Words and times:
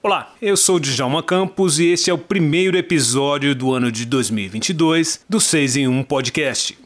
Olá, 0.00 0.32
eu 0.40 0.56
sou 0.56 0.78
Djalma 0.78 1.24
Campos 1.24 1.80
e 1.80 1.86
este 1.86 2.08
é 2.08 2.14
o 2.14 2.18
primeiro 2.18 2.78
episódio 2.78 3.52
do 3.52 3.74
ano 3.74 3.90
de 3.90 4.06
2022 4.06 5.24
do 5.28 5.40
6 5.40 5.76
em 5.76 5.88
1 5.88 6.04
Podcast. 6.04 6.78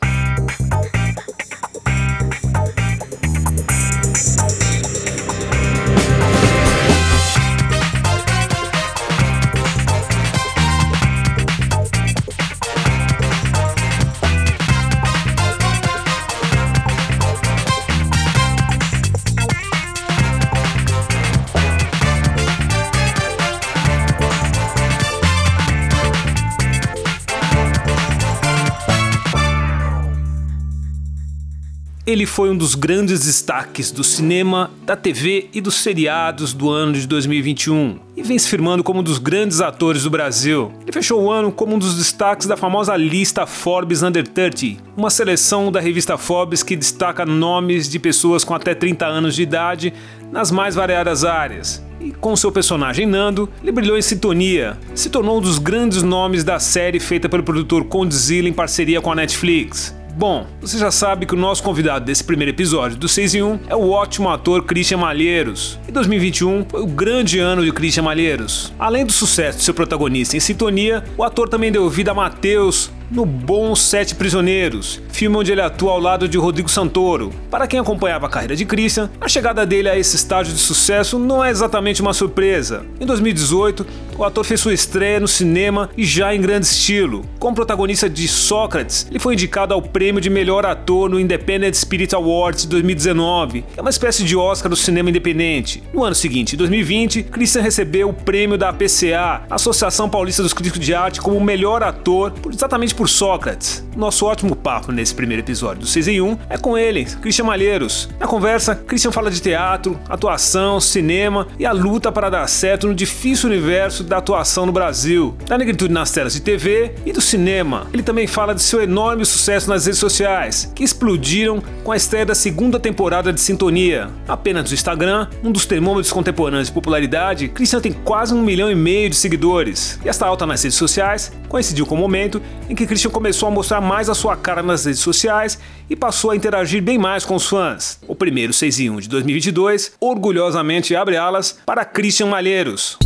Ele 32.22 32.26
foi 32.28 32.50
um 32.50 32.56
dos 32.56 32.76
grandes 32.76 33.26
destaques 33.26 33.90
do 33.90 34.04
cinema, 34.04 34.70
da 34.84 34.94
TV 34.94 35.48
e 35.52 35.60
dos 35.60 35.74
seriados 35.74 36.52
do 36.52 36.70
ano 36.70 36.92
de 36.92 37.04
2021 37.08 37.98
e 38.16 38.22
vem 38.22 38.38
se 38.38 38.48
firmando 38.48 38.84
como 38.84 39.00
um 39.00 39.02
dos 39.02 39.18
grandes 39.18 39.60
atores 39.60 40.04
do 40.04 40.10
Brasil. 40.10 40.70
Ele 40.82 40.92
fechou 40.92 41.20
o 41.20 41.32
ano 41.32 41.50
como 41.50 41.74
um 41.74 41.78
dos 41.80 41.96
destaques 41.96 42.46
da 42.46 42.56
famosa 42.56 42.96
lista 42.96 43.44
Forbes 43.44 44.04
Under 44.04 44.24
30, 44.24 44.80
uma 44.96 45.10
seleção 45.10 45.72
da 45.72 45.80
revista 45.80 46.16
Forbes 46.16 46.62
que 46.62 46.76
destaca 46.76 47.26
nomes 47.26 47.88
de 47.88 47.98
pessoas 47.98 48.44
com 48.44 48.54
até 48.54 48.72
30 48.72 49.04
anos 49.04 49.34
de 49.34 49.42
idade 49.42 49.92
nas 50.30 50.52
mais 50.52 50.76
variadas 50.76 51.24
áreas. 51.24 51.82
E 52.00 52.12
com 52.12 52.36
seu 52.36 52.52
personagem 52.52 53.04
Nando, 53.04 53.48
ele 53.60 53.72
brilhou 53.72 53.98
em 53.98 54.02
sintonia, 54.02 54.78
se 54.94 55.10
tornou 55.10 55.38
um 55.38 55.40
dos 55.40 55.58
grandes 55.58 56.04
nomes 56.04 56.44
da 56.44 56.60
série 56.60 57.00
feita 57.00 57.28
pelo 57.28 57.42
produtor 57.42 57.84
Condzilla 57.86 58.48
em 58.48 58.52
parceria 58.52 59.00
com 59.00 59.10
a 59.10 59.16
Netflix. 59.16 59.92
Bom, 60.14 60.46
você 60.60 60.78
já 60.78 60.90
sabe 60.90 61.24
que 61.24 61.34
o 61.34 61.38
nosso 61.38 61.62
convidado 61.62 62.04
desse 62.04 62.22
primeiro 62.22 62.50
episódio 62.50 62.98
do 62.98 63.08
6 63.08 63.34
em 63.34 63.42
1 63.42 63.60
é 63.68 63.74
o 63.74 63.90
ótimo 63.90 64.28
ator 64.28 64.62
Christian 64.62 64.98
Malheiros. 64.98 65.78
E 65.88 65.92
2021 65.92 66.66
foi 66.68 66.82
o 66.82 66.86
grande 66.86 67.38
ano 67.38 67.64
de 67.64 67.72
Christian 67.72 68.02
Malheiros. 68.02 68.72
Além 68.78 69.06
do 69.06 69.12
sucesso 69.12 69.58
de 69.58 69.64
seu 69.64 69.72
protagonista 69.72 70.36
em 70.36 70.40
Sintonia, 70.40 71.02
o 71.16 71.24
ator 71.24 71.48
também 71.48 71.72
deu 71.72 71.88
vida 71.88 72.10
a 72.10 72.14
Matheus, 72.14 72.90
no 73.12 73.26
Bom 73.26 73.76
Sete 73.76 74.14
Prisioneiros, 74.14 75.00
filme 75.10 75.36
onde 75.36 75.52
ele 75.52 75.60
atua 75.60 75.92
ao 75.92 76.00
lado 76.00 76.26
de 76.26 76.38
Rodrigo 76.38 76.68
Santoro. 76.70 77.30
Para 77.50 77.66
quem 77.66 77.78
acompanhava 77.78 78.26
a 78.26 78.30
carreira 78.30 78.56
de 78.56 78.64
Christian, 78.64 79.10
a 79.20 79.28
chegada 79.28 79.66
dele 79.66 79.90
a 79.90 79.98
esse 79.98 80.16
estágio 80.16 80.54
de 80.54 80.58
sucesso 80.58 81.18
não 81.18 81.44
é 81.44 81.50
exatamente 81.50 82.00
uma 82.00 82.14
surpresa. 82.14 82.84
Em 82.98 83.04
2018, 83.04 83.86
o 84.16 84.24
ator 84.24 84.44
fez 84.44 84.60
sua 84.60 84.72
estreia 84.72 85.20
no 85.20 85.28
cinema 85.28 85.90
e 85.96 86.04
já 86.04 86.34
em 86.34 86.40
grande 86.40 86.66
estilo. 86.66 87.24
Como 87.38 87.54
protagonista 87.54 88.08
de 88.08 88.26
Sócrates, 88.28 89.06
ele 89.10 89.18
foi 89.18 89.34
indicado 89.34 89.74
ao 89.74 89.82
prêmio 89.82 90.20
de 90.20 90.30
melhor 90.30 90.64
ator 90.64 91.10
no 91.10 91.20
Independent 91.20 91.74
Spirit 91.74 92.14
Awards 92.14 92.62
de 92.62 92.68
2019, 92.68 93.62
que 93.62 93.78
é 93.78 93.82
uma 93.82 93.90
espécie 93.90 94.24
de 94.24 94.36
Oscar 94.36 94.70
do 94.70 94.76
cinema 94.76 95.10
independente. 95.10 95.82
No 95.92 96.04
ano 96.04 96.14
seguinte, 96.14 96.54
em 96.54 96.58
2020, 96.58 97.24
Christian 97.24 97.62
recebeu 97.62 98.08
o 98.08 98.14
prêmio 98.14 98.56
da 98.56 98.70
APCA, 98.70 99.42
Associação 99.50 100.08
Paulista 100.08 100.42
dos 100.42 100.52
Críticos 100.52 100.80
de 100.80 100.94
Arte, 100.94 101.20
como 101.20 101.40
melhor 101.40 101.82
ator, 101.82 102.32
exatamente 102.52 102.94
por 102.94 103.01
por 103.02 103.08
Sócrates. 103.08 103.84
Nosso 103.96 104.24
ótimo 104.26 104.54
papo 104.54 104.92
nesse 104.92 105.12
primeiro 105.12 105.42
episódio 105.42 105.80
do 105.80 105.86
6 105.88 106.06
em 106.06 106.20
1 106.20 106.38
é 106.48 106.56
com 106.56 106.78
ele, 106.78 107.04
Christian 107.04 107.46
Malheiros. 107.46 108.08
Na 108.18 108.28
conversa, 108.28 108.76
Christian 108.76 109.10
fala 109.10 109.28
de 109.28 109.42
teatro, 109.42 109.98
atuação, 110.08 110.80
cinema 110.80 111.48
e 111.58 111.66
a 111.66 111.72
luta 111.72 112.12
para 112.12 112.30
dar 112.30 112.46
certo 112.46 112.86
no 112.86 112.94
difícil 112.94 113.50
universo 113.50 114.04
da 114.04 114.18
atuação 114.18 114.66
no 114.66 114.72
Brasil, 114.72 115.36
da 115.46 115.58
negritude 115.58 115.92
nas 115.92 116.12
telas 116.12 116.32
de 116.32 116.40
TV 116.40 116.94
e 117.04 117.12
do 117.12 117.20
cinema. 117.20 117.88
Ele 117.92 118.04
também 118.04 118.28
fala 118.28 118.54
de 118.54 118.62
seu 118.62 118.80
enorme 118.80 119.24
sucesso 119.24 119.68
nas 119.68 119.84
redes 119.84 119.98
sociais, 119.98 120.70
que 120.72 120.84
explodiram 120.84 121.60
com 121.82 121.90
a 121.90 121.96
estreia 121.96 122.24
da 122.24 122.36
segunda 122.36 122.78
temporada 122.78 123.32
de 123.32 123.40
Sintonia. 123.40 124.10
Apenas 124.28 124.70
no 124.70 124.74
Instagram, 124.74 125.26
um 125.42 125.50
dos 125.50 125.66
termômetros 125.66 126.12
contemporâneos 126.12 126.68
de 126.68 126.72
popularidade, 126.72 127.48
Christian 127.48 127.80
tem 127.80 127.92
quase 127.92 128.32
um 128.32 128.42
milhão 128.42 128.70
e 128.70 128.76
meio 128.76 129.10
de 129.10 129.16
seguidores. 129.16 129.98
E 130.04 130.08
esta 130.08 130.24
alta 130.24 130.46
nas 130.46 130.62
redes 130.62 130.78
sociais 130.78 131.32
coincidiu 131.48 131.84
com 131.84 131.96
o 131.96 131.98
momento 131.98 132.40
em 132.70 132.76
que 132.76 132.91
Christian 132.92 133.10
começou 133.10 133.48
a 133.48 133.50
mostrar 133.50 133.80
mais 133.80 134.10
a 134.10 134.14
sua 134.14 134.36
cara 134.36 134.62
nas 134.62 134.84
redes 134.84 135.00
sociais 135.00 135.58
e 135.88 135.96
passou 135.96 136.30
a 136.30 136.36
interagir 136.36 136.82
bem 136.82 136.98
mais 136.98 137.24
com 137.24 137.34
os 137.34 137.48
fãs. 137.48 137.98
O 138.06 138.14
primeiro 138.14 138.52
6 138.52 138.80
em 138.80 138.90
1 138.90 139.00
de 139.00 139.08
2022 139.08 139.94
orgulhosamente 139.98 140.94
abre 140.94 141.16
alas 141.16 141.58
para 141.64 141.86
Christian 141.86 142.26
Malheiros. 142.26 142.98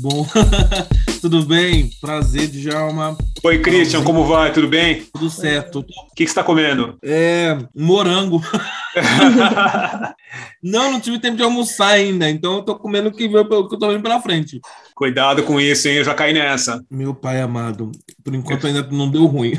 Bom, 0.00 0.26
tudo 1.22 1.46
bem? 1.46 1.88
Prazer, 2.00 2.48
Djalma. 2.48 3.16
Oi, 3.44 3.58
Christian, 3.60 4.02
como 4.02 4.24
vai? 4.24 4.52
Tudo 4.52 4.66
bem? 4.66 5.04
Tudo 5.14 5.30
certo. 5.30 5.78
O 5.78 5.84
que, 5.84 5.92
que 6.16 6.24
você 6.24 6.30
está 6.30 6.42
comendo? 6.42 6.98
É, 7.04 7.56
morango. 7.72 8.42
não, 10.60 10.90
não 10.90 11.00
tive 11.00 11.20
tempo 11.20 11.36
de 11.36 11.44
almoçar 11.44 11.90
ainda, 11.90 12.28
então 12.28 12.56
eu 12.56 12.62
tô 12.62 12.74
comendo 12.74 13.10
o 13.10 13.12
que, 13.12 13.26
eu 13.32 13.68
tô 13.68 13.88
vendo 13.88 14.02
pela 14.02 14.20
frente. 14.20 14.60
Cuidado 15.02 15.42
com 15.42 15.60
isso, 15.60 15.88
hein? 15.88 15.96
Eu 15.96 16.04
já 16.04 16.14
caí 16.14 16.32
nessa. 16.32 16.80
Meu 16.88 17.12
pai 17.12 17.40
amado, 17.40 17.90
por 18.22 18.36
enquanto 18.36 18.68
ainda 18.68 18.86
não 18.88 19.10
deu 19.10 19.26
ruim. 19.26 19.54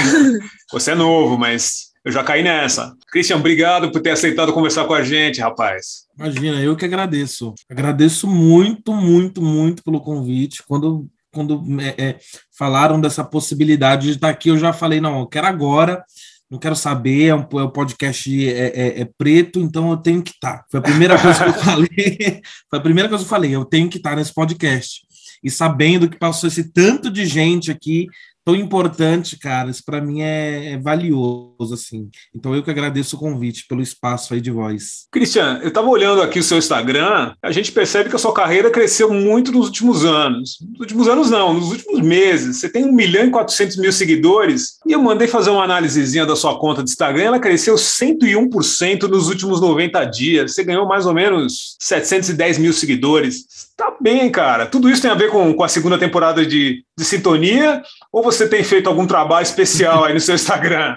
Você 0.72 0.92
é 0.92 0.94
novo, 0.94 1.36
mas 1.36 1.90
eu 2.02 2.10
já 2.10 2.24
caí 2.24 2.42
nessa. 2.42 2.96
Christian, 3.12 3.36
obrigado 3.36 3.92
por 3.92 4.00
ter 4.00 4.12
aceitado 4.12 4.54
conversar 4.54 4.86
com 4.86 4.94
a 4.94 5.02
gente, 5.02 5.38
rapaz. 5.38 6.06
Imagina, 6.18 6.62
eu 6.62 6.74
que 6.74 6.86
agradeço. 6.86 7.54
Agradeço 7.70 8.26
muito, 8.26 8.94
muito, 8.94 9.42
muito 9.42 9.84
pelo 9.84 10.00
convite. 10.00 10.62
Quando, 10.66 11.06
quando 11.30 11.62
é, 11.78 12.02
é, 12.02 12.18
falaram 12.56 12.98
dessa 12.98 13.22
possibilidade 13.22 14.06
de 14.06 14.12
estar 14.14 14.30
aqui, 14.30 14.48
eu 14.48 14.56
já 14.56 14.72
falei, 14.72 14.98
não, 14.98 15.20
eu 15.20 15.26
quero 15.26 15.46
agora 15.46 16.02
não 16.50 16.58
quero 16.58 16.74
saber, 16.74 17.26
é 17.26 17.34
um, 17.34 17.46
é 17.52 17.62
um 17.62 17.70
podcast 17.70 18.48
é, 18.48 18.66
é, 18.68 19.00
é, 19.02 19.04
preto, 19.04 19.60
então 19.60 19.90
eu 19.90 19.96
tenho 19.96 20.20
que 20.20 20.32
estar. 20.32 20.64
Foi 20.68 20.80
a 20.80 20.82
primeira 20.82 21.16
coisa 21.16 21.44
que 21.44 21.50
eu 21.50 21.54
falei. 21.62 22.42
Foi 22.68 22.78
a 22.78 22.82
primeira 22.82 23.08
coisa 23.08 23.22
que 23.22 23.26
eu 23.26 23.30
falei, 23.30 23.54
eu 23.54 23.64
tenho 23.64 23.88
que 23.88 23.98
estar 23.98 24.16
nesse 24.16 24.34
podcast. 24.34 25.02
E 25.42 25.50
sabendo 25.50 26.08
que 26.08 26.18
passou 26.18 26.48
esse 26.48 26.72
tanto 26.72 27.10
de 27.10 27.24
gente 27.24 27.70
aqui, 27.70 28.08
tão 28.50 28.56
importante, 28.56 29.38
cara. 29.38 29.70
Isso 29.70 29.84
para 29.84 30.00
mim 30.00 30.22
é, 30.22 30.72
é, 30.72 30.78
valioso, 30.78 31.72
assim. 31.72 32.08
Então 32.34 32.54
eu 32.54 32.62
que 32.62 32.70
agradeço 32.70 33.16
o 33.16 33.18
convite 33.18 33.66
pelo 33.68 33.80
espaço 33.80 34.34
aí 34.34 34.40
de 34.40 34.50
voz. 34.50 35.06
Cristian, 35.12 35.60
eu 35.62 35.68
estava 35.68 35.88
olhando 35.88 36.20
aqui 36.20 36.40
o 36.40 36.42
seu 36.42 36.58
Instagram, 36.58 37.32
a 37.40 37.52
gente 37.52 37.70
percebe 37.70 38.10
que 38.10 38.16
a 38.16 38.18
sua 38.18 38.32
carreira 38.32 38.70
cresceu 38.70 39.12
muito 39.12 39.52
nos 39.52 39.66
últimos 39.66 40.04
anos. 40.04 40.58
Nos 40.60 40.80
últimos 40.80 41.08
anos 41.08 41.30
não, 41.30 41.54
nos 41.54 41.70
últimos 41.70 42.00
meses. 42.00 42.56
Você 42.56 42.68
tem 42.68 42.84
1 42.84 42.92
milhão 42.92 43.26
e 43.26 43.30
400 43.30 43.76
mil 43.76 43.92
seguidores 43.92 44.78
e 44.86 44.92
eu 44.92 45.02
mandei 45.02 45.28
fazer 45.28 45.50
uma 45.50 45.64
análisezinha 45.64 46.26
da 46.26 46.34
sua 46.34 46.58
conta 46.58 46.82
de 46.82 46.90
Instagram, 46.90 47.24
ela 47.24 47.38
cresceu 47.38 47.76
101% 47.76 49.02
nos 49.02 49.28
últimos 49.28 49.60
90 49.60 50.04
dias. 50.06 50.54
Você 50.54 50.64
ganhou 50.64 50.86
mais 50.86 51.06
ou 51.06 51.14
menos 51.14 51.76
710 51.78 52.58
mil 52.58 52.72
seguidores. 52.72 53.70
Tá 53.76 53.96
bem, 54.00 54.30
cara. 54.30 54.66
Tudo 54.66 54.90
isso 54.90 55.00
tem 55.00 55.10
a 55.10 55.14
ver 55.14 55.30
com, 55.30 55.54
com 55.54 55.64
a 55.64 55.68
segunda 55.68 55.96
temporada 55.96 56.44
de, 56.44 56.84
de 56.98 57.04
Sintonia? 57.04 57.82
Ou 58.12 58.22
você 58.22 58.39
tem 58.48 58.62
feito 58.64 58.88
algum 58.88 59.06
trabalho 59.06 59.42
especial 59.42 60.04
aí 60.04 60.14
no 60.14 60.20
seu 60.20 60.34
Instagram? 60.34 60.96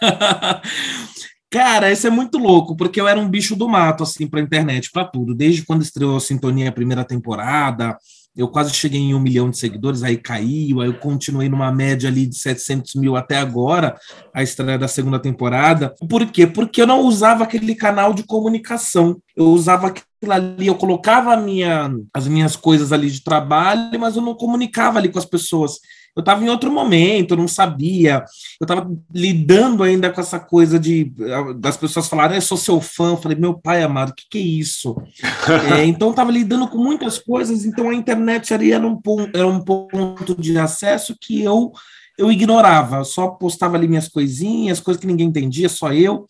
Cara, 1.50 1.92
isso 1.92 2.06
é 2.06 2.10
muito 2.10 2.36
louco, 2.36 2.76
porque 2.76 3.00
eu 3.00 3.06
era 3.06 3.18
um 3.18 3.28
bicho 3.28 3.54
do 3.54 3.68
mato, 3.68 4.02
assim, 4.02 4.26
pra 4.26 4.40
internet, 4.40 4.90
para 4.92 5.04
tudo. 5.04 5.34
Desde 5.34 5.64
quando 5.64 5.82
estreou 5.82 6.16
a 6.16 6.20
Sintonia 6.20 6.68
a 6.68 6.72
primeira 6.72 7.04
temporada, 7.04 7.96
eu 8.36 8.48
quase 8.48 8.74
cheguei 8.74 9.00
em 9.00 9.14
um 9.14 9.20
milhão 9.20 9.48
de 9.48 9.56
seguidores, 9.56 10.02
aí 10.02 10.16
caiu, 10.16 10.80
aí 10.80 10.88
eu 10.88 10.98
continuei 10.98 11.48
numa 11.48 11.70
média 11.70 12.08
ali 12.08 12.26
de 12.26 12.36
700 12.36 12.96
mil 12.96 13.14
até 13.14 13.36
agora, 13.36 13.96
a 14.34 14.42
estreia 14.42 14.76
da 14.76 14.88
segunda 14.88 15.20
temporada. 15.20 15.94
Por 16.08 16.26
quê? 16.26 16.44
Porque 16.44 16.82
eu 16.82 16.86
não 16.86 17.02
usava 17.02 17.44
aquele 17.44 17.76
canal 17.76 18.12
de 18.12 18.24
comunicação. 18.24 19.18
Eu 19.36 19.46
usava 19.46 19.86
aquilo 19.86 20.32
ali, 20.32 20.66
eu 20.66 20.74
colocava 20.74 21.36
minha, 21.36 21.88
as 22.12 22.26
minhas 22.26 22.56
coisas 22.56 22.92
ali 22.92 23.08
de 23.08 23.22
trabalho, 23.22 24.00
mas 24.00 24.16
eu 24.16 24.22
não 24.22 24.34
comunicava 24.34 24.98
ali 24.98 25.08
com 25.08 25.20
as 25.20 25.24
pessoas 25.24 25.78
eu 26.16 26.20
estava 26.20 26.44
em 26.44 26.48
outro 26.48 26.70
momento, 26.70 27.32
eu 27.32 27.36
não 27.36 27.48
sabia, 27.48 28.24
eu 28.60 28.64
estava 28.64 28.88
lidando 29.12 29.82
ainda 29.82 30.10
com 30.10 30.20
essa 30.20 30.38
coisa 30.38 30.78
de 30.78 31.12
das 31.58 31.76
pessoas 31.76 32.06
falarem, 32.06 32.36
eu 32.36 32.42
sou 32.42 32.56
seu 32.56 32.80
fã, 32.80 33.10
eu 33.10 33.16
falei, 33.16 33.36
meu 33.36 33.54
pai 33.54 33.82
amado, 33.82 34.10
o 34.10 34.14
que, 34.14 34.24
que 34.30 34.38
é 34.38 34.42
isso? 34.42 34.96
é, 35.76 35.84
então 35.84 36.08
eu 36.08 36.12
estava 36.12 36.30
lidando 36.30 36.68
com 36.68 36.78
muitas 36.78 37.18
coisas, 37.18 37.64
então 37.64 37.90
a 37.90 37.94
internet 37.94 38.54
ali 38.54 38.72
era 38.72 38.86
um, 38.86 39.00
era 39.34 39.46
um 39.46 39.60
ponto 39.60 40.40
de 40.40 40.56
acesso 40.56 41.16
que 41.20 41.42
eu, 41.42 41.72
eu 42.16 42.30
ignorava, 42.30 42.98
eu 42.98 43.04
só 43.04 43.28
postava 43.28 43.76
ali 43.76 43.88
minhas 43.88 44.08
coisinhas, 44.08 44.80
coisas 44.80 45.00
que 45.00 45.06
ninguém 45.06 45.26
entendia, 45.26 45.68
só 45.68 45.92
eu. 45.92 46.26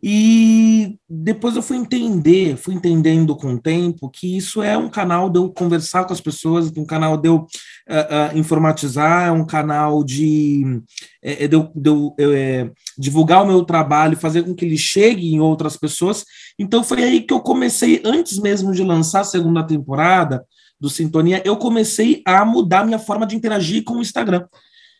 E 0.00 0.96
depois 1.10 1.56
eu 1.56 1.62
fui 1.62 1.76
entender, 1.76 2.56
fui 2.56 2.74
entendendo 2.74 3.34
com 3.34 3.54
o 3.54 3.60
tempo 3.60 4.08
que 4.08 4.36
isso 4.36 4.62
é 4.62 4.78
um 4.78 4.88
canal 4.88 5.28
de 5.28 5.40
eu 5.40 5.50
conversar 5.50 6.04
com 6.04 6.12
as 6.12 6.20
pessoas, 6.20 6.70
um 6.76 6.86
canal 6.86 7.16
de 7.16 7.28
eu 7.28 7.36
uh, 7.36 8.34
uh, 8.34 8.38
informatizar, 8.38 9.26
é 9.26 9.32
um 9.32 9.44
canal 9.44 10.04
de, 10.04 10.80
é, 11.20 11.48
de 11.48 11.56
eu, 11.56 11.72
de 11.74 11.90
eu 11.90 12.32
é, 12.32 12.70
divulgar 12.96 13.42
o 13.42 13.46
meu 13.46 13.64
trabalho, 13.64 14.16
fazer 14.16 14.44
com 14.44 14.54
que 14.54 14.64
ele 14.64 14.78
chegue 14.78 15.34
em 15.34 15.40
outras 15.40 15.76
pessoas. 15.76 16.24
Então 16.56 16.84
foi 16.84 17.02
aí 17.02 17.20
que 17.22 17.34
eu 17.34 17.40
comecei, 17.40 18.00
antes 18.04 18.38
mesmo 18.38 18.72
de 18.72 18.84
lançar 18.84 19.20
a 19.22 19.24
segunda 19.24 19.66
temporada 19.66 20.44
do 20.78 20.88
Sintonia, 20.88 21.42
eu 21.44 21.56
comecei 21.56 22.22
a 22.24 22.44
mudar 22.44 22.86
minha 22.86 23.00
forma 23.00 23.26
de 23.26 23.34
interagir 23.34 23.82
com 23.82 23.94
o 23.94 24.00
Instagram 24.00 24.46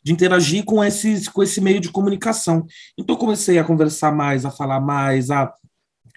de 0.02 0.12
interagir 0.12 0.64
com, 0.64 0.82
esses, 0.82 1.28
com 1.28 1.42
esse 1.42 1.60
meio 1.60 1.80
de 1.80 1.90
comunicação. 1.90 2.66
Então, 2.96 3.16
comecei 3.16 3.58
a 3.58 3.64
conversar 3.64 4.12
mais, 4.12 4.44
a 4.44 4.50
falar 4.50 4.80
mais, 4.80 5.30
a 5.30 5.52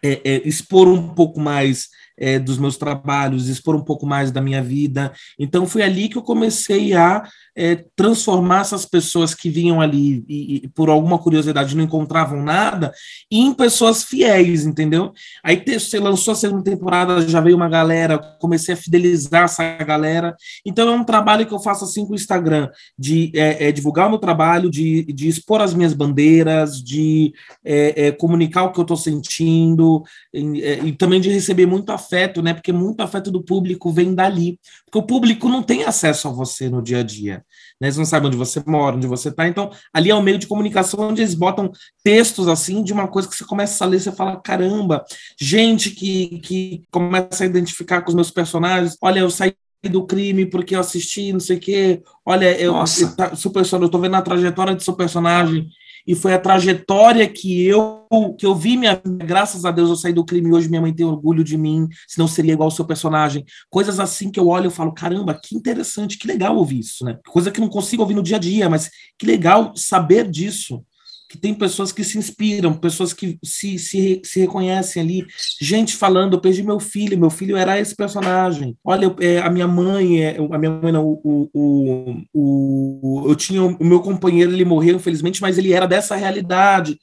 é, 0.04 0.22
é, 0.24 0.48
expor 0.48 0.88
um 0.88 1.14
pouco 1.14 1.40
mais 1.40 1.90
é, 2.22 2.38
dos 2.38 2.60
meus 2.60 2.78
trabalhos, 2.78 3.50
expor 3.50 3.76
um 3.76 3.84
pouco 3.84 4.06
mais 4.06 4.32
da 4.32 4.40
minha 4.40 4.62
vida. 4.62 5.12
Então, 5.40 5.66
foi 5.66 5.82
ali 5.82 6.08
que 6.08 6.18
eu 6.18 6.22
comecei 6.22 6.94
a 6.94 7.24
é, 7.56 7.84
transformar 7.96 8.62
essas 8.62 8.86
pessoas 8.86 9.36
que 9.36 9.50
vinham 9.50 9.82
ali 9.82 10.24
e, 10.28 10.56
e, 10.64 10.68
por 10.70 10.90
alguma 10.90 11.18
curiosidade 11.18 11.76
não 11.76 11.84
encontravam 11.84 12.42
nada 12.42 12.94
em 13.30 13.54
pessoas 13.54 14.04
fiéis, 14.04 14.66
entendeu? 14.66 15.12
Aí 15.44 15.62
você 15.66 16.00
lançou 16.00 16.32
a 16.32 16.36
segunda 16.36 16.64
temporada, 16.64 17.28
já 17.28 17.42
veio 17.42 17.56
uma 17.56 17.68
galera, 17.68 18.18
comecei 18.40 18.74
a 18.74 18.78
fidelizar 18.78 19.44
essa 19.44 19.78
galera. 19.84 20.36
Então 20.66 20.88
é 20.88 20.92
um 20.92 21.04
trabalho 21.04 21.46
que 21.46 21.54
eu 21.54 21.60
faço 21.60 21.84
assim 21.84 22.06
com 22.06 22.14
o 22.14 22.16
Instagram, 22.16 22.70
de 22.98 23.32
é, 23.36 23.68
é, 23.68 23.72
divulgar 23.72 24.08
o 24.08 24.12
meu 24.12 24.20
trabalho, 24.20 24.70
de, 24.70 25.04
de 25.04 25.28
expor 25.28 25.62
as 25.62 25.74
minhas 25.74 25.94
bandeiras, 25.94 26.82
de 26.82 27.34
é, 27.66 28.08
é, 28.08 28.12
comunicar 28.12 28.64
o 28.64 28.72
que 28.72 28.80
eu 28.80 28.84
estou 28.84 28.98
sentindo 28.98 30.04
e, 30.34 30.62
é, 30.62 30.80
e 30.86 30.92
também 30.94 31.20
de 31.20 31.30
receber 31.30 31.66
muito 31.66 31.92
afeto, 31.92 32.11
né? 32.42 32.54
Porque 32.54 32.72
muito 32.72 33.02
afeto 33.02 33.32
do 33.32 33.44
público 33.44 33.92
vem 33.92 34.14
dali, 34.14 34.60
porque 34.86 35.00
o 35.00 35.04
público 35.04 35.48
não 35.48 35.64
tem 35.64 35.84
acesso 35.84 36.28
a 36.28 36.32
você 36.32 36.70
no 36.70 36.82
dia 36.82 37.00
a 37.00 37.04
dia 37.04 37.46
né? 37.82 37.88
Eles 37.88 37.98
não 37.98 38.06
sabem 38.06 38.28
onde 38.28 38.38
você 38.38 38.62
mora, 38.66 38.96
onde 38.96 39.08
você 39.08 39.30
está. 39.30 39.48
Então, 39.48 39.72
ali 39.92 40.12
é 40.12 40.16
o 40.16 40.22
meio 40.22 40.38
de 40.38 40.46
comunicação 40.46 41.00
onde 41.00 41.24
eles 41.24 41.34
botam 41.34 41.72
textos 42.04 42.48
assim 42.48 42.84
de 42.84 42.94
uma 42.94 43.08
coisa 43.08 43.28
que 43.28 43.36
você 43.36 43.44
começa 43.44 43.84
a 43.84 43.88
ler, 43.88 44.00
você 44.00 44.12
fala, 44.12 44.40
caramba, 44.40 45.04
gente 45.40 45.90
que, 45.90 46.40
que 46.40 46.84
começa 46.92 47.44
a 47.44 47.48
identificar 47.48 48.04
com 48.04 48.10
os 48.10 48.16
meus 48.16 48.30
personagens. 48.30 48.96
Olha, 49.02 49.22
eu 49.22 49.32
saí 49.32 49.56
do 49.90 50.06
crime 50.06 50.46
porque 50.46 50.76
eu 50.76 50.80
assisti, 50.80 51.34
não 51.34 51.40
sei 51.40 51.58
o 51.58 51.60
quê. 51.60 52.04
Olha, 52.24 52.52
eu, 52.62 52.76
eu, 52.76 53.16
tá, 53.16 53.36
seu 53.36 53.50
personagem, 53.50 53.88
eu 53.88 53.92
tô 53.92 53.98
vendo 53.98 54.16
a 54.16 54.22
trajetória 54.22 54.76
do 54.76 54.84
seu 54.84 54.94
personagem 54.94 55.68
e 56.06 56.16
foi 56.16 56.34
a 56.34 56.40
trajetória 56.40 57.28
que 57.28 57.66
eu 57.66 58.00
que 58.38 58.46
eu 58.46 58.54
vi 58.54 58.76
minha 58.76 59.02
graças 59.06 59.64
a 59.64 59.72
Deus 59.72 59.90
eu 59.90 59.96
saí 59.96 60.12
do 60.12 60.26
crime 60.26 60.52
hoje 60.54 60.68
minha 60.68 60.82
mãe 60.82 60.94
tem 60.94 61.06
orgulho 61.06 61.44
de 61.44 61.58
mim, 61.58 61.88
senão 62.08 62.28
seria 62.28 62.54
igual 62.54 62.68
ao 62.68 62.72
seu 62.72 62.86
personagem. 62.86 63.46
Coisas 63.70 64.00
assim 64.00 64.30
que 64.30 64.40
eu 64.40 64.48
olho 64.48 64.68
e 64.68 64.74
falo, 64.74 64.94
caramba, 64.94 65.34
que 65.34 65.56
interessante, 65.56 66.18
que 66.18 66.28
legal 66.28 66.58
ouvir 66.58 66.80
isso, 66.80 67.06
né? 67.06 67.18
Coisa 67.28 67.52
que 67.52 67.62
não 67.62 67.70
consigo 67.70 68.02
ouvir 68.02 68.16
no 68.16 68.24
dia 68.24 68.36
a 68.36 68.40
dia, 68.40 68.70
mas 68.70 68.90
que 69.18 69.26
legal 69.26 69.72
saber 69.76 70.30
disso 70.30 70.84
que 71.32 71.38
tem 71.38 71.54
pessoas 71.54 71.94
que 71.94 72.04
se 72.04 72.18
inspiram, 72.18 72.74
pessoas 72.74 73.14
que 73.14 73.40
se, 73.42 73.80
se, 73.80 74.22
se 74.22 74.40
reconhecem 74.42 75.02
ali, 75.02 75.26
gente 75.62 75.96
falando, 75.96 76.34
eu 76.34 76.42
perdi 76.42 76.62
meu 76.62 76.78
filho, 76.78 77.18
meu 77.18 77.30
filho 77.30 77.56
era 77.56 77.80
esse 77.80 77.96
personagem. 77.96 78.76
Olha, 78.84 79.06
eu, 79.06 79.16
é, 79.22 79.40
a 79.40 79.50
minha 79.50 79.66
mãe, 79.66 80.22
é, 80.22 80.38
a 80.38 80.58
minha 80.58 80.72
mãe 80.72 80.92
não, 80.92 81.08
o, 81.24 81.50
o, 81.54 82.22
o, 82.34 83.30
eu 83.30 83.36
tinha 83.36 83.64
o 83.64 83.86
meu 83.86 84.02
companheiro, 84.02 84.52
ele 84.52 84.66
morreu, 84.66 84.98
infelizmente, 84.98 85.42
mas 85.42 85.58
ele 85.58 85.72
era 85.72 85.88
dessa 85.88 86.18
realidade. 86.18 87.00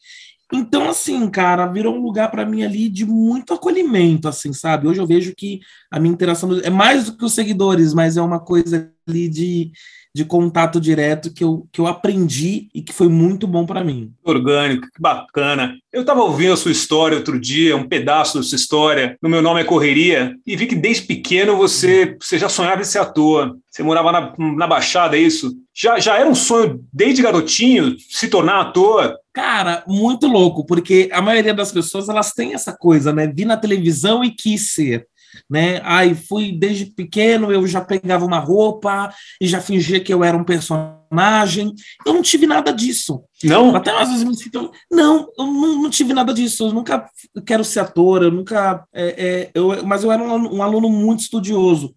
Então, 0.52 0.90
assim, 0.90 1.26
cara, 1.30 1.66
virou 1.66 1.94
um 1.94 2.02
lugar 2.02 2.30
para 2.30 2.44
mim 2.44 2.62
ali 2.62 2.90
de 2.90 3.06
muito 3.06 3.54
acolhimento, 3.54 4.28
assim, 4.28 4.52
sabe? 4.52 4.88
Hoje 4.88 5.00
eu 5.00 5.06
vejo 5.06 5.34
que 5.34 5.60
a 5.90 5.98
minha 5.98 6.12
interação 6.12 6.50
é 6.62 6.70
mais 6.70 7.06
do 7.06 7.16
que 7.16 7.24
os 7.24 7.32
seguidores, 7.32 7.94
mas 7.94 8.18
é 8.18 8.22
uma 8.22 8.40
coisa 8.40 8.90
ali 9.06 9.26
de 9.26 9.72
de 10.14 10.24
contato 10.24 10.80
direto 10.80 11.32
que 11.32 11.44
eu, 11.44 11.66
que 11.72 11.80
eu 11.80 11.86
aprendi 11.86 12.68
e 12.74 12.82
que 12.82 12.92
foi 12.92 13.08
muito 13.08 13.46
bom 13.46 13.64
para 13.64 13.84
mim. 13.84 14.12
Orgânico, 14.24 14.88
que 14.92 15.00
bacana. 15.00 15.76
Eu 15.92 16.02
estava 16.02 16.22
ouvindo 16.22 16.52
a 16.52 16.56
sua 16.56 16.72
história 16.72 17.16
outro 17.16 17.38
dia, 17.38 17.76
um 17.76 17.88
pedaço 17.88 18.38
da 18.38 18.42
sua 18.42 18.56
história, 18.56 19.16
no 19.22 19.28
meu 19.28 19.42
nome 19.42 19.60
é 19.60 19.64
Correria, 19.64 20.34
e 20.46 20.56
vi 20.56 20.66
que 20.66 20.74
desde 20.74 21.06
pequeno 21.06 21.56
você, 21.56 22.16
você 22.20 22.38
já 22.38 22.48
sonhava 22.48 22.80
em 22.80 22.84
ser 22.84 22.98
ator. 22.98 23.56
Você 23.70 23.82
morava 23.82 24.10
na, 24.10 24.34
na 24.56 24.66
Baixada, 24.66 25.16
é 25.16 25.20
isso? 25.20 25.52
Já, 25.74 26.00
já 26.00 26.18
era 26.18 26.28
um 26.28 26.34
sonho 26.34 26.84
desde 26.92 27.22
garotinho 27.22 27.96
se 27.98 28.28
tornar 28.28 28.60
ator? 28.60 29.14
Cara, 29.32 29.84
muito 29.86 30.26
louco, 30.26 30.66
porque 30.66 31.08
a 31.12 31.22
maioria 31.22 31.54
das 31.54 31.70
pessoas 31.70 32.08
elas 32.08 32.32
têm 32.32 32.54
essa 32.54 32.76
coisa, 32.76 33.12
né? 33.12 33.28
Vi 33.28 33.44
na 33.44 33.56
televisão 33.56 34.24
e 34.24 34.30
quis 34.30 34.72
ser 34.72 35.06
né? 35.48 35.80
Aí 35.84 36.14
fui 36.14 36.52
desde 36.52 36.86
pequeno, 36.86 37.52
eu 37.52 37.66
já 37.66 37.80
pegava 37.80 38.24
uma 38.24 38.38
roupa 38.38 39.12
e 39.40 39.46
já 39.46 39.60
fingia 39.60 40.00
que 40.00 40.12
eu 40.12 40.24
era 40.24 40.36
um 40.36 40.44
personagem. 40.44 41.74
Eu 42.06 42.14
não 42.14 42.22
tive 42.22 42.46
nada 42.46 42.72
disso. 42.72 43.22
Não? 43.44 43.74
Até 43.76 43.90
às 43.90 44.08
vezes 44.08 44.24
me 44.24 44.36
sinto. 44.36 44.70
Não, 44.90 45.28
eu 45.38 45.46
não, 45.46 45.82
não 45.82 45.90
tive 45.90 46.12
nada 46.12 46.34
disso. 46.34 46.66
Eu 46.66 46.72
nunca 46.72 47.08
quero 47.46 47.64
ser 47.64 47.80
ator, 47.80 48.22
eu 48.22 48.30
nunca. 48.30 48.84
É, 48.92 49.06
é, 49.06 49.50
eu, 49.54 49.84
mas 49.86 50.02
eu 50.02 50.10
era 50.10 50.22
um, 50.22 50.56
um 50.56 50.62
aluno 50.62 50.88
muito 50.88 51.20
estudioso 51.20 51.94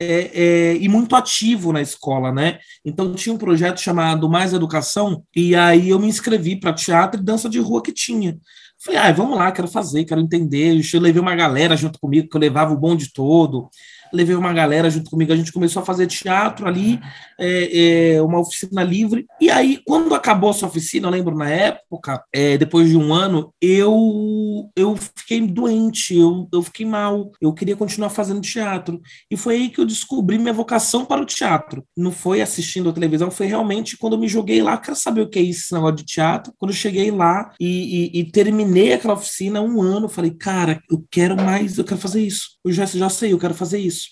é, 0.00 0.30
é, 0.32 0.76
e 0.76 0.88
muito 0.88 1.16
ativo 1.16 1.72
na 1.72 1.82
escola, 1.82 2.32
né? 2.32 2.58
Então 2.84 3.12
tinha 3.14 3.34
um 3.34 3.38
projeto 3.38 3.80
chamado 3.80 4.28
Mais 4.28 4.52
Educação, 4.52 5.22
e 5.34 5.54
aí 5.56 5.90
eu 5.90 5.98
me 5.98 6.06
inscrevi 6.06 6.56
para 6.56 6.72
teatro 6.72 7.20
e 7.20 7.24
dança 7.24 7.48
de 7.48 7.58
rua 7.58 7.82
que 7.82 7.92
tinha. 7.92 8.38
Falei, 8.84 9.00
ah, 9.00 9.12
vamos 9.12 9.38
lá, 9.38 9.50
quero 9.50 9.66
fazer, 9.66 10.04
quero 10.04 10.20
entender. 10.20 10.78
Eu 10.92 11.00
levei 11.00 11.20
uma 11.20 11.34
galera 11.34 11.74
junto 11.74 11.98
comigo, 11.98 12.28
que 12.28 12.36
eu 12.36 12.40
levava 12.40 12.74
o 12.74 12.76
bonde 12.76 13.12
todo 13.12 13.70
levei 14.14 14.36
uma 14.36 14.52
galera 14.52 14.88
junto 14.88 15.10
comigo, 15.10 15.32
a 15.32 15.36
gente 15.36 15.52
começou 15.52 15.82
a 15.82 15.84
fazer 15.84 16.06
teatro 16.06 16.66
ali, 16.66 17.00
é, 17.38 18.14
é, 18.14 18.22
uma 18.22 18.40
oficina 18.40 18.82
livre. 18.82 19.26
E 19.40 19.50
aí, 19.50 19.80
quando 19.84 20.14
acabou 20.14 20.50
essa 20.50 20.66
oficina, 20.66 21.08
eu 21.08 21.10
lembro 21.10 21.36
na 21.36 21.50
época, 21.50 22.22
é, 22.32 22.56
depois 22.56 22.88
de 22.88 22.96
um 22.96 23.12
ano, 23.12 23.52
eu, 23.60 24.70
eu 24.76 24.96
fiquei 24.96 25.40
doente, 25.40 26.16
eu, 26.16 26.48
eu 26.52 26.62
fiquei 26.62 26.86
mal, 26.86 27.32
eu 27.40 27.52
queria 27.52 27.76
continuar 27.76 28.10
fazendo 28.10 28.40
teatro. 28.40 29.00
E 29.30 29.36
foi 29.36 29.56
aí 29.56 29.68
que 29.68 29.80
eu 29.80 29.84
descobri 29.84 30.38
minha 30.38 30.52
vocação 30.52 31.04
para 31.04 31.20
o 31.20 31.26
teatro. 31.26 31.84
Não 31.96 32.12
foi 32.12 32.40
assistindo 32.40 32.88
a 32.88 32.92
televisão, 32.92 33.30
foi 33.30 33.46
realmente 33.46 33.96
quando 33.96 34.14
eu 34.14 34.20
me 34.20 34.28
joguei 34.28 34.62
lá, 34.62 34.76
quero 34.78 34.96
saber 34.96 35.22
o 35.22 35.28
que 35.28 35.38
é 35.38 35.42
esse 35.42 35.72
negócio 35.74 35.96
de 35.96 36.04
teatro. 36.04 36.52
Quando 36.56 36.70
eu 36.70 36.76
cheguei 36.76 37.10
lá 37.10 37.52
e, 37.58 38.12
e, 38.14 38.20
e 38.20 38.30
terminei 38.30 38.92
aquela 38.92 39.14
oficina 39.14 39.60
um 39.60 39.82
ano, 39.82 40.08
falei, 40.08 40.30
cara, 40.30 40.80
eu 40.90 41.04
quero 41.10 41.36
mais, 41.36 41.78
eu 41.78 41.84
quero 41.84 42.00
fazer 42.00 42.22
isso. 42.22 42.53
Eu 42.64 42.72
já, 42.72 42.86
já 42.86 43.10
sei, 43.10 43.32
eu 43.32 43.38
quero 43.38 43.52
fazer 43.52 43.78
isso. 43.78 44.08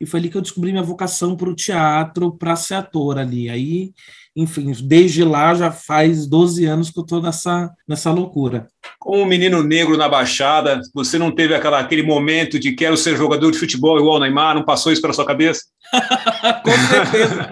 E 0.00 0.06
foi 0.06 0.20
ali 0.20 0.28
que 0.28 0.36
eu 0.36 0.42
descobri 0.42 0.70
minha 0.70 0.82
vocação 0.82 1.36
para 1.36 1.50
o 1.50 1.54
teatro, 1.54 2.36
para 2.36 2.54
ser 2.54 2.74
ator 2.74 3.18
ali. 3.18 3.50
Aí, 3.50 3.92
enfim, 4.36 4.70
desde 4.84 5.24
lá 5.24 5.54
já 5.54 5.72
faz 5.72 6.26
12 6.26 6.64
anos 6.66 6.90
que 6.90 6.98
eu 6.98 7.02
estou 7.02 7.20
nessa, 7.20 7.68
nessa 7.88 8.12
loucura. 8.12 8.68
Como 9.00 9.22
um 9.22 9.26
menino 9.26 9.62
negro 9.62 9.96
na 9.96 10.08
Baixada, 10.08 10.80
você 10.94 11.18
não 11.18 11.32
teve 11.32 11.54
aquela, 11.54 11.80
aquele 11.80 12.02
momento 12.02 12.60
de 12.60 12.72
quero 12.72 12.96
ser 12.96 13.16
jogador 13.16 13.50
de 13.50 13.58
futebol 13.58 13.98
igual 13.98 14.16
o 14.16 14.20
Neymar? 14.20 14.54
Não 14.54 14.64
passou 14.64 14.92
isso 14.92 15.02
pela 15.02 15.14
sua 15.14 15.26
cabeça? 15.26 15.62
Com 16.62 16.70
certeza. 16.88 17.50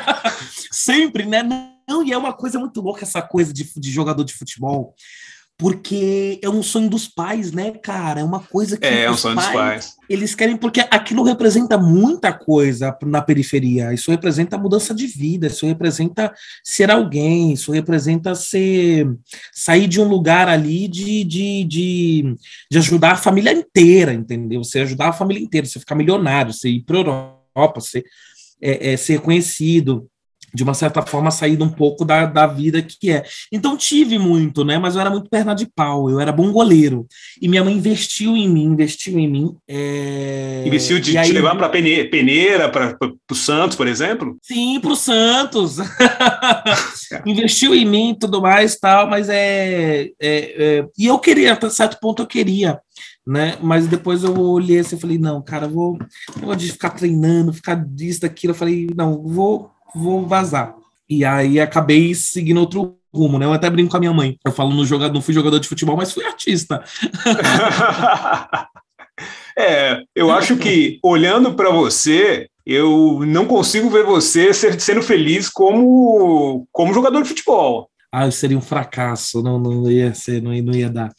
Sempre, 0.72 1.26
né? 1.26 1.42
Não, 1.86 2.02
e 2.02 2.12
é 2.12 2.16
uma 2.16 2.32
coisa 2.32 2.58
muito 2.58 2.80
louca 2.80 3.04
essa 3.04 3.20
coisa 3.20 3.52
de, 3.52 3.68
de 3.76 3.90
jogador 3.90 4.24
de 4.24 4.32
futebol 4.32 4.94
porque 5.62 6.40
é 6.42 6.50
um 6.50 6.60
sonho 6.60 6.90
dos 6.90 7.06
pais, 7.06 7.52
né, 7.52 7.70
cara? 7.70 8.18
É 8.20 8.24
uma 8.24 8.40
coisa 8.40 8.76
que 8.76 8.84
é, 8.84 9.04
é 9.04 9.10
um 9.10 9.16
sonho 9.16 9.36
pais, 9.36 9.46
dos 9.46 9.56
pais. 9.56 9.96
Eles 10.08 10.34
querem 10.34 10.56
porque 10.56 10.80
aquilo 10.80 11.22
representa 11.22 11.78
muita 11.78 12.32
coisa 12.32 12.98
na 13.04 13.22
periferia. 13.22 13.92
Isso 13.92 14.10
representa 14.10 14.58
mudança 14.58 14.92
de 14.92 15.06
vida, 15.06 15.46
isso 15.46 15.64
representa 15.64 16.34
ser 16.64 16.90
alguém, 16.90 17.52
isso 17.52 17.70
representa 17.70 18.34
ser 18.34 19.08
sair 19.52 19.86
de 19.86 20.00
um 20.00 20.08
lugar 20.08 20.48
ali 20.48 20.88
de, 20.88 21.22
de, 21.22 21.62
de, 21.62 22.36
de 22.68 22.78
ajudar 22.78 23.12
a 23.12 23.16
família 23.16 23.52
inteira, 23.52 24.12
entendeu? 24.12 24.64
Você 24.64 24.80
ajudar 24.80 25.10
a 25.10 25.12
família 25.12 25.44
inteira, 25.44 25.64
você 25.64 25.78
ficar 25.78 25.94
milionário, 25.94 26.52
você 26.52 26.70
ir 26.70 26.80
para 26.80 26.96
Europa, 26.96 27.80
você 27.80 28.02
é, 28.60 28.94
é, 28.94 28.96
ser 28.96 29.20
conhecido 29.20 30.10
de 30.54 30.62
uma 30.62 30.74
certa 30.74 31.02
forma, 31.02 31.30
saído 31.30 31.64
um 31.64 31.68
pouco 31.68 32.04
da, 32.04 32.26
da 32.26 32.46
vida 32.46 32.82
que 32.82 33.10
é. 33.10 33.24
Então 33.50 33.76
tive 33.76 34.18
muito, 34.18 34.64
né? 34.64 34.78
Mas 34.78 34.94
eu 34.94 35.00
era 35.00 35.10
muito 35.10 35.30
perna 35.30 35.54
de 35.54 35.66
pau, 35.66 36.10
eu 36.10 36.20
era 36.20 36.32
bom 36.32 36.52
goleiro. 36.52 37.06
E 37.40 37.48
minha 37.48 37.64
mãe 37.64 37.74
investiu 37.74 38.36
em 38.36 38.48
mim, 38.48 38.64
investiu 38.64 39.18
em 39.18 39.28
mim. 39.28 39.54
É... 39.68 40.64
Investiu 40.66 41.00
de 41.00 41.16
aí... 41.16 41.26
te 41.26 41.32
levar 41.32 41.56
para 41.56 41.68
Peneira, 41.68 42.68
para 42.68 42.96
o 43.30 43.34
Santos, 43.34 43.76
por 43.76 43.86
exemplo? 43.86 44.36
Sim, 44.42 44.78
para 44.80 44.92
o 44.92 44.96
Santos. 44.96 45.76
investiu 47.26 47.74
em 47.74 47.84
mim 47.84 48.10
e 48.10 48.18
tudo 48.18 48.40
mais, 48.40 48.76
tal, 48.76 49.08
mas 49.08 49.28
é, 49.28 50.04
é, 50.04 50.08
é, 50.20 50.86
E 50.98 51.06
eu 51.06 51.18
queria, 51.18 51.52
até 51.52 51.68
certo 51.70 51.98
ponto 52.00 52.22
eu 52.22 52.26
queria. 52.26 52.80
Né? 53.24 53.56
Mas 53.62 53.86
depois 53.86 54.24
eu 54.24 54.36
olhei 54.36 54.80
assim 54.80 54.96
e 54.96 55.00
falei, 55.00 55.18
não, 55.18 55.40
cara, 55.40 55.68
vou, 55.68 55.96
eu 56.40 56.46
vou 56.46 56.56
de 56.56 56.72
ficar 56.72 56.90
treinando, 56.90 57.52
ficar 57.52 57.76
disso, 57.76 58.22
daquilo. 58.22 58.52
Eu 58.52 58.56
falei, 58.56 58.88
não, 58.96 59.22
vou 59.22 59.70
vou 59.94 60.26
vazar. 60.26 60.74
E 61.08 61.24
aí 61.24 61.60
acabei 61.60 62.14
seguindo 62.14 62.60
outro 62.60 62.96
rumo, 63.14 63.38
né? 63.38 63.44
Eu 63.44 63.52
até 63.52 63.68
brinco 63.68 63.90
com 63.90 63.96
a 63.96 64.00
minha 64.00 64.12
mãe. 64.12 64.38
Eu 64.44 64.52
falo, 64.52 64.74
no 64.74 64.86
jogador, 64.86 65.12
não 65.12 65.20
fui 65.20 65.34
jogador 65.34 65.58
de 65.58 65.68
futebol, 65.68 65.96
mas 65.96 66.12
fui 66.12 66.24
artista. 66.24 66.82
é, 69.56 70.02
eu 70.14 70.30
acho 70.30 70.56
que 70.56 70.98
olhando 71.02 71.54
para 71.54 71.70
você, 71.70 72.48
eu 72.64 73.20
não 73.26 73.46
consigo 73.46 73.90
ver 73.90 74.04
você 74.04 74.52
sendo 74.54 75.02
feliz 75.02 75.48
como, 75.48 76.66
como 76.72 76.94
jogador 76.94 77.22
de 77.22 77.28
futebol. 77.28 77.90
Ah, 78.14 78.26
eu 78.26 78.32
seria 78.32 78.58
um 78.58 78.62
fracasso, 78.62 79.42
não, 79.42 79.58
não 79.58 79.90
ia 79.90 80.12
ser, 80.12 80.42
não 80.42 80.52
ia, 80.52 80.62
não 80.62 80.74
ia 80.74 80.90
dar. 80.90 81.10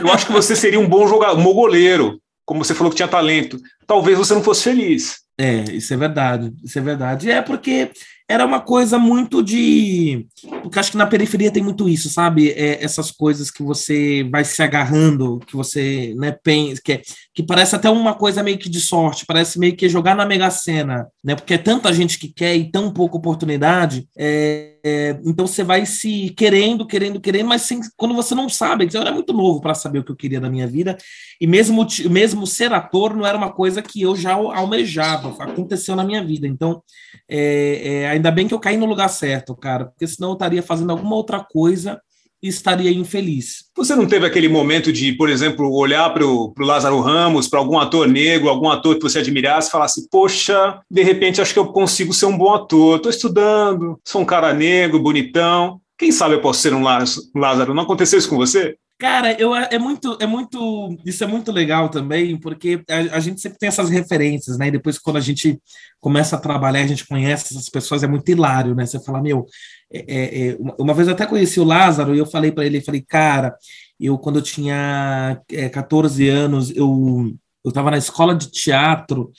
eu 0.00 0.10
acho 0.10 0.26
que 0.26 0.32
você 0.32 0.56
seria 0.56 0.80
um 0.80 0.88
bom 0.88 1.06
jogador, 1.06 1.38
um 1.38 1.44
bom 1.44 1.52
goleiro, 1.52 2.18
como 2.46 2.64
você 2.64 2.74
falou 2.74 2.90
que 2.90 2.96
tinha 2.96 3.08
talento. 3.08 3.58
Talvez 3.86 4.16
você 4.16 4.34
não 4.34 4.42
fosse 4.42 4.64
feliz. 4.64 5.23
É, 5.36 5.64
isso 5.72 5.92
é 5.92 5.96
verdade, 5.96 6.52
isso 6.62 6.78
é 6.78 6.82
verdade. 6.82 7.30
É 7.30 7.42
porque 7.42 7.90
era 8.28 8.44
uma 8.46 8.60
coisa 8.60 8.98
muito 8.98 9.42
de. 9.42 10.26
Porque 10.62 10.78
acho 10.78 10.92
que 10.92 10.96
na 10.96 11.06
periferia 11.06 11.50
tem 11.50 11.62
muito 11.62 11.88
isso, 11.88 12.08
sabe? 12.08 12.50
É, 12.50 12.82
essas 12.82 13.10
coisas 13.10 13.50
que 13.50 13.62
você 13.62 14.26
vai 14.30 14.44
se 14.44 14.62
agarrando, 14.62 15.40
que 15.40 15.56
você 15.56 16.14
né, 16.16 16.32
pensa, 16.42 16.80
que, 16.82 16.92
é, 16.92 17.02
que 17.34 17.42
parece 17.42 17.74
até 17.74 17.90
uma 17.90 18.14
coisa 18.14 18.44
meio 18.44 18.56
que 18.56 18.70
de 18.70 18.80
sorte, 18.80 19.26
parece 19.26 19.58
meio 19.58 19.74
que 19.74 19.88
jogar 19.88 20.14
na 20.14 20.24
Mega 20.24 20.48
Sena, 20.50 21.08
né? 21.22 21.34
Porque 21.34 21.54
é 21.54 21.58
tanta 21.58 21.92
gente 21.92 22.16
que 22.16 22.28
quer 22.28 22.54
e 22.54 22.70
tão 22.70 22.92
pouca 22.92 23.16
oportunidade. 23.16 24.08
É, 24.16 24.76
é, 24.84 25.20
então 25.24 25.44
você 25.44 25.64
vai 25.64 25.84
se 25.84 26.30
querendo, 26.36 26.86
querendo, 26.86 27.20
querendo, 27.20 27.48
mas 27.48 27.62
sem, 27.62 27.80
quando 27.96 28.14
você 28.14 28.36
não 28.36 28.48
sabe, 28.48 28.88
eu 28.92 29.00
era 29.00 29.10
muito 29.10 29.32
novo 29.32 29.60
para 29.60 29.74
saber 29.74 29.98
o 29.98 30.04
que 30.04 30.12
eu 30.12 30.16
queria 30.16 30.40
da 30.40 30.48
minha 30.48 30.66
vida, 30.68 30.96
e 31.40 31.46
mesmo, 31.46 31.84
mesmo 32.08 32.46
ser 32.46 32.72
ator 32.72 33.16
não 33.16 33.26
era 33.26 33.36
uma 33.36 33.52
coisa 33.52 33.82
que 33.82 34.00
eu 34.00 34.14
já 34.14 34.34
almejava, 34.34 35.30
aconteceu 35.42 35.96
na 35.96 36.04
minha 36.04 36.24
vida. 36.24 36.46
Então, 36.46 36.80
é, 37.28 38.02
é, 38.02 38.08
ainda 38.10 38.30
bem 38.30 38.46
que 38.46 38.54
eu 38.54 38.60
caí 38.60 38.76
no 38.76 38.86
lugar 38.86 39.08
certo, 39.08 39.56
cara, 39.56 39.86
porque 39.86 40.06
senão 40.06 40.28
eu 40.28 40.34
estaria 40.34 40.62
fazendo 40.62 40.92
alguma 40.92 41.16
outra 41.16 41.42
coisa 41.42 42.00
estaria 42.48 42.90
infeliz. 42.90 43.64
Você 43.76 43.94
não 43.94 44.06
teve 44.06 44.26
aquele 44.26 44.48
momento 44.48 44.92
de, 44.92 45.12
por 45.12 45.28
exemplo, 45.28 45.72
olhar 45.72 46.08
para 46.12 46.26
o 46.26 46.52
Lázaro 46.58 47.00
Ramos, 47.00 47.48
para 47.48 47.58
algum 47.58 47.78
ator 47.78 48.06
negro, 48.06 48.48
algum 48.48 48.68
ator 48.68 48.96
que 48.96 49.02
você 49.02 49.18
admirasse, 49.18 49.68
e 49.68 49.72
falasse: 49.72 50.08
Poxa, 50.10 50.80
de 50.90 51.02
repente 51.02 51.40
acho 51.40 51.52
que 51.52 51.58
eu 51.58 51.66
consigo 51.66 52.12
ser 52.12 52.26
um 52.26 52.36
bom 52.36 52.54
ator, 52.54 52.96
estou 52.96 53.10
estudando, 53.10 53.98
sou 54.04 54.22
um 54.22 54.26
cara 54.26 54.52
negro, 54.52 55.02
bonitão. 55.02 55.80
Quem 55.96 56.10
sabe 56.10 56.34
eu 56.34 56.40
posso 56.40 56.60
ser 56.60 56.74
um 56.74 56.82
Lázaro? 56.82 57.72
Não 57.72 57.84
aconteceu 57.84 58.18
isso 58.18 58.28
com 58.28 58.36
você? 58.36 58.76
Cara, 58.98 59.32
eu, 59.40 59.54
é 59.54 59.78
muito, 59.78 60.16
é 60.20 60.26
muito, 60.26 60.96
isso 61.04 61.24
é 61.24 61.26
muito 61.26 61.50
legal 61.50 61.88
também, 61.88 62.38
porque 62.38 62.80
a, 62.88 63.16
a, 63.16 63.20
gente 63.20 63.40
sempre 63.40 63.58
tem 63.58 63.66
essas 63.66 63.90
referências, 63.90 64.56
né? 64.56 64.68
E 64.68 64.70
depois, 64.70 64.98
quando 64.98 65.16
a 65.16 65.20
gente 65.20 65.60
começa 66.00 66.36
a 66.36 66.38
trabalhar, 66.40 66.80
a 66.80 66.86
gente 66.86 67.06
conhece 67.06 67.52
essas 67.52 67.68
pessoas, 67.68 68.04
é 68.04 68.06
muito 68.06 68.28
hilário, 68.30 68.72
né? 68.74 68.86
Você 68.86 69.00
fala, 69.00 69.20
meu, 69.20 69.46
é, 69.94 70.04
é, 70.08 70.48
é 70.50 70.58
uma 70.78 70.94
vez 70.94 71.08
eu 71.08 71.14
até 71.14 71.26
conheci 71.26 71.60
o 71.60 71.64
Lázaro 71.64 72.14
e 72.14 72.18
eu 72.18 72.26
falei 72.26 72.50
para 72.50 72.66
ele, 72.66 72.80
falei, 72.80 73.00
cara, 73.00 73.56
eu 73.98 74.18
quando 74.18 74.36
eu 74.36 74.42
tinha 74.42 75.40
é, 75.50 75.68
14 75.68 76.28
anos, 76.28 76.74
eu 76.76 77.32
eu 77.64 77.70
estava 77.70 77.90
na 77.90 77.96
escola 77.96 78.34
de 78.34 78.50
teatro 78.50 79.32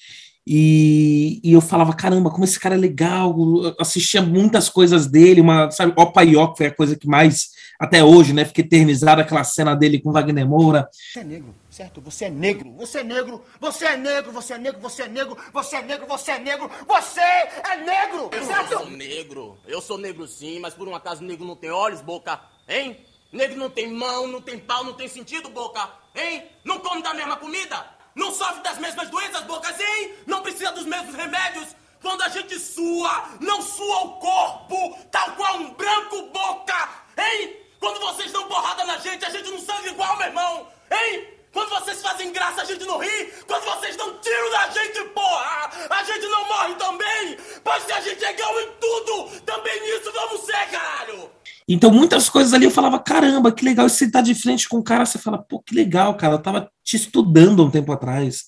e, 0.47 1.39
e, 1.43 1.53
eu 1.53 1.61
falava, 1.61 1.93
caramba, 1.93 2.29
como 2.29 2.43
esse 2.43 2.59
cara 2.59 2.75
é 2.75 2.77
legal, 2.77 3.35
eu 3.37 3.75
assistia 3.79 4.21
muitas 4.21 4.69
coisas 4.69 5.07
dele, 5.07 5.41
uma, 5.41 5.71
sabe, 5.71 5.93
Opa 5.95 6.23
Ió, 6.23 6.47
que 6.47 6.57
foi 6.57 6.67
a 6.67 6.75
coisa 6.75 6.95
que 6.95 7.07
mais 7.07 7.49
até 7.79 8.03
hoje, 8.03 8.31
né? 8.31 8.45
Fica 8.45 8.61
eternizada 8.61 9.23
aquela 9.23 9.43
cena 9.43 9.75
dele 9.75 9.99
com 9.99 10.11
Wagner 10.11 10.47
Moura. 10.47 10.87
Você 10.91 11.19
é 11.19 11.23
negro, 11.23 11.55
certo? 11.69 12.01
Você 12.01 12.25
é 12.25 12.29
negro, 12.29 12.71
você 12.73 12.99
é 12.99 13.03
negro, 13.03 13.41
você 13.59 13.85
é 13.85 13.97
negro, 13.97 14.31
você 14.31 14.53
é 14.53 14.57
negro, 14.57 14.81
você 14.81 15.01
é 15.01 15.07
negro, 15.07 15.37
você 15.51 15.75
é 15.75 15.81
negro, 15.81 16.05
você 16.07 16.31
é 16.31 16.39
negro, 16.39 16.71
você 16.87 17.21
é 17.21 17.77
negro, 17.77 18.29
certo? 18.45 18.71
Eu 18.71 18.79
sou 18.79 18.89
negro, 18.89 19.57
eu 19.67 19.81
sou 19.81 19.97
negro 19.97 20.27
sim, 20.27 20.59
mas 20.59 20.73
por 20.73 20.87
um 20.87 20.95
acaso 20.95 21.23
negro 21.23 21.45
não 21.45 21.55
tem 21.55 21.71
olhos, 21.71 22.01
boca, 22.01 22.39
hein? 22.69 22.97
Negro 23.33 23.57
não 23.57 23.69
tem 23.69 23.91
mão, 23.91 24.27
não 24.27 24.41
tem 24.41 24.57
pau, 24.59 24.83
não 24.83 24.93
tem 24.93 25.07
sentido, 25.07 25.49
boca, 25.49 25.89
hein? 26.15 26.43
Não 26.63 26.79
come 26.79 27.01
da 27.01 27.13
mesma 27.13 27.35
comida, 27.35 27.94
não 28.15 28.33
sofre 28.33 28.61
das 28.61 28.77
mesmas 28.77 29.09
doenças, 29.09 29.43
boca, 29.43 29.69
hein? 29.77 30.15
Não 30.25 30.41
precisa 30.41 30.71
dos 30.71 30.85
mesmos 30.85 31.13
remédios. 31.13 31.75
Quando 32.01 32.21
a 32.21 32.29
gente 32.29 32.57
sua, 32.57 33.29
não 33.41 33.61
sua 33.61 34.03
o 34.05 34.19
corpo, 34.19 34.97
tal 35.11 35.31
qual 35.31 35.57
um 35.57 35.73
branco, 35.73 36.21
boca, 36.27 36.89
hein? 37.17 37.57
Quando 37.79 37.99
vocês 37.99 38.31
dão 38.31 38.47
porrada 38.47 38.85
na 38.85 38.97
gente, 38.97 39.25
a 39.25 39.29
gente 39.29 39.51
não 39.51 39.59
sangue 39.59 39.89
igual, 39.89 40.17
meu 40.17 40.27
irmão! 40.27 40.67
Hein? 40.89 41.27
Quando 41.51 41.69
vocês 41.69 42.01
fazem 42.01 42.31
graça, 42.31 42.61
a 42.61 42.65
gente 42.65 42.85
não 42.85 42.97
ri! 42.97 43.33
Quando 43.47 43.63
vocês 43.63 43.95
dão 43.95 44.17
tiro 44.19 44.51
na 44.51 44.69
gente, 44.69 45.03
porra! 45.09 45.71
A 45.89 46.03
gente 46.03 46.27
não 46.27 46.47
morre 46.47 46.75
também! 46.75 47.37
Pois 47.63 47.83
se 47.83 47.93
a 47.93 48.01
gente 48.01 48.23
é 48.23 48.31
igual 48.31 48.61
em 48.61 48.71
tudo, 48.73 49.41
também 49.41 49.79
nisso 49.81 50.11
vamos 50.11 50.41
ser, 50.41 50.69
caralho! 50.69 51.31
Então, 51.67 51.91
muitas 51.91 52.29
coisas 52.29 52.53
ali 52.53 52.65
eu 52.65 52.71
falava, 52.71 52.99
caramba, 52.99 53.51
que 53.51 53.65
legal. 53.65 53.87
E 53.87 53.89
você 53.89 54.09
tá 54.09 54.21
de 54.21 54.35
frente 54.35 54.69
com 54.69 54.77
o 54.77 54.83
cara, 54.83 55.05
você 55.05 55.17
fala, 55.17 55.37
pô, 55.37 55.61
que 55.61 55.73
legal, 55.73 56.15
cara. 56.15 56.35
Eu 56.35 56.41
tava 56.41 56.69
te 56.83 56.95
estudando 56.95 57.65
um 57.65 57.71
tempo 57.71 57.91
atrás. 57.91 58.45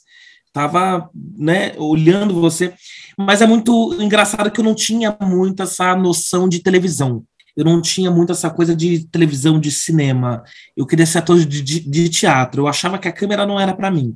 Tava, 0.53 1.09
né, 1.37 1.73
olhando 1.77 2.39
você. 2.39 2.73
Mas 3.17 3.41
é 3.41 3.47
muito 3.47 3.95
engraçado 3.99 4.51
que 4.51 4.59
eu 4.59 4.63
não 4.63 4.75
tinha 4.75 5.15
muito 5.21 5.63
essa 5.63 5.95
noção 5.95 6.47
de 6.47 6.59
televisão 6.59 7.23
eu 7.57 7.65
não 7.65 7.81
tinha 7.81 8.11
muito 8.11 8.31
essa 8.31 8.51
coisa 8.51 8.75
de 8.75 9.07
televisão, 9.07 9.59
de 9.59 9.71
cinema. 9.71 10.43
Eu 10.75 10.85
queria 10.85 11.07
ser 11.07 11.17
ator 11.17 11.43
de, 11.43 11.61
de, 11.63 11.79
de 11.79 12.07
teatro. 12.07 12.61
Eu 12.61 12.67
achava 12.67 12.99
que 12.99 13.07
a 13.07 13.11
câmera 13.11 13.47
não 13.47 13.59
era 13.59 13.73
para 13.75 13.89
mim. 13.89 14.15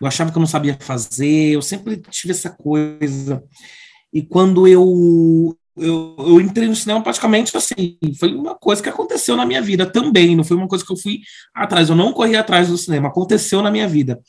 Eu 0.00 0.08
achava 0.08 0.32
que 0.32 0.36
eu 0.36 0.40
não 0.40 0.46
sabia 0.48 0.76
fazer. 0.80 1.52
Eu 1.54 1.62
sempre 1.62 2.02
tive 2.10 2.32
essa 2.32 2.50
coisa. 2.50 3.44
E 4.12 4.20
quando 4.20 4.66
eu, 4.66 5.56
eu, 5.80 6.14
eu, 6.18 6.40
entrei 6.40 6.68
no 6.68 6.76
cinema 6.76 7.02
praticamente 7.02 7.56
assim, 7.56 7.98
foi 8.18 8.34
uma 8.34 8.54
coisa 8.54 8.82
que 8.82 8.88
aconteceu 8.88 9.36
na 9.36 9.46
minha 9.46 9.62
vida 9.62 9.86
também, 9.86 10.36
não 10.36 10.44
foi 10.44 10.56
uma 10.56 10.68
coisa 10.68 10.84
que 10.84 10.92
eu 10.92 10.96
fui 10.96 11.20
atrás, 11.54 11.88
eu 11.88 11.96
não 11.96 12.12
corri 12.12 12.36
atrás 12.36 12.68
do 12.68 12.78
cinema, 12.78 13.08
aconteceu 13.08 13.62
na 13.62 13.70
minha 13.70 13.88
vida. 13.88 14.20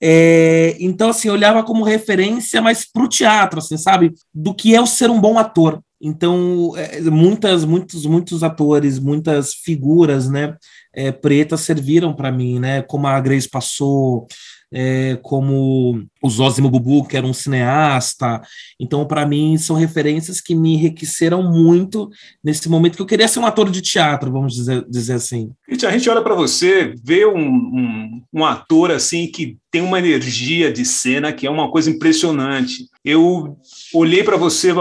É, 0.00 0.76
então, 0.80 1.10
assim, 1.10 1.28
eu 1.28 1.34
olhava 1.34 1.62
como 1.62 1.84
referência, 1.84 2.60
mas 2.60 2.84
para 2.84 3.04
o 3.04 3.08
teatro, 3.08 3.58
assim, 3.58 3.76
sabe? 3.76 4.12
Do 4.34 4.54
que 4.54 4.74
é 4.74 4.80
o 4.80 4.86
ser 4.86 5.10
um 5.10 5.20
bom 5.20 5.38
ator. 5.38 5.80
Então, 6.00 6.72
é, 6.76 7.00
muitas, 7.00 7.64
muitos, 7.64 8.04
muitos 8.04 8.42
atores, 8.42 8.98
muitas 8.98 9.54
figuras, 9.54 10.28
né, 10.28 10.54
é, 10.92 11.10
pretas 11.10 11.62
serviram 11.62 12.12
para 12.12 12.30
mim, 12.30 12.58
né, 12.58 12.82
como 12.82 13.06
a 13.06 13.18
Grace 13.20 13.48
passou, 13.48 14.26
é, 14.74 15.16
como 15.22 16.04
o 16.20 16.28
Zózimo 16.28 16.68
Bubu, 16.68 17.06
que 17.06 17.16
era 17.16 17.24
um 17.24 17.32
cineasta. 17.32 18.42
Então, 18.80 19.06
para 19.06 19.24
mim, 19.24 19.56
são 19.56 19.76
referências 19.76 20.40
que 20.40 20.52
me 20.52 20.74
enriqueceram 20.74 21.42
muito 21.44 22.10
nesse 22.42 22.68
momento 22.68 22.96
que 22.96 23.02
eu 23.02 23.06
queria 23.06 23.28
ser 23.28 23.38
um 23.38 23.46
ator 23.46 23.70
de 23.70 23.80
teatro, 23.80 24.32
vamos 24.32 24.54
dizer, 24.54 24.84
dizer 24.88 25.14
assim. 25.14 25.50
A 25.70 25.90
gente 25.92 26.10
olha 26.10 26.22
para 26.22 26.34
você, 26.34 26.92
vê 27.04 27.24
um, 27.24 27.38
um, 27.38 28.22
um 28.32 28.44
ator 28.44 28.90
assim 28.90 29.28
que 29.28 29.56
tem 29.70 29.80
uma 29.80 29.98
energia 29.98 30.72
de 30.72 30.84
cena 30.84 31.32
que 31.32 31.46
é 31.46 31.50
uma 31.50 31.70
coisa 31.70 31.90
impressionante. 31.90 32.88
Eu 33.04 33.56
olhei 33.92 34.24
para 34.24 34.36
você 34.36 34.72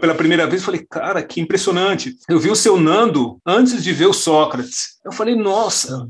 pela 0.00 0.14
primeira 0.14 0.46
vez 0.46 0.62
e 0.62 0.64
falei, 0.64 0.86
cara, 0.88 1.22
que 1.22 1.40
impressionante. 1.40 2.14
Eu 2.28 2.38
vi 2.38 2.50
o 2.50 2.56
seu 2.56 2.78
Nando 2.78 3.38
antes 3.46 3.82
de 3.82 3.92
ver 3.92 4.06
o 4.06 4.12
Sócrates. 4.12 4.98
Eu 5.04 5.12
falei, 5.12 5.34
nossa, 5.34 6.08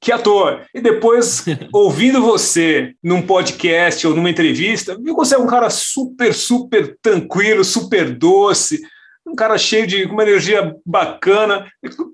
que 0.00 0.12
ator. 0.12 0.62
E 0.74 0.80
depois, 0.80 1.44
ouvindo 1.72 2.22
você 2.22 2.94
num 3.02 3.22
podcast 3.22 4.06
ou 4.06 4.14
numa 4.14 4.30
entrevista, 4.30 4.96
viu 4.96 5.14
que 5.14 5.24
você 5.24 5.34
é 5.34 5.38
um 5.38 5.46
cara 5.46 5.70
super, 5.70 6.32
super 6.34 6.96
tranquilo, 7.02 7.64
super 7.64 8.14
doce, 8.14 8.80
um 9.26 9.34
cara 9.34 9.58
cheio 9.58 9.86
de 9.86 10.04
uma 10.04 10.22
energia 10.22 10.74
bacana. 10.84 11.66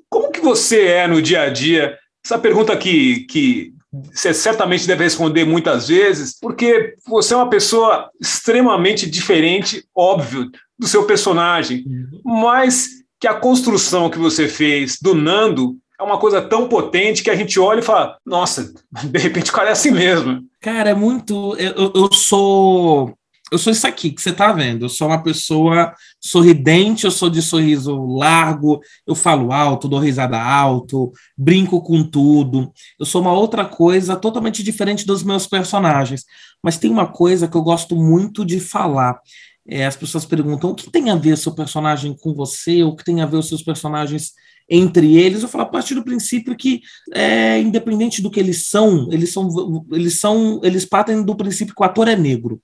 Como 0.08 0.30
que 0.30 0.40
você 0.40 0.86
é 0.86 1.06
no 1.06 1.22
dia 1.22 1.42
a 1.42 1.48
dia? 1.48 1.96
Essa 2.24 2.38
pergunta 2.38 2.76
que, 2.76 3.26
que 3.26 3.72
você 4.12 4.34
certamente 4.34 4.86
deve 4.86 5.04
responder 5.04 5.44
muitas 5.44 5.88
vezes, 5.88 6.36
porque 6.40 6.94
você 7.06 7.34
é 7.34 7.36
uma 7.36 7.50
pessoa 7.50 8.10
extremamente 8.20 9.08
diferente, 9.08 9.84
óbvio, 9.94 10.50
do 10.78 10.88
seu 10.88 11.04
personagem, 11.04 11.84
uhum. 11.86 12.20
mas 12.42 12.88
que 13.20 13.28
a 13.28 13.34
construção 13.34 14.10
que 14.10 14.18
você 14.18 14.48
fez 14.48 14.98
do 15.00 15.14
Nando 15.14 15.76
é 15.98 16.02
uma 16.02 16.18
coisa 16.18 16.42
tão 16.42 16.68
potente 16.68 17.22
que 17.22 17.30
a 17.30 17.36
gente 17.36 17.58
olha 17.58 17.80
e 17.80 17.82
fala: 17.82 18.18
nossa, 18.24 18.72
de 19.04 19.18
repente 19.18 19.50
o 19.50 19.54
cara 19.54 19.68
é 19.68 19.72
assim 19.72 19.90
mesmo. 19.90 20.42
Cara, 20.60 20.90
é 20.90 20.94
muito. 20.94 21.56
Eu, 21.56 21.92
eu 21.94 22.12
sou. 22.12 23.16
Eu 23.52 23.58
sou 23.58 23.72
isso 23.72 23.86
aqui 23.86 24.10
que 24.10 24.20
você 24.20 24.30
está 24.30 24.50
vendo. 24.50 24.84
Eu 24.84 24.88
sou 24.88 25.06
uma 25.06 25.22
pessoa 25.22 25.94
sorridente, 26.18 27.04
eu 27.04 27.10
sou 27.10 27.30
de 27.30 27.40
sorriso 27.40 27.94
largo, 28.06 28.80
eu 29.06 29.14
falo 29.14 29.52
alto, 29.52 29.86
dou 29.86 30.00
risada 30.00 30.40
alto, 30.40 31.12
brinco 31.36 31.80
com 31.82 32.02
tudo. 32.02 32.72
Eu 32.98 33.06
sou 33.06 33.20
uma 33.20 33.32
outra 33.32 33.64
coisa 33.64 34.16
totalmente 34.16 34.62
diferente 34.62 35.06
dos 35.06 35.22
meus 35.22 35.46
personagens. 35.46 36.24
Mas 36.62 36.78
tem 36.78 36.90
uma 36.90 37.06
coisa 37.06 37.46
que 37.46 37.56
eu 37.56 37.62
gosto 37.62 37.94
muito 37.94 38.44
de 38.44 38.58
falar. 38.58 39.20
É, 39.68 39.86
as 39.86 39.94
pessoas 39.94 40.24
perguntam 40.24 40.70
o 40.70 40.74
que 40.74 40.90
tem 40.90 41.10
a 41.10 41.14
ver 41.14 41.38
seu 41.38 41.54
personagem 41.54 42.16
com 42.16 42.34
você, 42.34 42.82
o 42.82 42.96
que 42.96 43.04
tem 43.04 43.20
a 43.20 43.26
ver 43.26 43.36
os 43.36 43.48
seus 43.48 43.62
personagens 43.62 44.32
entre 44.68 45.16
eles, 45.16 45.42
eu 45.42 45.48
falo 45.48 45.64
a 45.64 45.68
partir 45.68 45.94
do 45.94 46.04
princípio 46.04 46.56
que, 46.56 46.80
é, 47.12 47.60
independente 47.60 48.22
do 48.22 48.30
que 48.30 48.40
eles 48.40 48.66
são, 48.66 49.08
eles 49.12 49.32
são, 49.32 49.86
eles 49.92 50.18
são, 50.18 50.60
eles 50.62 50.84
partem 50.84 51.22
do 51.22 51.36
princípio 51.36 51.74
que 51.74 51.82
o 51.82 51.84
ator 51.84 52.08
é 52.08 52.16
negro. 52.16 52.60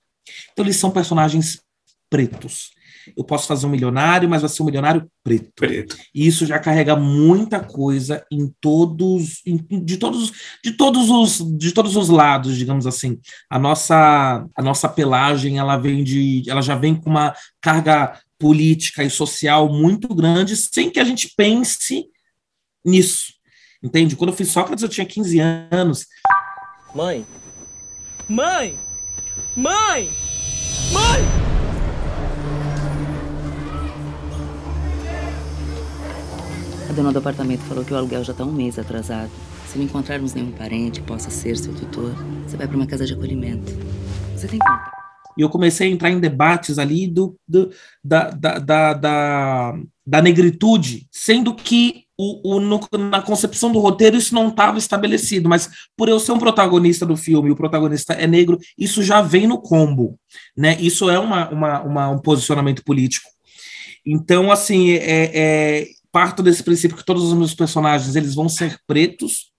Então 0.51 0.65
eles 0.65 0.77
são 0.77 0.91
personagens 0.91 1.61
pretos. 2.09 2.71
eu 3.15 3.23
posso 3.23 3.47
fazer 3.47 3.65
um 3.65 3.69
milionário, 3.69 4.29
mas 4.29 4.41
vai 4.41 4.49
ser 4.49 4.61
um 4.61 4.65
milionário 4.65 5.09
preto. 5.23 5.51
Preto. 5.55 5.95
E 6.13 6.27
isso 6.27 6.45
já 6.45 6.59
carrega 6.59 6.95
muita 6.95 7.59
coisa 7.59 8.25
em 8.31 8.53
todos, 8.59 9.41
em, 9.45 9.57
de 9.83 9.97
todos, 9.97 10.31
de 10.63 10.71
todos 10.73 11.09
os, 11.09 11.57
de 11.57 11.71
todos 11.71 11.95
os 11.95 12.09
lados, 12.09 12.57
digamos 12.57 12.85
assim. 12.85 13.19
A 13.49 13.57
nossa, 13.57 14.45
a 14.55 14.61
nossa 14.61 14.89
pelagem, 14.89 15.57
ela 15.57 15.77
vem 15.77 16.03
de, 16.03 16.43
ela 16.47 16.61
já 16.61 16.75
vem 16.75 16.95
com 16.95 17.09
uma 17.09 17.33
carga 17.61 18.19
política 18.41 19.03
e 19.03 19.09
social 19.09 19.71
muito 19.71 20.13
grande, 20.13 20.57
sem 20.57 20.89
que 20.89 20.99
a 20.99 21.03
gente 21.03 21.31
pense 21.37 22.07
nisso. 22.83 23.33
Entende? 23.83 24.15
Quando 24.15 24.31
eu 24.31 24.35
fiz 24.35 24.49
Sócrates, 24.49 24.81
eu 24.81 24.89
tinha 24.89 25.05
15 25.05 25.39
anos. 25.39 26.07
Mãe! 26.93 27.25
Mãe! 28.27 28.77
Mãe! 29.55 30.09
Mãe! 30.91 31.21
A 36.89 36.93
dona 36.93 37.11
do 37.11 37.19
apartamento 37.19 37.61
falou 37.61 37.85
que 37.85 37.93
o 37.93 37.97
aluguel 37.97 38.23
já 38.23 38.31
está 38.31 38.43
um 38.43 38.51
mês 38.51 38.77
atrasado. 38.77 39.31
Se 39.67 39.77
não 39.77 39.85
encontrarmos 39.85 40.33
nenhum 40.33 40.51
parente 40.51 40.99
que 40.99 41.07
possa 41.07 41.29
ser 41.29 41.57
seu 41.57 41.73
tutor, 41.73 42.13
você 42.45 42.57
vai 42.57 42.67
para 42.67 42.75
uma 42.75 42.87
casa 42.87 43.05
de 43.05 43.13
acolhimento. 43.13 43.71
Você 44.35 44.47
tem 44.47 44.59
conta. 44.59 45.00
E 45.37 45.41
eu 45.41 45.49
comecei 45.49 45.87
a 45.87 45.91
entrar 45.91 46.09
em 46.09 46.19
debates 46.19 46.77
ali 46.77 47.07
do, 47.07 47.35
do 47.47 47.71
da, 48.03 48.29
da, 48.29 48.59
da, 48.59 48.93
da, 48.93 49.79
da 50.05 50.21
negritude, 50.21 51.07
sendo 51.11 51.53
que 51.53 52.05
o, 52.17 52.55
o, 52.55 52.59
no, 52.59 52.79
na 53.09 53.21
concepção 53.21 53.71
do 53.71 53.79
roteiro 53.79 54.15
isso 54.15 54.35
não 54.35 54.49
estava 54.49 54.77
estabelecido, 54.77 55.49
mas 55.49 55.69
por 55.97 56.07
eu 56.07 56.19
ser 56.19 56.31
um 56.33 56.39
protagonista 56.39 57.05
do 57.05 57.17
filme 57.17 57.49
o 57.49 57.55
protagonista 57.55 58.13
é 58.13 58.27
negro, 58.27 58.59
isso 58.77 59.01
já 59.01 59.21
vem 59.21 59.47
no 59.47 59.59
combo, 59.59 60.19
né? 60.55 60.77
Isso 60.79 61.09
é 61.09 61.17
uma, 61.17 61.49
uma, 61.49 61.81
uma 61.81 62.09
um 62.09 62.19
posicionamento 62.19 62.83
político. 62.83 63.27
Então, 64.05 64.51
assim, 64.51 64.91
é, 64.91 65.31
é, 65.33 65.87
parto 66.11 66.43
desse 66.43 66.63
princípio 66.63 66.97
que 66.97 67.05
todos 67.05 67.23
os 67.23 67.33
meus 67.33 67.53
personagens 67.53 68.15
eles 68.15 68.35
vão 68.35 68.49
ser 68.49 68.77
pretos 68.85 69.51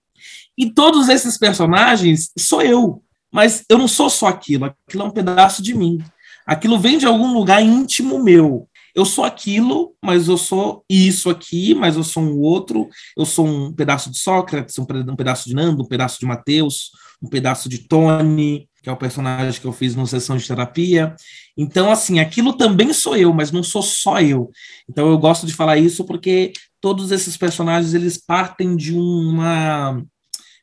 e 0.56 0.70
todos 0.70 1.08
esses 1.08 1.38
personagens 1.38 2.30
sou 2.38 2.62
eu, 2.62 3.02
mas 3.32 3.64
eu 3.68 3.78
não 3.78 3.88
sou 3.88 4.10
só 4.10 4.26
aquilo, 4.26 4.66
aquilo 4.66 5.02
é 5.02 5.06
um 5.06 5.10
pedaço 5.10 5.62
de 5.62 5.74
mim. 5.74 5.98
Aquilo 6.46 6.78
vem 6.78 6.98
de 6.98 7.06
algum 7.06 7.32
lugar 7.32 7.62
íntimo 7.62 8.22
meu. 8.22 8.68
Eu 8.94 9.06
sou 9.06 9.24
aquilo, 9.24 9.94
mas 10.04 10.28
eu 10.28 10.36
sou 10.36 10.84
isso 10.90 11.30
aqui, 11.30 11.74
mas 11.74 11.96
eu 11.96 12.04
sou 12.04 12.22
um 12.22 12.38
outro. 12.40 12.88
Eu 13.16 13.24
sou 13.24 13.46
um 13.46 13.72
pedaço 13.72 14.10
de 14.10 14.18
Sócrates, 14.18 14.78
um 14.78 15.16
pedaço 15.16 15.48
de 15.48 15.54
Nando, 15.54 15.82
um 15.82 15.88
pedaço 15.88 16.20
de 16.20 16.26
Mateus, 16.26 16.90
um 17.22 17.28
pedaço 17.28 17.68
de 17.68 17.78
Tony, 17.78 18.68
que 18.82 18.90
é 18.90 18.92
o 18.92 18.96
personagem 18.96 19.58
que 19.58 19.66
eu 19.66 19.72
fiz 19.72 19.94
numa 19.94 20.06
sessão 20.06 20.36
de 20.36 20.46
terapia. 20.46 21.14
Então, 21.56 21.90
assim, 21.90 22.18
aquilo 22.18 22.52
também 22.52 22.92
sou 22.92 23.16
eu, 23.16 23.32
mas 23.32 23.50
não 23.50 23.62
sou 23.62 23.82
só 23.82 24.20
eu. 24.20 24.50
Então, 24.90 25.08
eu 25.08 25.16
gosto 25.16 25.46
de 25.46 25.54
falar 25.54 25.78
isso 25.78 26.04
porque 26.04 26.52
todos 26.80 27.12
esses 27.12 27.36
personagens 27.36 27.94
eles 27.94 28.18
partem 28.18 28.76
de 28.76 28.92
uma 28.92 30.02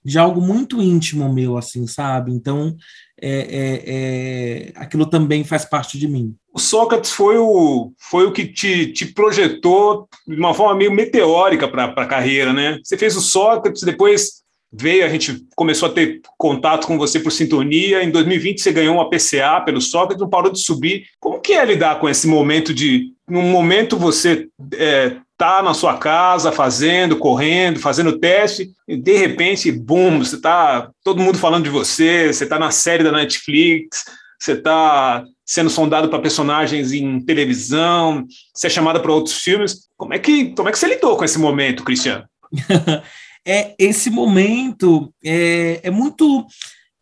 de 0.10 0.18
algo 0.18 0.42
muito 0.42 0.82
íntimo 0.82 1.32
meu, 1.32 1.56
assim, 1.56 1.86
sabe? 1.86 2.32
Então, 2.32 2.75
é, 3.22 3.30
é, 3.32 3.84
é, 3.86 4.72
aquilo 4.75 5.06
também 5.06 5.44
faz 5.44 5.66
parte 5.66 6.00
de 6.00 6.08
mim. 6.08 6.36
O 6.51 6.60
Sócrates 6.60 7.12
foi 7.12 7.38
o, 7.38 7.94
foi 8.00 8.25
o 8.25 8.32
que 8.32 8.48
te, 8.48 8.92
te 8.92 9.06
projetou 9.06 10.10
de 10.28 10.36
uma 10.36 10.54
forma 10.54 10.75
meio 10.75 10.92
meteórica 10.92 11.68
para 11.68 11.86
a 11.86 12.08
carreira, 12.08 12.51
né? 12.51 12.80
Você 12.84 12.98
fez 12.98 13.16
o 13.16 13.22
Sócrates, 13.22 13.84
depois 13.84 14.39
veio, 14.74 15.06
a 15.06 15.10
gente 15.10 15.46
começou 15.56 15.89
a 15.89 15.92
ter 15.92 16.22
contato 16.38 16.88
com 16.88 16.98
você 16.98 17.20
por 17.20 17.32
sintonia. 17.32 18.04
Em 18.04 18.10
2020 18.10 18.62
você 18.62 18.72
ganhou 18.72 18.96
uma 18.96 19.12
PCA 19.12 19.62
pelo 19.63 19.80
Sócrates, 19.80 20.22
não 20.22 20.30
parou 20.30 20.51
de 20.51 20.60
subir. 20.60 21.04
Como 21.20 21.39
que 21.39 21.54
é 21.54 21.63
lidar 21.63 22.00
com 22.00 22.10
esse 22.10 22.28
momento 22.28 22.74
de, 22.74 23.13
num 23.30 23.44
momento 23.44 23.96
você 23.96 24.48
é, 24.74 25.18
tá 25.39 25.63
na 25.63 25.74
sua 25.74 25.98
casa 25.98 26.51
fazendo, 26.51 27.17
correndo, 27.17 27.79
fazendo 27.79 28.19
teste, 28.19 28.74
e 28.86 28.98
de 28.98 29.15
repente, 29.15 29.72
bum, 29.72 30.19
você 30.19 30.39
tá 30.39 30.91
todo 31.01 31.22
mundo 31.22 31.38
falando 31.38 31.63
de 31.63 31.69
você, 31.69 32.34
você 32.34 32.46
tá 32.46 32.60
na 32.60 32.72
série 32.72 33.05
da 33.05 33.12
Netflix, 33.13 34.03
você 34.38 34.58
tá 34.58 35.24
sendo 35.46 35.69
sondado 35.69 36.10
para 36.10 36.19
personagens 36.19 36.91
em 36.91 37.22
televisão, 37.22 38.27
você 38.53 38.67
é 38.67 38.69
chamada 38.69 39.00
para 39.00 39.13
outros 39.13 39.38
filmes. 39.38 39.88
Como 39.96 40.13
é 40.13 40.19
que 40.19 40.53
como 40.53 40.67
é 40.67 40.74
que 40.74 40.77
você 40.77 40.88
lidou 40.88 41.15
com 41.15 41.24
esse 41.24 41.39
momento, 41.39 41.86
Cristiano? 41.86 42.27
é 43.48 43.75
esse 43.79 44.10
momento 44.10 45.13
é, 45.24 45.79
é 45.84 45.89
muito 45.89 46.46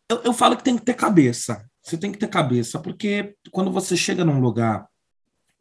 eu, 0.07 0.21
eu 0.25 0.33
falo 0.33 0.55
que 0.55 0.63
tem 0.63 0.77
que 0.77 0.85
ter 0.85 0.93
cabeça. 0.93 1.65
Você 1.81 1.97
tem 1.97 2.11
que 2.11 2.19
ter 2.19 2.27
cabeça, 2.27 2.77
porque 2.77 3.33
quando 3.49 3.71
você 3.71 3.97
chega 3.97 4.23
num 4.23 4.39
lugar 4.39 4.85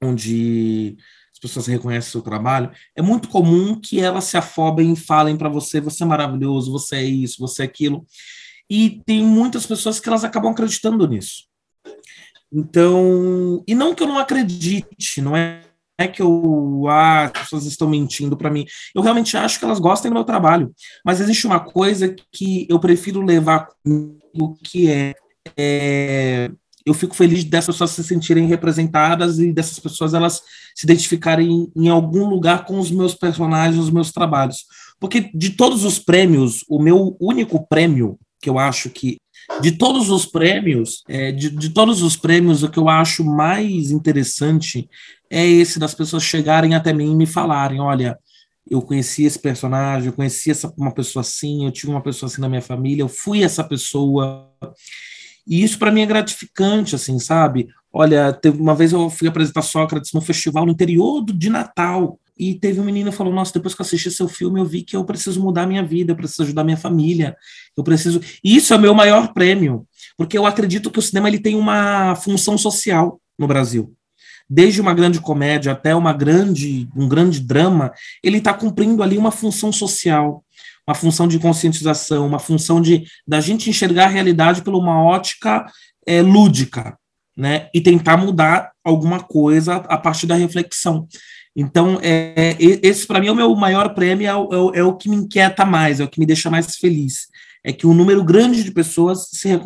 onde 0.03 0.97
as 1.37 1.39
pessoas 1.39 1.67
reconhecem 1.67 2.09
o 2.09 2.13
seu 2.13 2.23
trabalho, 2.23 2.71
é 2.97 3.03
muito 3.03 3.29
comum 3.29 3.79
que 3.79 4.01
elas 4.01 4.25
se 4.25 4.39
afobem 4.39 4.95
e 4.95 4.97
falem 4.97 5.37
para 5.37 5.51
você: 5.51 5.83
você 5.83 6.03
é 6.03 6.07
maravilhoso, 6.07 6.73
você 6.73 6.97
é 6.97 7.05
isso, 7.05 7.37
você 7.39 7.63
é 7.63 7.67
aquilo. 7.67 8.07
E 8.69 9.03
tem 9.05 9.23
muitas 9.23 9.67
pessoas 9.67 10.01
que 10.01 10.09
elas 10.09 10.25
acabam 10.25 10.51
acreditando 10.51 11.07
nisso. 11.07 11.45
Então, 12.51 13.63
e 13.69 13.75
não 13.75 13.95
que 13.95 14.03
eu 14.03 14.07
não 14.07 14.19
acredite, 14.19 15.21
não 15.21 15.37
é, 15.37 15.61
é 15.99 16.09
que 16.09 16.23
eu, 16.23 16.85
ah, 16.89 17.25
as 17.25 17.33
pessoas 17.33 17.67
estão 17.67 17.89
mentindo 17.89 18.35
para 18.35 18.51
mim. 18.51 18.65
Eu 18.95 19.03
realmente 19.03 19.37
acho 19.37 19.59
que 19.59 19.65
elas 19.65 19.79
gostem 19.79 20.11
do 20.11 20.15
meu 20.15 20.25
trabalho. 20.25 20.75
Mas 21.05 21.21
existe 21.21 21.47
uma 21.47 21.61
coisa 21.61 22.17
que 22.33 22.67
eu 22.71 22.81
prefiro 22.81 23.21
levar 23.21 23.69
comigo, 23.85 24.59
que 24.65 24.91
é, 24.91 25.15
é 25.55 26.51
eu 26.87 26.95
fico 26.95 27.17
feliz 27.17 27.43
dessas 27.43 27.75
pessoas 27.75 27.91
se 27.91 28.05
sentirem 28.05 28.47
representadas 28.47 29.41
e 29.41 29.53
dessas 29.53 29.79
pessoas 29.79 30.15
elas 30.15 30.41
se 30.75 30.87
identificarem 30.87 31.71
em 31.75 31.89
algum 31.89 32.27
lugar 32.27 32.65
com 32.65 32.79
os 32.79 32.91
meus 32.91 33.13
personagens, 33.13 33.83
os 33.83 33.91
meus 33.91 34.13
trabalhos. 34.13 34.65
Porque 35.01 35.31
de 35.35 35.51
todos 35.51 35.85
os 35.85 35.99
prêmios, 35.99 36.65
o 36.69 36.81
meu 36.81 37.17
único 37.21 37.67
prêmio, 37.67 38.19
que 38.41 38.49
eu 38.49 38.59
acho 38.59 38.89
que 38.89 39.17
de 39.61 39.73
todos 39.73 40.11
os 40.11 40.27
prêmios, 40.27 41.03
é, 41.09 41.33
de, 41.33 41.51
de 41.51 41.71
todos 41.71 42.03
os 42.03 42.17
prêmios, 42.17 42.63
o 42.63 42.71
que 42.71 42.79
eu 42.79 42.89
acho 42.89 43.25
mais 43.25 43.91
interessante 43.91 44.89
é 45.31 45.45
esse 45.45 45.79
das 45.79 45.95
pessoas 45.95 46.23
chegarem 46.23 46.75
até 46.75 46.93
mim 46.93 47.13
e 47.13 47.17
me 47.17 47.27
falarem: 47.27 47.81
olha, 47.81 48.19
eu 48.69 48.83
conheci 48.83 49.25
esse 49.25 49.39
personagem, 49.39 50.09
eu 50.09 50.13
conheci 50.13 50.51
essa, 50.51 50.73
uma 50.77 50.93
pessoa 50.93 51.21
assim, 51.21 51.65
eu 51.65 51.73
tive 51.73 51.91
uma 51.91 52.03
pessoa 52.03 52.31
assim 52.31 52.41
na 52.41 52.49
minha 52.49 52.63
família, 52.63 53.03
eu 53.03 53.09
fui 53.09 53.43
essa 53.43 53.63
pessoa. 53.63 54.53
E 55.47 55.63
isso 55.63 55.79
para 55.79 55.93
mim 55.93 56.01
é 56.01 56.07
gratificante, 56.07 56.95
assim, 56.95 57.19
sabe? 57.19 57.69
Olha, 57.93 58.33
teve 58.33 58.61
uma 58.61 58.75
vez 58.75 58.93
eu 58.93 59.09
fui 59.09 59.29
apresentar 59.29 59.63
Sócrates 59.63 60.13
no 60.13 60.21
festival 60.21 60.67
no 60.67 60.73
interior 60.73 61.25
de 61.25 61.49
Natal. 61.49 62.19
E 62.39 62.55
teve 62.55 62.79
um 62.81 62.85
menino 62.85 63.11
que 63.11 63.17
falou: 63.17 63.33
Nossa, 63.33 63.55
depois 63.55 63.75
que 63.75 63.81
eu 63.81 63.87
assisti 63.87 64.11
seu 64.11 64.29
filme, 64.29 64.61
eu 64.61 64.67
vi 64.67 64.83
que 64.83 64.95
eu 64.95 65.05
preciso 65.05 65.41
mudar 65.41 65.67
minha 65.67 65.83
vida, 65.83 66.13
eu 66.13 66.17
preciso 66.17 66.43
ajudar 66.43 66.65
minha 66.65 66.77
família, 66.77 67.35
eu 67.77 67.83
preciso. 67.83 68.21
E 68.45 68.57
isso 68.57 68.75
é 68.75 68.77
o 68.77 68.81
meu 68.81 68.95
maior 68.95 69.33
prêmio, 69.33 69.87
porque 70.19 70.37
eu 70.37 70.45
acredito 70.45 70.91
que 70.91 70.99
o 70.99 71.03
cinema 71.03 71.29
ele 71.29 71.39
tem 71.39 71.55
uma 71.55 72.15
função 72.17 72.59
social 72.59 73.19
no 73.39 73.47
Brasil. 73.47 73.95
Desde 74.49 74.81
uma 74.81 74.95
grande 74.95 75.19
comédia 75.21 75.73
até 75.73 75.95
uma 75.95 76.13
grande, 76.13 76.89
um 76.95 77.09
grande 77.09 77.41
drama, 77.41 77.93
ele 78.23 78.39
está 78.39 78.53
cumprindo 78.53 79.03
ali 79.03 79.17
uma 79.17 79.31
função 79.31 79.73
social 79.73 80.45
uma 80.87 80.95
função 80.95 81.27
de 81.27 81.39
conscientização, 81.39 82.27
uma 82.27 82.39
função 82.39 82.81
de 82.81 83.05
da 83.27 83.41
gente 83.41 83.69
enxergar 83.69 84.05
a 84.05 84.11
realidade 84.11 84.63
por 84.63 84.75
uma 84.75 85.03
ótica 85.03 85.67
é, 86.07 86.23
lúdica, 86.23 86.97
né? 87.37 87.69
E 87.75 87.81
tentar 87.81 88.17
mudar 88.17 88.71
alguma 88.85 89.21
coisa 89.21 89.77
a 89.77 89.99
partir 89.99 90.27
da 90.27 90.37
reflexão. 90.37 91.09
Então, 91.55 91.99
é, 92.03 92.55
esse 92.61 93.07
para 93.07 93.19
mim 93.19 93.29
é 93.29 93.33
o 93.33 93.37
meu 93.37 93.55
maior 93.57 93.95
prêmio, 93.95 94.29
é 94.29 94.35
o, 94.35 94.75
é 94.75 94.83
o, 94.85 94.95
que 94.95 95.09
me 95.09 95.17
inquieta 95.17 95.65
mais, 95.65 96.01
é 96.01 96.05
o 96.05 96.09
que 96.09 96.21
me 96.21 96.27
deixa 96.27 96.51
mais 96.51 96.77
feliz. 96.77 97.29
É 97.65 97.73
que 97.73 97.87
um 97.87 97.95
número 97.95 98.23
grande 98.23 98.63
de 98.63 98.71
pessoas 98.71 99.29
se, 99.33 99.49
é, 99.51 99.57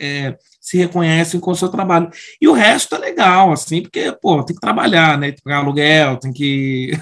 é, 0.00 0.36
se 0.60 0.78
reconhecem 0.78 1.38
com 1.38 1.50
o 1.50 1.54
seu 1.54 1.68
trabalho. 1.68 2.08
E 2.40 2.48
o 2.48 2.52
resto 2.52 2.94
é 2.94 2.98
legal, 2.98 3.52
assim, 3.52 3.82
porque, 3.82 4.16
pô, 4.22 4.42
tem 4.42 4.54
que 4.54 4.60
trabalhar, 4.60 5.18
né? 5.18 5.26
Tem 5.26 5.36
que 5.36 5.42
pagar 5.42 5.58
aluguel, 5.58 6.16
tem 6.16 6.32
que. 6.32 6.92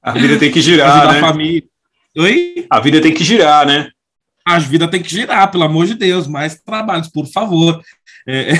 a 0.00 0.12
vida 0.12 0.38
tem 0.38 0.50
que 0.50 0.62
girar, 0.62 1.12
né? 1.12 1.18
A 1.18 1.20
família. 1.20 1.71
Oi? 2.16 2.66
A 2.68 2.78
vida 2.78 3.00
tem 3.00 3.14
que 3.14 3.24
girar, 3.24 3.66
né? 3.66 3.88
A 4.44 4.58
vida 4.58 4.88
tem 4.88 5.02
que 5.02 5.08
girar, 5.08 5.50
pelo 5.50 5.64
amor 5.64 5.86
de 5.86 5.94
Deus, 5.94 6.26
mais 6.26 6.60
trabalhos, 6.60 7.08
por 7.08 7.26
favor. 7.26 7.80
É, 8.28 8.52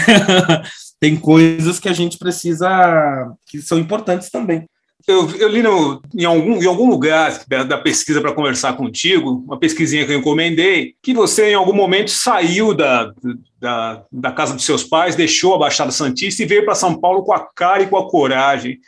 tem 0.99 1.17
coisas 1.17 1.79
que 1.79 1.89
a 1.89 1.93
gente 1.93 2.17
precisa, 2.17 2.69
que 3.47 3.61
são 3.61 3.79
importantes 3.79 4.31
também. 4.31 4.67
Eu, 5.07 5.29
eu 5.37 5.49
li 5.49 5.63
no, 5.63 6.01
em, 6.15 6.25
algum, 6.25 6.63
em 6.63 6.67
algum 6.67 6.89
lugar 6.89 7.45
da 7.49 7.77
pesquisa 7.77 8.21
para 8.21 8.33
conversar 8.33 8.75
contigo, 8.75 9.43
uma 9.45 9.59
pesquisinha 9.59 10.07
que 10.07 10.13
eu 10.13 10.19
encomendei, 10.19 10.95
que 11.03 11.13
você 11.13 11.51
em 11.51 11.55
algum 11.55 11.73
momento 11.73 12.11
saiu 12.11 12.73
da, 12.73 13.13
da, 13.61 14.05
da 14.13 14.33
casa 14.33 14.55
dos 14.55 14.65
seus 14.65 14.85
pais, 14.85 15.17
deixou 15.17 15.57
a 15.57 15.59
Baixada 15.59 15.91
Santista 15.91 16.43
e 16.43 16.47
veio 16.47 16.65
para 16.65 16.77
São 16.77 16.99
Paulo 16.99 17.25
com 17.25 17.33
a 17.33 17.41
cara 17.41 17.83
e 17.83 17.89
com 17.89 17.97
a 17.97 18.09
coragem. 18.09 18.79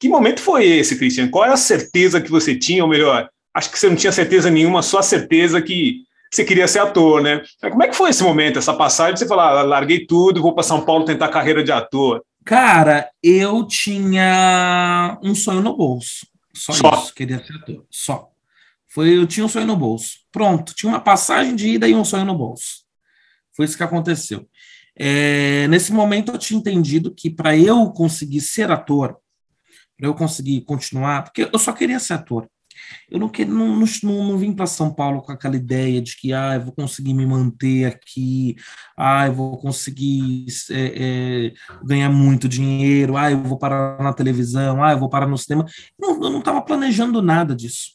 Que 0.00 0.08
momento 0.08 0.40
foi 0.40 0.66
esse, 0.66 0.96
Cristian? 0.96 1.28
Qual 1.28 1.44
é 1.44 1.50
a 1.50 1.56
certeza 1.56 2.20
que 2.20 2.30
você 2.30 2.56
tinha, 2.58 2.82
ou 2.82 2.88
melhor, 2.88 3.28
acho 3.54 3.70
que 3.70 3.78
você 3.78 3.88
não 3.88 3.96
tinha 3.96 4.12
certeza 4.12 4.50
nenhuma, 4.50 4.82
só 4.82 4.98
a 4.98 5.02
certeza 5.02 5.60
que 5.60 6.04
você 6.30 6.44
queria 6.44 6.68
ser 6.68 6.80
ator, 6.80 7.22
né? 7.22 7.42
Como 7.60 7.82
é 7.82 7.88
que 7.88 7.96
foi 7.96 8.10
esse 8.10 8.22
momento, 8.22 8.58
essa 8.58 8.74
passagem 8.74 9.16
você 9.16 9.26
falar, 9.26 9.58
ah, 9.58 9.62
larguei 9.62 10.06
tudo, 10.06 10.42
vou 10.42 10.54
para 10.54 10.62
São 10.62 10.84
Paulo 10.84 11.04
tentar 11.04 11.28
carreira 11.28 11.64
de 11.64 11.72
ator? 11.72 12.22
Cara, 12.44 13.10
eu 13.22 13.66
tinha 13.66 15.18
um 15.22 15.34
sonho 15.34 15.60
no 15.60 15.76
bolso. 15.76 16.26
Só, 16.54 16.72
Só. 16.72 16.90
isso, 16.94 17.14
queria 17.14 17.44
ser 17.44 17.54
ator. 17.54 17.84
Só. 17.90 18.30
Foi, 18.86 19.16
eu 19.16 19.26
tinha 19.26 19.44
um 19.44 19.48
sonho 19.48 19.66
no 19.66 19.76
bolso. 19.76 20.18
Pronto, 20.32 20.74
tinha 20.74 20.90
uma 20.90 21.00
passagem 21.00 21.54
de 21.54 21.68
ida 21.68 21.86
e 21.88 21.94
um 21.94 22.04
sonho 22.04 22.24
no 22.24 22.36
bolso. 22.36 22.84
Foi 23.54 23.64
isso 23.64 23.76
que 23.76 23.82
aconteceu. 23.82 24.48
É, 24.96 25.68
nesse 25.68 25.92
momento 25.92 26.32
eu 26.32 26.38
tinha 26.38 26.58
entendido 26.58 27.14
que 27.14 27.30
para 27.30 27.56
eu 27.56 27.90
conseguir 27.92 28.40
ser 28.40 28.70
ator, 28.70 29.16
para 29.96 30.08
eu 30.08 30.14
conseguir 30.14 30.62
continuar, 30.62 31.24
porque 31.24 31.48
eu 31.52 31.58
só 31.58 31.72
queria 31.72 32.00
ser 32.00 32.14
ator. 32.14 32.48
Eu 33.10 33.18
não, 33.18 33.30
não, 33.48 33.84
não, 34.02 34.28
não 34.28 34.38
vim 34.38 34.52
para 34.52 34.66
São 34.66 34.92
Paulo 34.92 35.22
com 35.22 35.32
aquela 35.32 35.56
ideia 35.56 36.00
de 36.00 36.16
que 36.16 36.32
ah, 36.32 36.54
eu 36.54 36.62
vou 36.62 36.72
conseguir 36.72 37.14
me 37.14 37.26
manter 37.26 37.86
aqui, 37.86 38.56
ah, 38.96 39.26
eu 39.26 39.32
vou 39.32 39.58
conseguir 39.58 40.46
é, 40.70 40.92
é, 40.96 41.52
ganhar 41.84 42.10
muito 42.10 42.48
dinheiro, 42.48 43.16
ah, 43.16 43.30
eu 43.30 43.42
vou 43.42 43.58
parar 43.58 44.02
na 44.02 44.12
televisão, 44.12 44.82
ah, 44.82 44.92
eu 44.92 44.98
vou 44.98 45.08
parar 45.08 45.26
no 45.26 45.38
cinema. 45.38 45.64
Não, 45.98 46.22
eu 46.22 46.30
não 46.30 46.40
estava 46.40 46.60
planejando 46.62 47.22
nada 47.22 47.54
disso. 47.54 47.92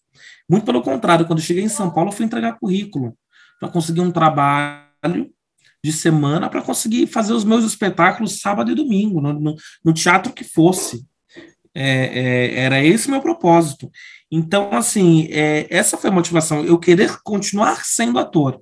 Muito 0.49 0.65
pelo 0.65 0.81
contrário, 0.81 1.25
quando 1.25 1.39
eu 1.39 1.45
cheguei 1.45 1.63
em 1.63 1.69
São 1.69 1.91
Paulo, 1.91 2.09
eu 2.09 2.13
fui 2.13 2.25
entregar 2.25 2.59
currículo 2.59 3.17
para 3.59 3.69
conseguir 3.69 4.01
um 4.01 4.11
trabalho 4.11 5.31
de 5.83 5.91
semana 5.91 6.49
para 6.49 6.61
conseguir 6.61 7.07
fazer 7.07 7.33
os 7.33 7.43
meus 7.43 7.65
espetáculos 7.65 8.39
sábado 8.39 8.71
e 8.71 8.75
domingo, 8.75 9.19
no, 9.19 9.33
no, 9.33 9.55
no 9.83 9.93
teatro 9.93 10.31
que 10.31 10.43
fosse. 10.43 11.05
É, 11.75 12.05
é, 12.53 12.59
era 12.59 12.83
esse 12.83 13.07
o 13.07 13.11
meu 13.11 13.19
propósito. 13.19 13.91
Então, 14.35 14.73
assim, 14.73 15.27
é, 15.29 15.67
essa 15.69 15.95
foi 15.95 16.09
a 16.09 16.13
motivação, 16.13 16.65
eu 16.65 16.79
querer 16.79 17.19
continuar 17.23 17.85
sendo 17.85 18.17
ator. 18.17 18.59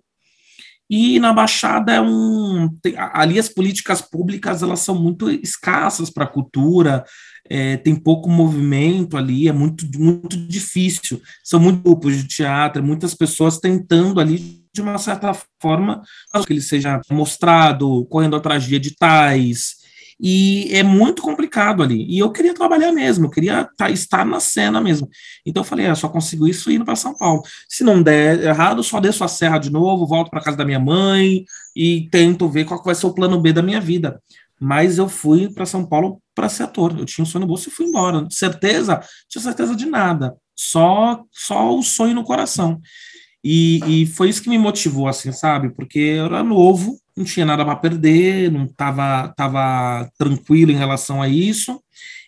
E 0.89 1.17
na 1.17 1.31
Baixada 1.31 1.93
é 1.93 2.01
um. 2.01 2.67
Tem, 2.81 2.93
ali 2.97 3.39
as 3.39 3.47
políticas 3.47 4.01
públicas 4.01 4.61
elas 4.61 4.81
são 4.81 4.93
muito 4.93 5.29
escassas 5.29 6.09
para 6.09 6.25
a 6.25 6.27
cultura, 6.27 7.05
é, 7.49 7.77
tem 7.77 7.95
pouco 7.95 8.29
movimento 8.29 9.15
ali, 9.15 9.47
é 9.47 9.53
muito, 9.53 9.85
muito 9.97 10.35
difícil. 10.35 11.21
São 11.41 11.57
muitos 11.57 11.83
grupos 11.83 12.17
de 12.17 12.27
teatro, 12.27 12.83
muitas 12.83 13.13
pessoas 13.13 13.57
tentando 13.57 14.19
ali, 14.19 14.65
de 14.73 14.81
uma 14.81 14.97
certa 14.97 15.31
forma, 15.61 16.01
que 16.45 16.51
ele 16.51 16.61
seja 16.61 16.99
mostrado, 17.09 18.05
correndo 18.07 18.35
atrás 18.35 18.65
de 18.65 18.75
editais, 18.75 19.75
e 20.21 20.69
é 20.71 20.83
muito 20.83 21.23
complicado 21.23 21.81
ali. 21.81 22.05
E 22.07 22.19
eu 22.19 22.31
queria 22.31 22.53
trabalhar 22.53 22.91
mesmo, 22.91 23.25
eu 23.25 23.29
queria 23.31 23.67
tá, 23.75 23.89
estar 23.89 24.23
na 24.23 24.39
cena 24.39 24.79
mesmo. 24.79 25.09
Então 25.43 25.61
eu 25.61 25.65
falei, 25.65 25.87
é, 25.87 25.95
só 25.95 26.07
consigo 26.07 26.47
isso 26.47 26.69
indo 26.69 26.85
para 26.85 26.95
São 26.95 27.17
Paulo. 27.17 27.41
Se 27.67 27.83
não 27.83 28.03
der 28.03 28.43
errado, 28.43 28.83
só 28.83 28.99
desço 28.99 29.23
a 29.23 29.27
serra 29.27 29.57
de 29.57 29.71
novo, 29.71 30.05
volto 30.05 30.29
para 30.29 30.43
casa 30.43 30.55
da 30.55 30.63
minha 30.63 30.79
mãe 30.79 31.43
e 31.75 32.07
tento 32.11 32.47
ver 32.47 32.65
qual 32.65 32.83
vai 32.83 32.93
ser 32.93 33.07
o 33.07 33.13
plano 33.13 33.41
B 33.41 33.51
da 33.51 33.63
minha 33.63 33.81
vida. 33.81 34.21
Mas 34.59 34.99
eu 34.99 35.09
fui 35.09 35.51
para 35.51 35.65
São 35.65 35.83
Paulo 35.83 36.21
para 36.35 36.47
ser 36.47 36.63
ator. 36.63 36.95
Eu 36.95 37.05
tinha 37.05 37.23
um 37.23 37.25
sonho 37.25 37.41
no 37.41 37.47
bolso 37.47 37.69
e 37.69 37.71
fui 37.71 37.87
embora. 37.87 38.27
Certeza? 38.29 39.01
Tinha 39.27 39.41
certeza 39.41 39.75
de 39.75 39.87
nada. 39.87 40.35
Só, 40.55 41.23
só 41.31 41.75
o 41.75 41.81
sonho 41.81 42.13
no 42.13 42.23
coração. 42.23 42.79
E, 43.43 44.03
e 44.03 44.05
foi 44.05 44.29
isso 44.29 44.43
que 44.43 44.49
me 44.49 44.59
motivou, 44.59 45.07
assim, 45.07 45.31
sabe? 45.31 45.71
Porque 45.71 45.97
eu 45.97 46.25
era 46.25 46.43
novo, 46.43 46.95
não 47.21 47.25
tinha 47.25 47.45
nada 47.45 47.63
para 47.63 47.75
perder, 47.75 48.51
não 48.51 48.65
estava 48.65 49.33
tava 49.35 50.09
tranquilo 50.17 50.71
em 50.71 50.77
relação 50.77 51.21
a 51.21 51.27
isso, 51.27 51.79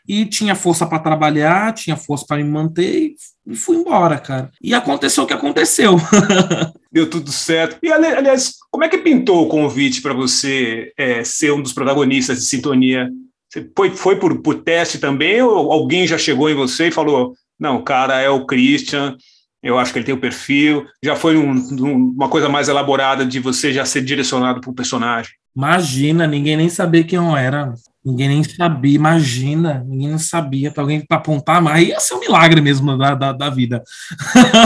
e 0.07 0.25
tinha 0.25 0.55
força 0.55 0.85
para 0.85 0.99
trabalhar, 0.99 1.73
tinha 1.73 1.97
força 1.97 2.25
para 2.27 2.37
me 2.37 2.43
manter, 2.43 3.15
e 3.45 3.55
fui 3.55 3.77
embora, 3.77 4.17
cara. 4.17 4.51
E 4.61 4.73
aconteceu 4.73 5.23
o 5.23 5.27
que 5.27 5.33
aconteceu. 5.33 5.95
Deu 6.91 7.09
tudo 7.09 7.31
certo. 7.31 7.77
E, 7.81 7.91
aliás, 7.91 8.53
como 8.71 8.83
é 8.83 8.89
que 8.89 8.97
pintou 8.97 9.43
o 9.43 9.49
convite 9.49 10.01
para 10.01 10.13
você 10.13 10.93
é, 10.97 11.23
ser 11.23 11.51
um 11.51 11.61
dos 11.61 11.73
protagonistas 11.73 12.37
de 12.37 12.45
Sintonia? 12.45 13.09
Você 13.49 13.69
foi, 13.75 13.91
foi 13.91 14.15
por, 14.17 14.41
por 14.41 14.55
teste 14.55 14.97
também, 14.97 15.41
ou 15.41 15.71
alguém 15.71 16.07
já 16.07 16.17
chegou 16.17 16.49
em 16.49 16.55
você 16.55 16.87
e 16.87 16.91
falou: 16.91 17.33
não, 17.59 17.83
cara 17.83 18.19
é 18.19 18.29
o 18.29 18.45
Christian, 18.45 19.15
eu 19.63 19.79
acho 19.79 19.93
que 19.93 19.99
ele 19.99 20.05
tem 20.05 20.13
o 20.13 20.19
perfil. 20.19 20.85
Já 21.01 21.15
foi 21.15 21.37
um, 21.37 21.51
um, 21.51 22.13
uma 22.15 22.27
coisa 22.27 22.49
mais 22.49 22.67
elaborada 22.67 23.25
de 23.25 23.39
você 23.39 23.71
já 23.71 23.85
ser 23.85 24.03
direcionado 24.03 24.59
para 24.59 24.69
o 24.69 24.75
personagem. 24.75 25.31
Imagina, 25.55 26.27
ninguém 26.27 26.57
nem 26.57 26.67
sabia 26.67 27.03
quem 27.03 27.17
eu 27.17 27.37
era. 27.37 27.73
Ninguém 28.05 28.27
nem 28.27 28.43
sabia, 28.43 28.95
imagina, 28.95 29.81
ninguém 29.87 30.09
não 30.09 30.19
sabia. 30.19 30.69
Para 30.69 30.83
alguém 30.83 31.05
para 31.05 31.17
apontar, 31.17 31.61
mas 31.61 31.87
ia 31.87 31.99
ser 32.01 32.15
um 32.15 32.19
milagre 32.19 32.59
mesmo 32.59 32.97
da, 32.97 33.15
da, 33.15 33.31
da 33.31 33.49
vida. 33.49 33.81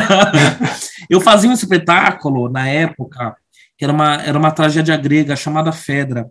eu 1.07 1.21
fazia 1.21 1.47
um 1.47 1.53
espetáculo 1.53 2.49
na 2.49 2.67
época, 2.67 3.35
que 3.77 3.85
era 3.85 3.93
uma, 3.93 4.15
era 4.15 4.37
uma 4.37 4.49
tragédia 4.49 4.97
grega 4.97 5.35
chamada 5.35 5.71
Fedra. 5.71 6.27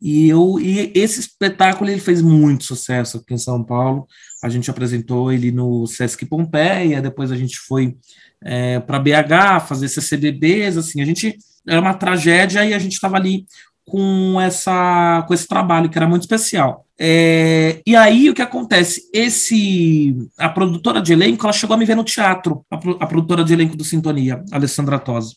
E, 0.00 0.28
eu, 0.28 0.58
e 0.60 0.92
esse 0.94 1.20
espetáculo 1.20 1.88
ele 1.88 2.00
fez 2.00 2.20
muito 2.20 2.64
sucesso 2.64 3.18
aqui 3.18 3.34
em 3.34 3.38
São 3.38 3.62
Paulo. 3.62 4.06
A 4.42 4.48
gente 4.48 4.70
apresentou 4.70 5.32
ele 5.32 5.50
no 5.50 5.86
Sesc 5.86 6.26
Pompeia, 6.26 7.00
depois 7.00 7.32
a 7.32 7.36
gente 7.36 7.58
foi 7.58 7.96
é, 8.42 8.78
para 8.80 8.98
BH 8.98 9.66
fazer 9.66 9.88
CCBBs, 9.88 10.76
assim, 10.76 11.00
a 11.00 11.04
gente 11.04 11.38
era 11.66 11.80
uma 11.80 11.94
tragédia 11.94 12.64
e 12.64 12.74
a 12.74 12.78
gente 12.78 12.92
estava 12.92 13.16
ali 13.16 13.46
com 13.86 14.40
essa 14.40 15.24
com 15.26 15.34
esse 15.34 15.46
trabalho 15.46 15.88
que 15.88 15.98
era 15.98 16.06
muito 16.06 16.22
especial. 16.22 16.86
É, 16.98 17.82
e 17.86 17.96
aí 17.96 18.30
o 18.30 18.34
que 18.34 18.42
acontece? 18.42 19.02
Esse 19.12 20.16
a 20.38 20.48
produtora 20.48 21.02
de 21.02 21.12
elenco 21.12 21.44
ela 21.44 21.52
chegou 21.52 21.74
a 21.74 21.78
me 21.78 21.84
ver 21.84 21.96
no 21.96 22.04
teatro, 22.04 22.64
a, 22.70 22.76
a 22.76 23.06
produtora 23.06 23.44
de 23.44 23.52
elenco 23.52 23.76
do 23.76 23.84
Sintonia, 23.84 24.42
Alessandra 24.52 24.98
Tosi. 24.98 25.34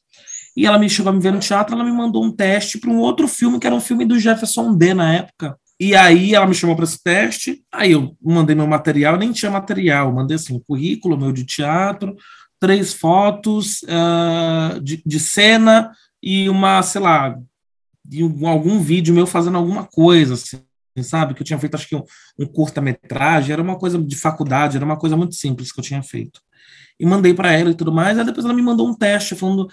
E 0.58 0.66
ela 0.66 0.80
me 0.80 0.90
chegou 0.90 1.12
a 1.12 1.14
me 1.14 1.22
ver 1.22 1.32
no 1.32 1.40
teatro, 1.40 1.76
ela 1.76 1.84
me 1.84 1.92
mandou 1.92 2.26
um 2.26 2.32
teste 2.32 2.80
para 2.80 2.90
um 2.90 2.98
outro 2.98 3.28
filme 3.28 3.60
que 3.60 3.68
era 3.68 3.76
um 3.76 3.80
filme 3.80 4.04
do 4.06 4.20
Jefferson 4.20 4.76
D 4.76 4.92
na 4.92 5.14
época, 5.14 5.56
e 5.80 5.96
aí 5.96 6.34
ela 6.34 6.48
me 6.48 6.56
chamou 6.56 6.76
para 6.76 6.86
esse 6.86 7.02
teste, 7.02 7.64
aí 7.72 7.92
eu 7.92 8.18
mandei 8.20 8.56
meu 8.56 8.66
material, 8.66 9.16
nem 9.18 9.32
tinha 9.32 9.52
material, 9.52 10.12
mandei 10.12 10.36
assim, 10.36 10.56
um 10.56 10.60
currículo 10.60 11.16
meu 11.16 11.32
de 11.32 11.46
teatro, 11.46 12.16
três 12.60 12.96
fotos 12.96 13.84
uh, 13.84 14.82
de, 14.82 15.04
de, 15.06 15.20
cena 15.20 15.92
e 16.22 16.50
uma, 16.50 16.82
sei 16.82 17.02
lá, 17.02 17.38
algum 18.44 18.80
vídeo 18.80 19.14
meu 19.14 19.28
fazendo 19.28 19.60
alguma 19.60 19.86
coisa, 19.86 20.34
assim, 20.34 20.60
sabe? 21.04 21.36
Que 21.36 21.44
eu 21.44 21.46
tinha 21.46 21.60
feito, 21.60 21.76
acho 21.76 21.88
que 21.88 21.96
um, 21.96 22.04
um 22.40 22.48
curta-metragem, 22.48 23.54
era 23.54 23.62
uma 23.62 23.78
coisa 23.78 24.00
de 24.00 24.16
faculdade, 24.16 24.78
era 24.78 24.86
uma 24.86 24.98
coisa 24.98 25.16
muito 25.16 25.36
simples 25.36 25.72
que 25.72 25.80
eu 25.80 25.84
tinha 25.84 26.02
feito. 26.02 26.42
E 27.00 27.06
mandei 27.06 27.36
para 27.36 27.52
ela 27.52 27.70
e 27.70 27.76
tudo 27.76 27.94
mais, 27.94 28.18
aí 28.18 28.26
depois 28.26 28.44
ela 28.44 28.56
me 28.56 28.64
mandou 28.64 28.90
um 28.90 28.96
teste 28.96 29.36
falando, 29.36 29.68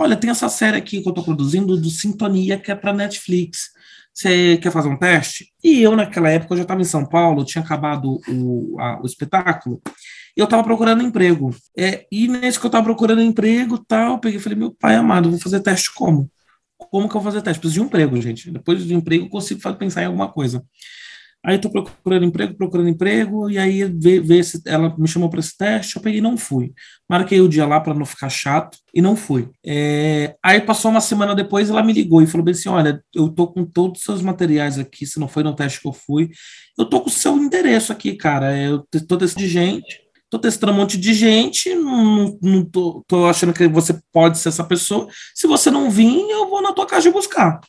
olha, 0.00 0.16
tem 0.16 0.30
essa 0.30 0.48
série 0.48 0.76
aqui 0.76 1.00
que 1.00 1.08
eu 1.08 1.10
estou 1.10 1.24
produzindo 1.24 1.76
do 1.76 1.90
Sintonia, 1.90 2.58
que 2.58 2.70
é 2.70 2.74
para 2.74 2.92
Netflix 2.92 3.70
você 4.12 4.58
quer 4.58 4.72
fazer 4.72 4.88
um 4.88 4.96
teste? 4.96 5.52
E 5.62 5.80
eu, 5.82 5.94
naquela 5.96 6.28
época, 6.30 6.52
eu 6.52 6.58
já 6.58 6.62
estava 6.62 6.80
em 6.80 6.84
São 6.84 7.06
Paulo, 7.06 7.44
tinha 7.44 7.62
acabado 7.62 8.20
o, 8.28 8.76
a, 8.78 9.00
o 9.00 9.06
espetáculo, 9.06 9.80
e 10.36 10.40
eu 10.40 10.44
estava 10.44 10.62
procurando 10.62 11.02
emprego. 11.02 11.54
É, 11.76 12.06
e 12.10 12.28
nesse 12.28 12.58
que 12.58 12.66
eu 12.66 12.68
estava 12.68 12.84
procurando 12.84 13.22
emprego, 13.22 13.78
tal, 13.78 14.12
eu 14.12 14.18
peguei 14.18 14.38
e 14.38 14.42
falei, 14.42 14.58
meu 14.58 14.72
pai 14.72 14.96
amado, 14.96 15.30
vou 15.30 15.40
fazer 15.40 15.60
teste 15.60 15.92
como? 15.94 16.30
Como 16.76 17.08
que 17.08 17.16
eu 17.16 17.20
vou 17.20 17.30
fazer 17.30 17.42
teste? 17.42 17.60
Preciso 17.60 17.80
de 17.80 17.84
um 17.84 17.86
emprego, 17.86 18.20
gente. 18.20 18.50
Depois 18.50 18.84
de 18.84 18.94
um 18.94 18.98
emprego, 18.98 19.26
eu 19.26 19.30
consigo 19.30 19.60
pensar 19.74 20.02
em 20.02 20.06
alguma 20.06 20.28
coisa. 20.28 20.64
Aí 21.42 21.58
tô 21.58 21.70
procurando 21.70 22.26
emprego, 22.26 22.54
procurando 22.54 22.90
emprego, 22.90 23.48
e 23.48 23.58
aí 23.58 23.84
vê, 23.84 24.20
vê 24.20 24.42
se 24.42 24.60
ela 24.66 24.94
me 24.98 25.08
chamou 25.08 25.30
para 25.30 25.40
esse 25.40 25.56
teste, 25.56 25.96
eu 25.96 26.02
peguei 26.02 26.18
e 26.18 26.22
não 26.22 26.36
fui. 26.36 26.72
Marquei 27.08 27.40
o 27.40 27.48
dia 27.48 27.66
lá 27.66 27.80
para 27.80 27.94
não 27.94 28.04
ficar 28.04 28.28
chato 28.28 28.76
e 28.92 29.00
não 29.00 29.16
fui. 29.16 29.48
É, 29.64 30.36
aí 30.42 30.60
passou 30.60 30.90
uma 30.90 31.00
semana 31.00 31.34
depois, 31.34 31.70
ela 31.70 31.82
me 31.82 31.94
ligou 31.94 32.20
e 32.20 32.26
falou 32.26 32.44
bem 32.44 32.52
assim: 32.52 32.68
olha, 32.68 33.02
eu 33.14 33.30
tô 33.30 33.48
com 33.48 33.64
todos 33.64 34.00
os 34.00 34.04
seus 34.04 34.20
materiais 34.20 34.78
aqui, 34.78 35.06
se 35.06 35.18
não 35.18 35.28
foi 35.28 35.42
no 35.42 35.54
teste 35.54 35.80
que 35.80 35.88
eu 35.88 35.94
fui, 35.94 36.30
eu 36.78 36.84
tô 36.84 37.00
com 37.00 37.08
o 37.08 37.12
seu 37.12 37.34
endereço 37.38 37.90
aqui, 37.90 38.14
cara. 38.16 38.54
Eu 38.56 38.86
tô 39.08 39.16
testando 39.16 39.46
gente, 39.48 40.00
tô 40.28 40.38
testando 40.38 40.72
um 40.72 40.76
monte 40.76 40.98
de 40.98 41.14
gente, 41.14 41.74
não, 41.74 42.38
não 42.42 42.64
tô, 42.66 43.02
tô 43.08 43.26
achando 43.26 43.54
que 43.54 43.66
você 43.66 43.98
pode 44.12 44.38
ser 44.38 44.50
essa 44.50 44.64
pessoa. 44.64 45.08
Se 45.34 45.46
você 45.46 45.70
não 45.70 45.90
vir, 45.90 46.28
eu 46.28 46.50
vou 46.50 46.60
na 46.60 46.74
tua 46.74 46.86
casa 46.86 47.10
buscar. 47.10 47.60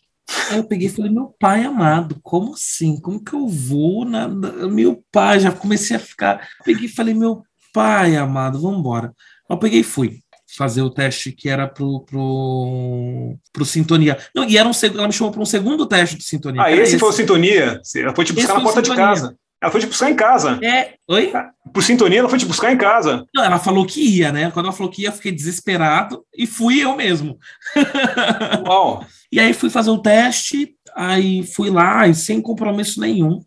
Aí 0.49 0.57
eu 0.57 0.63
peguei 0.63 0.87
e 0.87 0.91
falei, 0.91 1.11
meu 1.11 1.33
pai 1.39 1.63
amado, 1.63 2.19
como 2.21 2.53
assim? 2.53 2.99
Como 2.99 3.23
que 3.23 3.33
eu 3.33 3.47
vou 3.47 4.05
na, 4.05 4.27
meu 4.27 5.03
pai? 5.11 5.39
Já 5.39 5.51
comecei 5.51 5.95
a 5.95 5.99
ficar. 5.99 6.47
Peguei 6.63 6.85
e 6.85 6.89
falei, 6.89 7.13
meu 7.13 7.43
pai 7.73 8.15
amado, 8.15 8.59
vamos 8.59 8.79
embora. 8.79 9.13
Eu 9.49 9.57
peguei 9.57 9.81
e 9.81 9.83
fui 9.83 10.19
fazer 10.55 10.81
o 10.81 10.89
teste 10.89 11.31
que 11.31 11.47
era 11.49 11.67
pro, 11.67 12.01
pro, 12.01 13.37
pro 13.53 13.65
Sintonia. 13.65 14.17
Não, 14.35 14.43
e 14.43 14.57
era 14.57 14.67
um, 14.67 14.71
ela 14.83 15.07
me 15.07 15.13
chamou 15.13 15.31
para 15.31 15.41
um 15.41 15.45
segundo 15.45 15.85
teste 15.85 16.17
de 16.17 16.23
Sintonia. 16.23 16.61
Ah, 16.63 16.71
esse, 16.71 16.83
esse 16.83 16.99
foi 16.99 17.09
o 17.09 17.13
Sintonia? 17.13 17.81
Ela 17.95 18.15
foi 18.15 18.25
te 18.25 18.33
buscar 18.33 18.55
na 18.55 18.61
porta 18.61 18.81
de 18.81 18.93
casa. 18.93 19.37
Ela 19.61 19.71
foi 19.71 19.79
te 19.79 19.87
buscar 19.87 20.09
em 20.09 20.15
casa. 20.15 20.59
É. 20.63 20.95
Oi? 21.07 21.31
Por 21.71 21.83
sintonia, 21.83 22.19
ela 22.19 22.29
foi 22.29 22.39
te 22.39 22.47
buscar 22.47 22.71
em 22.71 22.77
casa. 22.77 23.25
Não, 23.33 23.43
ela 23.43 23.59
falou 23.59 23.85
que 23.85 24.01
ia, 24.01 24.31
né? 24.31 24.49
Quando 24.49 24.65
ela 24.65 24.75
falou 24.75 24.91
que 24.91 25.03
ia, 25.03 25.09
eu 25.09 25.13
fiquei 25.13 25.31
desesperado 25.31 26.25
e 26.35 26.47
fui 26.47 26.83
eu 26.83 26.95
mesmo. 26.95 27.37
Uau! 28.67 29.05
e 29.31 29.39
aí 29.39 29.53
fui 29.53 29.69
fazer 29.69 29.91
o 29.91 29.99
teste, 29.99 30.75
aí 30.95 31.43
fui 31.43 31.69
lá 31.69 32.07
e 32.07 32.15
sem 32.15 32.41
compromisso 32.41 32.99
nenhum. 32.99 33.39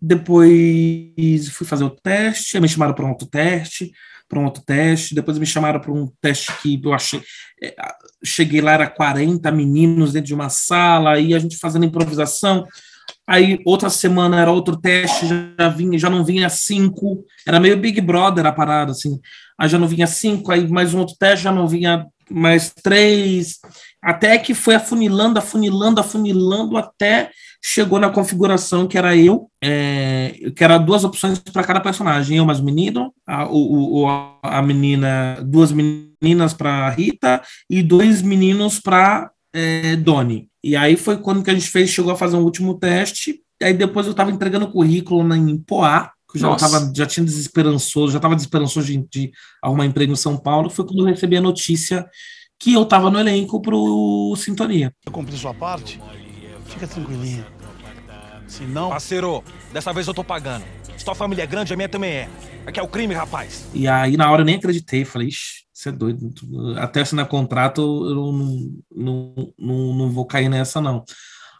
Depois 0.00 1.48
fui 1.50 1.66
fazer 1.66 1.84
o 1.84 1.90
teste, 1.90 2.56
aí 2.56 2.60
me 2.60 2.68
chamaram 2.68 2.94
para 2.94 3.04
um 3.04 3.10
outro 3.10 3.26
teste, 3.26 3.92
para 4.28 4.38
um 4.38 4.44
outro 4.44 4.62
teste. 4.62 5.14
Depois 5.14 5.36
me 5.36 5.44
chamaram 5.44 5.80
para 5.80 5.92
um 5.92 6.06
teste 6.22 6.52
que 6.62 6.80
eu 6.82 6.94
achei. 6.94 7.22
É, 7.60 7.74
cheguei 8.24 8.60
lá, 8.60 8.72
era 8.72 8.88
40 8.88 9.50
meninos 9.50 10.12
dentro 10.12 10.28
de 10.28 10.34
uma 10.34 10.48
sala, 10.48 11.14
aí 11.14 11.34
a 11.34 11.38
gente 11.40 11.58
fazendo 11.58 11.84
improvisação. 11.84 12.66
Aí 13.30 13.60
outra 13.64 13.88
semana 13.88 14.40
era 14.40 14.50
outro 14.50 14.76
teste, 14.76 15.24
já 15.56 15.68
vinha, 15.68 15.96
já 15.96 16.10
não 16.10 16.24
vinha 16.24 16.48
cinco. 16.48 17.24
Era 17.46 17.60
meio 17.60 17.76
Big 17.76 18.00
Brother 18.00 18.44
a 18.44 18.50
parada, 18.50 18.90
assim. 18.90 19.20
Aí 19.56 19.68
já 19.68 19.78
não 19.78 19.86
vinha 19.86 20.08
cinco, 20.08 20.50
aí 20.50 20.66
mais 20.66 20.92
um 20.92 20.98
outro 20.98 21.14
teste, 21.16 21.44
já 21.44 21.52
não 21.52 21.68
vinha 21.68 22.08
mais 22.28 22.74
três. 22.82 23.60
Até 24.02 24.36
que 24.36 24.52
foi 24.52 24.74
afunilando, 24.74 25.38
afunilando, 25.38 26.00
afunilando, 26.00 26.76
até 26.76 27.30
chegou 27.64 28.00
na 28.00 28.10
configuração 28.10 28.88
que 28.88 28.98
era 28.98 29.16
eu, 29.16 29.48
é, 29.62 30.50
que 30.56 30.64
era 30.64 30.76
duas 30.76 31.04
opções 31.04 31.38
para 31.38 31.62
cada 31.62 31.78
personagem. 31.78 32.38
Eu 32.38 32.44
mais 32.44 32.60
menino, 32.60 33.14
a, 33.24 33.46
o, 33.48 34.08
a 34.42 34.60
menina, 34.60 35.38
duas 35.44 35.70
meninas 35.70 36.52
para 36.52 36.90
Rita 36.90 37.40
e 37.70 37.80
dois 37.80 38.22
meninos 38.22 38.80
para 38.80 39.30
é, 39.52 39.94
Doni. 39.94 40.49
E 40.62 40.76
aí 40.76 40.96
foi 40.96 41.16
quando 41.16 41.42
que 41.42 41.50
a 41.50 41.54
gente 41.54 41.68
fez, 41.68 41.90
chegou 41.90 42.12
a 42.12 42.16
fazer 42.16 42.36
um 42.36 42.44
último 42.44 42.78
teste. 42.78 43.40
Aí 43.62 43.72
depois 43.72 44.06
eu 44.06 44.12
estava 44.12 44.30
entregando 44.30 44.66
o 44.66 44.70
currículo 44.70 45.22
na, 45.22 45.36
em 45.36 45.58
Poá, 45.58 46.12
que 46.30 46.38
eu 46.38 46.40
já, 46.40 46.56
tava, 46.56 46.92
já 46.94 47.06
tinha 47.06 47.24
desesperançoso, 47.24 48.12
já 48.12 48.18
estava 48.18 48.34
desesperançoso 48.34 48.86
de, 48.86 48.98
de, 49.10 49.32
arrumar 49.62 49.86
emprego 49.86 50.12
em 50.12 50.16
São 50.16 50.36
Paulo. 50.36 50.70
Foi 50.70 50.86
quando 50.86 51.00
eu 51.00 51.06
recebi 51.06 51.36
a 51.36 51.40
notícia 51.40 52.08
que 52.58 52.74
eu 52.74 52.82
estava 52.82 53.10
no 53.10 53.18
elenco 53.18 53.60
para 53.60 53.74
o 53.74 54.34
Sintonia. 54.36 54.94
Eu 55.04 55.12
cumpri 55.12 55.36
sua 55.36 55.54
parte, 55.54 56.00
fica 56.66 56.86
tranquilinho. 56.86 57.44
Se 58.46 58.64
não. 58.64 58.90
Parceiro, 58.90 59.44
dessa 59.72 59.92
vez 59.92 60.06
eu 60.06 60.14
tô 60.14 60.24
pagando. 60.24 60.64
Se 61.00 61.04
tua 61.06 61.14
família 61.14 61.44
é 61.44 61.46
grande, 61.46 61.72
a 61.72 61.76
minha 61.78 61.88
também 61.88 62.10
é. 62.10 62.28
Aqui 62.66 62.78
é 62.78 62.82
o 62.82 62.86
crime, 62.86 63.14
rapaz. 63.14 63.66
E 63.72 63.88
aí, 63.88 64.18
na 64.18 64.30
hora, 64.30 64.42
eu 64.42 64.44
nem 64.44 64.56
acreditei. 64.56 65.02
Falei, 65.02 65.28
ixi, 65.28 65.64
você 65.72 65.88
é 65.88 65.92
doido. 65.92 66.30
Até 66.76 67.00
assinar 67.00 67.26
contrato, 67.26 67.80
eu 67.80 68.14
não, 68.14 68.32
não, 68.94 69.52
não, 69.58 69.94
não 69.94 70.10
vou 70.10 70.26
cair 70.26 70.50
nessa, 70.50 70.78
não. 70.78 71.02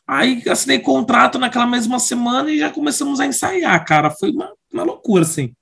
Aí 0.07 0.42
assinei 0.46 0.79
contrato 0.79 1.38
naquela 1.38 1.66
mesma 1.66 1.98
semana 1.98 2.50
e 2.50 2.59
já 2.59 2.68
começamos 2.68 3.18
a 3.18 3.24
ensaiar, 3.24 3.83
cara. 3.87 4.11
Foi 4.11 4.31
uma, 4.31 4.53
uma 4.70 4.83
loucura, 4.83 5.22
assim. 5.22 5.55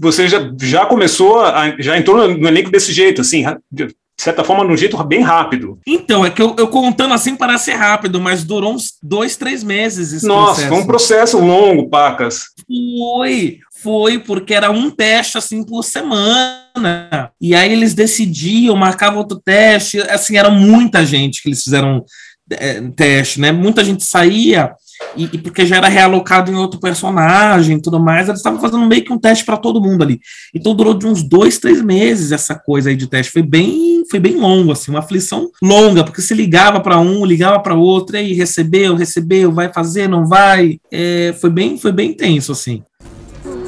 Você 0.00 0.26
já, 0.26 0.52
já 0.60 0.84
começou, 0.84 1.42
a, 1.42 1.80
já 1.80 1.96
entrou 1.96 2.26
no 2.26 2.48
elenco 2.48 2.72
desse 2.72 2.92
jeito, 2.92 3.20
assim, 3.20 3.44
de 4.16 4.22
certa 4.22 4.44
forma, 4.44 4.64
de 4.66 4.72
um 4.72 4.76
jeito 4.76 5.02
bem 5.04 5.22
rápido. 5.22 5.78
Então, 5.86 6.24
é 6.24 6.30
que 6.30 6.40
eu, 6.40 6.54
eu 6.58 6.68
contando 6.68 7.14
assim 7.14 7.34
parece 7.34 7.72
rápido, 7.72 8.20
mas 8.20 8.44
durou 8.44 8.74
uns 8.74 8.94
dois, 9.02 9.36
três 9.36 9.64
meses 9.64 10.12
esse 10.12 10.26
Nossa, 10.26 10.52
processo. 10.52 10.68
foi 10.68 10.78
um 10.78 10.86
processo 10.86 11.38
longo, 11.38 11.88
Pacas. 11.88 12.44
Foi, 12.98 13.58
foi, 13.82 14.18
porque 14.18 14.54
era 14.54 14.70
um 14.70 14.90
teste 14.90 15.38
assim 15.38 15.64
por 15.64 15.82
semana. 15.82 17.32
E 17.40 17.54
aí 17.54 17.72
eles 17.72 17.94
decidiam, 17.94 18.76
marcavam 18.76 19.18
outro 19.18 19.40
teste. 19.44 20.00
Assim, 20.02 20.36
era 20.36 20.50
muita 20.50 21.04
gente 21.04 21.42
que 21.42 21.48
eles 21.48 21.62
fizeram 21.62 22.04
é, 22.50 22.80
teste, 22.94 23.40
né? 23.40 23.50
Muita 23.50 23.82
gente 23.82 24.04
saía 24.04 24.72
e, 25.16 25.24
e, 25.24 25.38
porque 25.38 25.66
já 25.66 25.76
era 25.76 25.88
realocado 25.88 26.50
em 26.50 26.54
outro 26.54 26.80
personagem 26.80 27.76
e 27.76 27.82
tudo 27.82 28.00
mais, 28.00 28.28
eles 28.28 28.40
estavam 28.40 28.60
fazendo 28.60 28.86
meio 28.86 29.04
que 29.04 29.12
um 29.12 29.18
teste 29.18 29.44
para 29.44 29.56
todo 29.56 29.80
mundo 29.80 30.02
ali. 30.02 30.20
Então 30.54 30.74
durou 30.74 30.94
de 30.94 31.06
uns 31.06 31.22
dois, 31.22 31.58
três 31.58 31.82
meses 31.82 32.32
essa 32.32 32.54
coisa 32.54 32.90
aí 32.90 32.96
de 32.96 33.06
teste. 33.06 33.32
Foi 33.32 33.42
bem, 33.42 34.04
foi 34.10 34.20
bem 34.20 34.36
longo, 34.36 34.72
assim, 34.72 34.90
uma 34.90 35.00
aflição 35.00 35.50
longa, 35.62 36.04
porque 36.04 36.22
se 36.22 36.34
ligava 36.34 36.80
para 36.80 36.98
um, 36.98 37.24
ligava 37.24 37.60
para 37.60 37.74
outro, 37.74 38.16
e 38.16 38.32
recebeu, 38.32 38.94
recebeu, 38.94 39.52
vai 39.52 39.72
fazer, 39.72 40.08
não 40.08 40.26
vai. 40.26 40.78
É, 40.90 41.34
foi 41.40 41.50
bem, 41.50 41.78
foi 41.78 41.92
bem 41.92 42.14
tenso, 42.14 42.52
assim. 42.52 42.82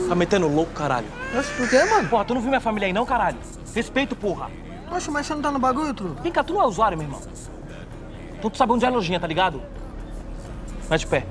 Tá 0.09 0.15
metendo 0.15 0.49
louco, 0.49 0.73
caralho. 0.73 1.07
Oxe, 1.37 1.51
por 1.57 1.69
quê, 1.69 1.83
mano? 1.85 2.09
Porra, 2.09 2.25
tu 2.25 2.35
não 2.35 2.41
viu 2.41 2.51
minha 2.51 2.61
família 2.61 2.87
aí 2.87 2.93
não, 2.93 3.07
caralho? 3.07 3.37
Respeito, 3.75 4.15
porra. 4.15 4.51
Oxe, 4.95 5.11
mas 5.11 5.27
você 5.27 5.35
não 5.35 5.43
tá 5.43 5.51
no 5.51 5.59
bagulho, 5.59 5.93
truco? 5.95 6.23
Vem 6.23 6.31
cá, 6.31 6.45
tu 6.45 6.55
não 6.55 6.63
é 6.63 6.67
usuário, 6.67 6.97
meu 6.97 7.07
irmão. 7.07 7.21
Então 8.39 8.51
tu 8.51 8.57
sabe 8.59 8.73
onde 8.73 8.85
é 8.85 8.89
a 8.89 8.91
lojinha, 8.91 9.19
tá 9.19 9.27
ligado? 9.27 9.61
Vai 10.89 10.99
de 10.99 11.07
pé. 11.07 11.25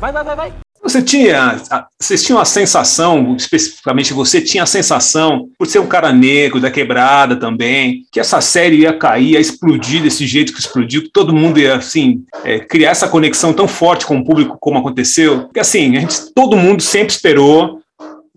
Vai, 0.00 0.12
vai, 0.12 0.24
vai, 0.24 0.36
vai. 0.36 0.52
Você 0.82 1.00
tinha, 1.00 1.60
vocês 1.98 2.24
tinham 2.24 2.40
a 2.40 2.44
sensação, 2.44 3.36
especificamente 3.36 4.12
você 4.12 4.40
tinha 4.40 4.64
a 4.64 4.66
sensação, 4.66 5.48
por 5.56 5.68
ser 5.68 5.78
um 5.78 5.86
cara 5.86 6.12
negro 6.12 6.60
da 6.60 6.72
quebrada 6.72 7.36
também, 7.36 8.04
que 8.10 8.18
essa 8.18 8.40
série 8.40 8.80
ia 8.80 8.92
cair, 8.92 9.34
ia 9.34 9.40
explodir 9.40 10.02
desse 10.02 10.26
jeito 10.26 10.52
que 10.52 10.58
explodiu, 10.58 11.02
que 11.02 11.10
todo 11.10 11.32
mundo 11.32 11.60
ia 11.60 11.76
assim 11.76 12.24
é, 12.42 12.58
criar 12.58 12.90
essa 12.90 13.06
conexão 13.06 13.52
tão 13.52 13.68
forte 13.68 14.04
com 14.04 14.16
o 14.16 14.24
público 14.24 14.58
como 14.60 14.76
aconteceu. 14.76 15.42
Porque 15.42 15.60
assim, 15.60 15.96
a 15.96 16.00
gente, 16.00 16.34
todo 16.34 16.56
mundo 16.56 16.82
sempre 16.82 17.14
esperou 17.14 17.80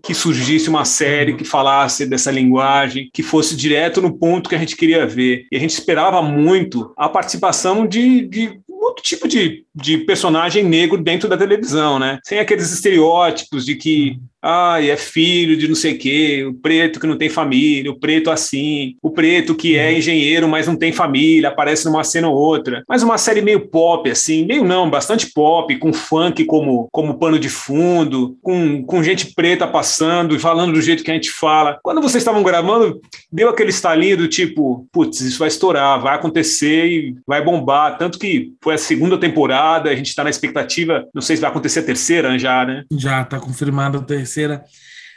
que 0.06 0.14
surgisse 0.14 0.68
uma 0.68 0.84
série 0.84 1.34
que 1.34 1.44
falasse 1.44 2.06
dessa 2.06 2.30
linguagem, 2.30 3.10
que 3.12 3.24
fosse 3.24 3.56
direto 3.56 4.00
no 4.00 4.16
ponto 4.16 4.48
que 4.48 4.54
a 4.54 4.58
gente 4.58 4.76
queria 4.76 5.04
ver. 5.04 5.46
E 5.50 5.56
a 5.56 5.58
gente 5.58 5.72
esperava 5.72 6.22
muito 6.22 6.92
a 6.96 7.08
participação 7.08 7.84
de, 7.84 8.24
de 8.28 8.60
outro 8.86 9.02
tipo 9.02 9.28
de, 9.28 9.64
de 9.74 9.98
personagem 9.98 10.64
negro 10.64 11.02
dentro 11.02 11.28
da 11.28 11.36
televisão, 11.36 11.98
né? 11.98 12.18
Sem 12.24 12.38
aqueles 12.38 12.72
estereótipos 12.72 13.64
de 13.64 13.74
que 13.74 14.18
ah, 14.46 14.80
é 14.80 14.96
filho 14.96 15.56
de 15.56 15.66
não 15.66 15.74
sei 15.74 15.94
o 15.94 15.98
quê, 15.98 16.46
o 16.48 16.54
preto 16.54 17.00
que 17.00 17.06
não 17.06 17.18
tem 17.18 17.28
família, 17.28 17.90
o 17.90 17.98
preto 17.98 18.30
assim, 18.30 18.94
o 19.02 19.10
preto 19.10 19.56
que 19.56 19.76
é 19.76 19.92
engenheiro, 19.92 20.46
mas 20.46 20.68
não 20.68 20.76
tem 20.76 20.92
família, 20.92 21.48
aparece 21.48 21.84
numa 21.84 22.04
cena 22.04 22.28
ou 22.28 22.36
outra. 22.36 22.84
Mas 22.88 23.02
uma 23.02 23.18
série 23.18 23.42
meio 23.42 23.66
pop, 23.66 24.08
assim, 24.08 24.46
meio 24.46 24.62
não, 24.62 24.88
bastante 24.88 25.32
pop, 25.32 25.76
com 25.78 25.92
funk 25.92 26.44
como, 26.44 26.88
como 26.92 27.18
pano 27.18 27.40
de 27.40 27.48
fundo, 27.48 28.36
com, 28.40 28.84
com 28.84 29.02
gente 29.02 29.34
preta 29.34 29.66
passando 29.66 30.36
e 30.36 30.38
falando 30.38 30.74
do 30.74 30.82
jeito 30.82 31.02
que 31.02 31.10
a 31.10 31.14
gente 31.14 31.30
fala. 31.30 31.80
Quando 31.82 32.00
vocês 32.00 32.22
estavam 32.22 32.44
gravando, 32.44 33.00
deu 33.32 33.48
aquele 33.48 33.70
estalinho 33.70 34.16
do 34.16 34.28
tipo, 34.28 34.86
putz, 34.92 35.22
isso 35.22 35.40
vai 35.40 35.48
estourar, 35.48 36.00
vai 36.00 36.14
acontecer 36.14 36.86
e 36.86 37.16
vai 37.26 37.42
bombar. 37.42 37.98
Tanto 37.98 38.16
que 38.16 38.52
foi 38.62 38.74
a 38.76 38.78
segunda 38.78 39.18
temporada, 39.18 39.90
a 39.90 39.96
gente 39.96 40.08
está 40.08 40.22
na 40.22 40.30
expectativa, 40.30 41.04
não 41.14 41.22
sei 41.22 41.36
se 41.36 41.42
vai 41.42 41.50
acontecer 41.50 41.80
a 41.80 41.84
terceira 41.84 42.38
já, 42.38 42.64
né? 42.64 42.84
Já, 42.92 43.24
tá 43.24 43.40
confirmada 43.40 43.98
a 43.98 44.02
terceira 44.02 44.36
terceira. 44.36 44.64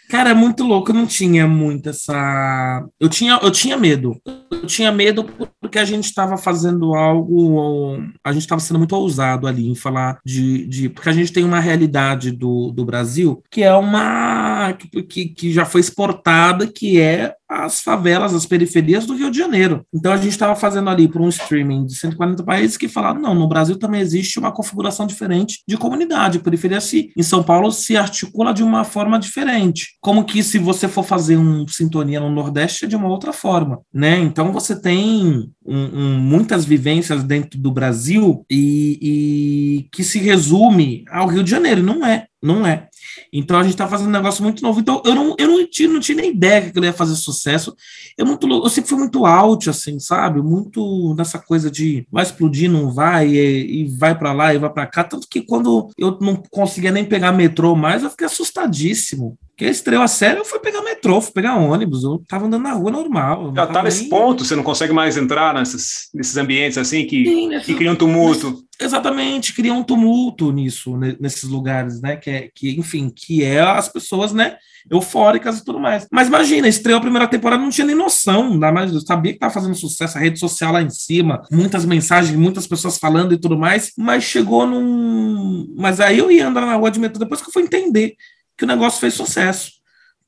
Cara, 0.09 0.31
é 0.31 0.33
muito 0.33 0.63
louco, 0.63 0.89
eu 0.89 0.95
não 0.95 1.05
tinha 1.05 1.47
muito 1.47 1.89
essa. 1.89 2.83
Eu 2.99 3.07
tinha, 3.07 3.39
eu 3.43 3.51
tinha 3.51 3.77
medo. 3.77 4.19
Eu 4.51 4.65
tinha 4.65 4.91
medo 4.91 5.23
porque 5.61 5.77
a 5.77 5.85
gente 5.85 6.05
estava 6.05 6.35
fazendo 6.35 6.95
algo. 6.95 8.01
A 8.23 8.33
gente 8.33 8.41
estava 8.41 8.59
sendo 8.59 8.79
muito 8.79 8.95
ousado 8.95 9.45
ali 9.45 9.69
em 9.69 9.75
falar 9.75 10.17
de, 10.25 10.65
de. 10.65 10.89
Porque 10.89 11.09
a 11.09 11.13
gente 11.13 11.31
tem 11.31 11.43
uma 11.43 11.59
realidade 11.59 12.31
do, 12.31 12.71
do 12.71 12.83
Brasil 12.83 13.43
que 13.51 13.61
é 13.61 13.71
uma. 13.71 14.38
Que, 14.73 15.29
que 15.29 15.51
já 15.51 15.65
foi 15.65 15.81
exportada, 15.81 16.67
que 16.67 16.99
é 16.99 17.33
as 17.49 17.81
favelas, 17.81 18.33
as 18.33 18.45
periferias 18.45 19.07
do 19.07 19.15
Rio 19.15 19.31
de 19.31 19.39
Janeiro. 19.39 19.83
Então 19.91 20.13
a 20.13 20.17
gente 20.17 20.29
estava 20.29 20.55
fazendo 20.55 20.89
ali 20.89 21.07
por 21.07 21.19
um 21.19 21.29
streaming 21.29 21.87
de 21.87 21.95
140 21.95 22.43
países 22.43 22.77
que 22.77 22.87
falaram, 22.87 23.19
não, 23.19 23.33
no 23.33 23.47
Brasil 23.47 23.77
também 23.77 24.01
existe 24.01 24.37
uma 24.37 24.51
configuração 24.51 25.07
diferente 25.07 25.63
de 25.67 25.75
comunidade. 25.75 26.37
A 26.37 26.41
periferia 26.41 26.79
se, 26.79 27.11
em 27.17 27.23
São 27.23 27.41
Paulo 27.41 27.71
se 27.71 27.97
articula 27.97 28.53
de 28.53 28.61
uma 28.61 28.83
forma 28.83 29.17
diferente. 29.17 29.97
Como 29.99 30.23
que 30.23 30.43
se 30.43 30.59
você 30.59 30.87
for 30.87 31.03
fazer 31.03 31.37
um 31.37 31.67
sintonia 31.67 32.19
no 32.19 32.29
Nordeste 32.29 32.85
é 32.85 32.87
de 32.87 32.95
uma 32.95 33.07
outra 33.07 33.33
forma, 33.33 33.81
né? 33.91 34.19
Então 34.19 34.53
você 34.53 34.79
tem 34.79 35.51
um, 35.65 35.75
um, 35.75 36.19
muitas 36.19 36.65
vivências 36.65 37.23
dentro 37.23 37.59
do 37.59 37.71
Brasil 37.71 38.45
e, 38.49 38.99
e 39.01 39.89
que 39.91 40.03
se 40.03 40.19
resume 40.19 41.03
ao 41.09 41.27
Rio 41.27 41.43
de 41.43 41.49
Janeiro. 41.49 41.81
Não 41.81 42.05
é, 42.05 42.27
não 42.41 42.65
é. 42.65 42.88
Então 43.31 43.57
a 43.59 43.63
gente 43.63 43.73
está 43.73 43.87
fazendo 43.87 44.07
um 44.07 44.11
negócio 44.11 44.43
muito 44.43 44.61
novo. 44.63 44.79
Então 44.79 45.01
eu 45.05 45.15
não, 45.15 45.35
eu 45.37 45.47
não, 45.47 45.67
tinha, 45.67 45.87
não 45.87 45.99
tinha 45.99 46.17
nem 46.17 46.31
ideia 46.31 46.69
que 46.69 46.77
ele 46.77 46.87
ia 46.87 46.93
fazer 46.93 47.15
sucesso. 47.15 47.75
Eu, 48.17 48.25
muito, 48.25 48.47
eu 48.47 48.69
sempre 48.69 48.89
fui 48.89 48.99
muito 48.99 49.25
out, 49.25 49.69
assim, 49.69 49.99
sabe? 49.99 50.41
Muito 50.41 51.13
nessa 51.15 51.39
coisa 51.39 51.69
de 51.69 52.05
vai 52.11 52.23
explodir, 52.23 52.69
não 52.69 52.91
vai, 52.91 53.27
e, 53.29 53.81
e 53.81 53.97
vai 53.97 54.17
para 54.17 54.33
lá 54.33 54.53
e 54.53 54.57
vai 54.57 54.69
para 54.69 54.87
cá. 54.87 55.03
Tanto 55.03 55.27
que 55.29 55.41
quando 55.41 55.89
eu 55.97 56.17
não 56.19 56.41
conseguia 56.49 56.91
nem 56.91 57.05
pegar 57.05 57.31
metrô 57.31 57.75
mais, 57.75 58.03
eu 58.03 58.09
fiquei 58.09 58.27
assustadíssimo. 58.27 59.37
Porque 59.59 59.69
estreou 59.69 60.01
a 60.01 60.07
série, 60.07 60.39
eu 60.39 60.45
fui 60.45 60.57
pegar 60.59 60.81
metrô, 60.81 61.19
fui 61.19 61.33
pegar 61.33 61.57
ônibus, 61.57 62.05
eu 62.05 62.23
tava 62.25 62.45
andando 62.45 62.63
na 62.63 62.71
rua 62.71 62.89
normal. 62.91 63.51
Já 63.53 63.67
tá 63.67 63.83
nesse 63.83 64.03
nem... 64.03 64.09
ponto, 64.09 64.45
você 64.45 64.55
não 64.55 64.63
consegue 64.63 64.93
mais 64.93 65.17
entrar 65.17 65.53
nesses, 65.53 66.07
nesses 66.13 66.37
ambientes 66.37 66.77
assim 66.77 67.05
que, 67.05 67.25
Sim, 67.25 67.59
que 67.59 67.75
criam 67.75 67.93
tumulto. 67.93 68.63
Exatamente, 68.79 69.53
cria 69.53 69.73
um 69.73 69.83
tumulto 69.83 70.53
nisso, 70.53 70.95
nesses 71.19 71.43
lugares, 71.43 71.99
né? 71.99 72.15
Que, 72.15 72.29
é, 72.29 72.49
que, 72.55 72.79
enfim, 72.79 73.11
que 73.13 73.43
é 73.43 73.59
as 73.59 73.89
pessoas, 73.89 74.31
né? 74.31 74.55
Eufóricas 74.89 75.59
e 75.59 75.65
tudo 75.65 75.77
mais. 75.77 76.07
Mas 76.09 76.29
imagina, 76.29 76.65
estreou 76.65 76.99
a 76.99 77.01
primeira 77.01 77.27
temporada, 77.27 77.61
não 77.61 77.69
tinha 77.69 77.85
nem 77.85 77.97
noção, 77.97 78.53
ainda 78.53 78.71
mais, 78.71 78.93
eu 78.93 79.01
sabia 79.01 79.33
que 79.33 79.39
tava 79.39 79.53
fazendo 79.53 79.75
sucesso, 79.75 80.17
a 80.17 80.21
rede 80.21 80.39
social 80.39 80.71
lá 80.71 80.81
em 80.81 80.89
cima, 80.89 81.41
muitas 81.51 81.83
mensagens, 81.83 82.39
muitas 82.39 82.65
pessoas 82.65 82.97
falando 82.97 83.33
e 83.33 83.37
tudo 83.37 83.57
mais, 83.57 83.91
mas 83.97 84.23
chegou 84.23 84.65
num. 84.65 85.75
Mas 85.77 85.99
aí 85.99 86.17
eu 86.17 86.31
ia 86.31 86.47
andar 86.47 86.65
na 86.65 86.75
rua 86.75 86.89
de 86.89 87.01
metrô 87.01 87.19
depois 87.19 87.41
que 87.41 87.49
eu 87.49 87.53
fui 87.53 87.63
entender 87.63 88.15
que 88.59 88.65
o 88.65 88.67
negócio 88.67 88.99
fez 88.99 89.13
sucesso. 89.13 89.71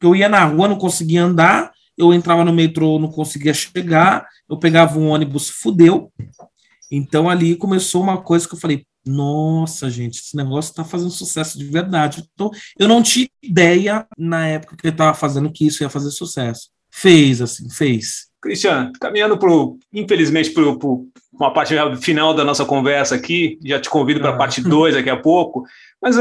Eu 0.01 0.15
ia 0.15 0.29
na 0.29 0.45
rua, 0.45 0.69
não 0.69 0.77
conseguia 0.77 1.23
andar, 1.23 1.71
eu 1.97 2.13
entrava 2.13 2.45
no 2.45 2.53
metrô, 2.53 2.97
não 2.97 3.11
conseguia 3.11 3.53
chegar, 3.53 4.25
eu 4.49 4.57
pegava 4.57 4.97
um 4.97 5.09
ônibus, 5.09 5.49
fudeu. 5.49 6.11
Então 6.89 7.29
ali 7.29 7.57
começou 7.57 8.01
uma 8.01 8.21
coisa 8.21 8.47
que 8.47 8.55
eu 8.55 8.59
falei, 8.59 8.85
nossa, 9.05 9.89
gente, 9.89 10.19
esse 10.19 10.37
negócio 10.37 10.69
está 10.69 10.85
fazendo 10.85 11.11
sucesso 11.11 11.57
de 11.57 11.65
verdade. 11.65 12.23
Então, 12.33 12.51
eu 12.79 12.87
não 12.87 13.03
tinha 13.03 13.27
ideia 13.43 14.07
na 14.17 14.47
época 14.47 14.77
que 14.77 14.87
ele 14.87 14.93
estava 14.93 15.13
fazendo 15.13 15.51
que 15.51 15.65
isso 15.65 15.83
ia 15.83 15.89
fazer 15.89 16.11
sucesso. 16.11 16.69
Fez, 16.89 17.41
assim, 17.41 17.69
fez. 17.69 18.27
Cristian, 18.41 18.91
caminhando 18.99 19.37
pro, 19.37 19.77
infelizmente 19.91 20.51
para 20.51 20.63
uma 21.33 21.53
parte 21.53 21.73
final 22.01 22.33
da 22.33 22.43
nossa 22.43 22.63
conversa 22.63 23.15
aqui, 23.15 23.59
já 23.63 23.79
te 23.79 23.89
convido 23.89 24.19
para 24.19 24.29
a 24.29 24.33
ah. 24.33 24.37
parte 24.37 24.61
2 24.61 24.95
daqui 24.95 25.09
a 25.09 25.17
pouco, 25.17 25.63
mas 26.01 26.15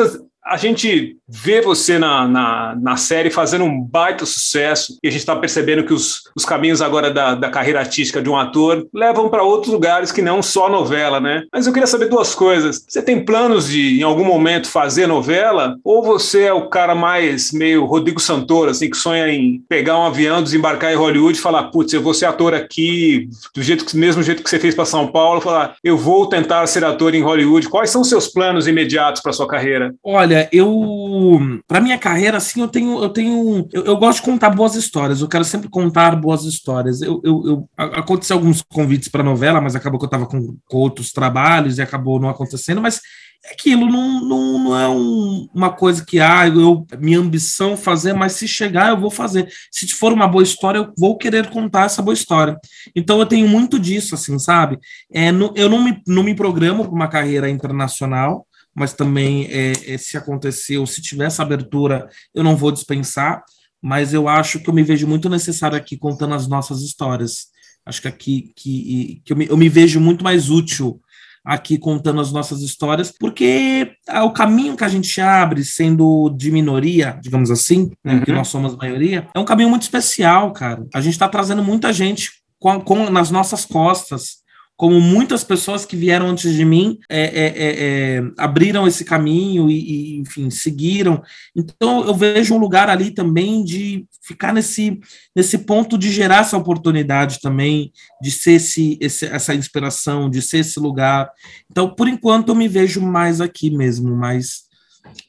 a 0.50 0.56
gente 0.56 1.16
vê 1.28 1.60
você 1.60 1.96
na, 1.96 2.26
na, 2.26 2.76
na, 2.80 2.96
série 2.96 3.30
fazendo 3.30 3.64
um 3.64 3.80
baita 3.80 4.26
sucesso 4.26 4.98
e 5.00 5.06
a 5.06 5.10
gente 5.10 5.20
está 5.20 5.36
percebendo 5.36 5.84
que 5.84 5.94
os, 5.94 6.22
os 6.34 6.44
caminhos 6.44 6.82
agora 6.82 7.08
da, 7.08 7.36
da 7.36 7.48
carreira 7.48 7.78
artística 7.78 8.20
de 8.20 8.28
um 8.28 8.36
ator 8.36 8.88
levam 8.92 9.28
para 9.28 9.44
outros 9.44 9.72
lugares 9.72 10.10
que 10.10 10.20
não 10.20 10.42
só 10.42 10.68
novela, 10.68 11.20
né? 11.20 11.44
Mas 11.52 11.68
eu 11.68 11.72
queria 11.72 11.86
saber 11.86 12.08
duas 12.08 12.34
coisas. 12.34 12.84
Você 12.88 13.00
tem 13.00 13.24
planos 13.24 13.68
de, 13.68 14.00
em 14.00 14.02
algum 14.02 14.24
momento, 14.24 14.66
fazer 14.66 15.06
novela? 15.06 15.76
Ou 15.84 16.02
você 16.02 16.42
é 16.42 16.52
o 16.52 16.68
cara 16.68 16.96
mais 16.96 17.52
meio 17.52 17.84
Rodrigo 17.84 18.18
Santoro, 18.18 18.72
assim, 18.72 18.90
que 18.90 18.96
sonha 18.96 19.28
em 19.28 19.62
pegar 19.68 19.98
um 19.98 20.06
avião, 20.06 20.42
desembarcar 20.42 20.92
em 20.92 20.96
Hollywood 20.96 21.38
e 21.38 21.40
falar, 21.40 21.64
putz, 21.70 21.92
eu 21.92 22.02
vou 22.02 22.12
ser 22.12 22.26
ator 22.26 22.54
aqui, 22.54 23.28
do 23.54 23.62
jeito 23.62 23.84
que, 23.84 23.96
mesmo 23.96 24.20
jeito 24.20 24.42
que 24.42 24.50
você 24.50 24.58
fez 24.58 24.74
para 24.74 24.84
São 24.84 25.06
Paulo, 25.06 25.40
falar, 25.40 25.76
eu 25.84 25.96
vou 25.96 26.28
tentar 26.28 26.66
ser 26.66 26.84
ator 26.84 27.14
em 27.14 27.22
Hollywood. 27.22 27.68
Quais 27.68 27.90
são 27.90 28.00
os 28.00 28.08
seus 28.08 28.26
planos 28.26 28.66
imediatos 28.66 29.22
para 29.22 29.32
sua 29.32 29.46
carreira? 29.46 29.94
Olha, 30.02 30.39
eu 30.52 31.60
para 31.66 31.80
minha 31.80 31.98
carreira, 31.98 32.36
assim, 32.36 32.60
eu 32.60 32.68
tenho, 32.68 33.02
eu 33.02 33.08
tenho, 33.08 33.68
eu, 33.72 33.84
eu, 33.84 33.96
gosto 33.96 34.18
de 34.18 34.24
contar 34.24 34.50
boas 34.50 34.74
histórias. 34.74 35.20
Eu 35.20 35.28
quero 35.28 35.44
sempre 35.44 35.68
contar 35.68 36.14
boas 36.16 36.44
histórias. 36.44 37.02
Eu, 37.02 37.20
eu, 37.24 37.42
eu 37.46 37.68
aconteceu 37.76 38.36
alguns 38.36 38.62
convites 38.62 39.08
para 39.08 39.22
novela, 39.22 39.60
mas 39.60 39.74
acabou 39.74 39.98
que 39.98 40.04
eu 40.04 40.08
estava 40.08 40.26
com, 40.26 40.56
com, 40.68 40.76
outros 40.78 41.12
trabalhos 41.12 41.78
e 41.78 41.82
acabou 41.82 42.20
não 42.20 42.28
acontecendo. 42.28 42.80
Mas 42.80 43.00
é 43.44 43.52
aquilo 43.52 43.86
não, 43.86 44.20
não, 44.20 44.58
não 44.64 44.78
é 44.78 44.88
um, 44.88 45.48
uma 45.54 45.72
coisa 45.72 46.04
que 46.04 46.20
ah, 46.20 46.46
eu 46.46 46.86
minha 46.98 47.18
ambição 47.18 47.76
fazer, 47.76 48.12
mas 48.12 48.32
se 48.32 48.46
chegar 48.46 48.90
eu 48.90 49.00
vou 49.00 49.10
fazer. 49.10 49.48
Se 49.70 49.88
for 49.88 50.12
uma 50.12 50.28
boa 50.28 50.42
história, 50.42 50.78
eu 50.78 50.92
vou 50.98 51.16
querer 51.16 51.48
contar 51.50 51.86
essa 51.86 52.02
boa 52.02 52.14
história. 52.14 52.58
Então 52.94 53.18
eu 53.18 53.26
tenho 53.26 53.48
muito 53.48 53.78
disso, 53.78 54.14
assim, 54.14 54.38
sabe? 54.38 54.78
É, 55.12 55.32
no, 55.32 55.52
eu 55.56 55.68
não 55.68 55.82
me, 55.82 56.02
não 56.06 56.22
me 56.22 56.34
programo 56.34 56.84
para 56.84 56.94
uma 56.94 57.08
carreira 57.08 57.48
internacional 57.48 58.46
mas 58.74 58.92
também 58.92 59.46
é, 59.46 59.72
é, 59.86 59.98
se 59.98 60.16
acontecer 60.16 60.78
ou 60.78 60.86
se 60.86 61.02
tiver 61.02 61.26
essa 61.26 61.42
abertura, 61.42 62.08
eu 62.34 62.44
não 62.44 62.56
vou 62.56 62.72
dispensar, 62.72 63.42
mas 63.82 64.14
eu 64.14 64.28
acho 64.28 64.60
que 64.60 64.68
eu 64.68 64.74
me 64.74 64.82
vejo 64.82 65.06
muito 65.06 65.28
necessário 65.28 65.76
aqui 65.76 65.96
contando 65.96 66.34
as 66.34 66.46
nossas 66.46 66.82
histórias. 66.82 67.46
Acho 67.84 68.02
que 68.02 68.08
aqui 68.08 68.52
que, 68.54 69.22
que 69.24 69.32
eu, 69.32 69.36
me, 69.36 69.46
eu 69.46 69.56
me 69.56 69.68
vejo 69.68 70.00
muito 70.00 70.22
mais 70.22 70.50
útil 70.50 71.00
aqui 71.44 71.78
contando 71.78 72.20
as 72.20 72.30
nossas 72.30 72.60
histórias, 72.60 73.12
porque 73.18 73.92
é 74.06 74.20
o 74.20 74.30
caminho 74.30 74.76
que 74.76 74.84
a 74.84 74.88
gente 74.88 75.20
abre, 75.20 75.64
sendo 75.64 76.28
de 76.30 76.50
minoria, 76.50 77.18
digamos 77.22 77.50
assim, 77.50 77.90
né, 78.04 78.14
uhum. 78.14 78.20
que 78.20 78.32
nós 78.32 78.48
somos 78.48 78.76
maioria, 78.76 79.26
é 79.34 79.38
um 79.38 79.44
caminho 79.44 79.70
muito 79.70 79.82
especial, 79.82 80.52
cara. 80.52 80.86
A 80.94 81.00
gente 81.00 81.14
está 81.14 81.28
trazendo 81.28 81.64
muita 81.64 81.92
gente 81.92 82.30
com, 82.58 82.78
com, 82.80 83.08
nas 83.08 83.30
nossas 83.30 83.64
costas 83.64 84.39
como 84.80 84.98
muitas 84.98 85.44
pessoas 85.44 85.84
que 85.84 85.94
vieram 85.94 86.26
antes 86.26 86.54
de 86.54 86.64
mim 86.64 86.98
é, 87.06 87.20
é, 87.20 87.46
é, 87.48 88.16
é, 88.16 88.22
abriram 88.38 88.88
esse 88.88 89.04
caminho 89.04 89.70
e, 89.70 89.74
e, 89.74 90.16
enfim, 90.20 90.48
seguiram. 90.48 91.22
Então, 91.54 92.02
eu 92.06 92.14
vejo 92.14 92.54
um 92.54 92.58
lugar 92.58 92.88
ali 92.88 93.10
também 93.10 93.62
de 93.62 94.06
ficar 94.22 94.54
nesse, 94.54 94.98
nesse 95.36 95.58
ponto 95.58 95.98
de 95.98 96.10
gerar 96.10 96.38
essa 96.38 96.56
oportunidade 96.56 97.42
também, 97.42 97.92
de 98.22 98.30
ser 98.30 98.52
esse, 98.52 98.96
esse, 99.02 99.26
essa 99.26 99.54
inspiração, 99.54 100.30
de 100.30 100.40
ser 100.40 100.60
esse 100.60 100.80
lugar. 100.80 101.30
Então, 101.70 101.94
por 101.94 102.08
enquanto, 102.08 102.48
eu 102.48 102.54
me 102.54 102.66
vejo 102.66 103.02
mais 103.02 103.42
aqui 103.42 103.68
mesmo, 103.68 104.16
mais 104.16 104.62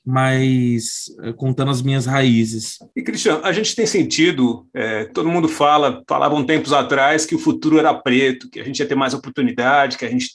mas 0.06 1.06
eh, 1.22 1.34
contando 1.34 1.72
as 1.72 1.82
minhas 1.82 2.06
raízes. 2.06 2.80
E 2.96 3.02
Cristiano, 3.02 3.42
a 3.44 3.52
gente 3.52 3.76
tem 3.76 3.86
sentido, 3.86 4.66
é, 4.74 5.06
todo 5.06 5.30
mundo 5.30 5.48
fala, 5.48 6.04
falavam 6.08 6.44
tempos 6.44 6.74
atrás 6.74 7.26
que 7.26 7.36
o 7.36 7.40
futuro 7.40 7.78
era 7.78 7.94
preto, 7.94 8.50
que 8.50 8.60
a 8.60 8.64
gente 8.64 8.80
ia 8.80 8.86
ter 8.86 8.96
mais 8.96 9.14
oportunidade, 9.14 9.98
que 9.98 10.06
a 10.06 10.10
gente 10.10 10.30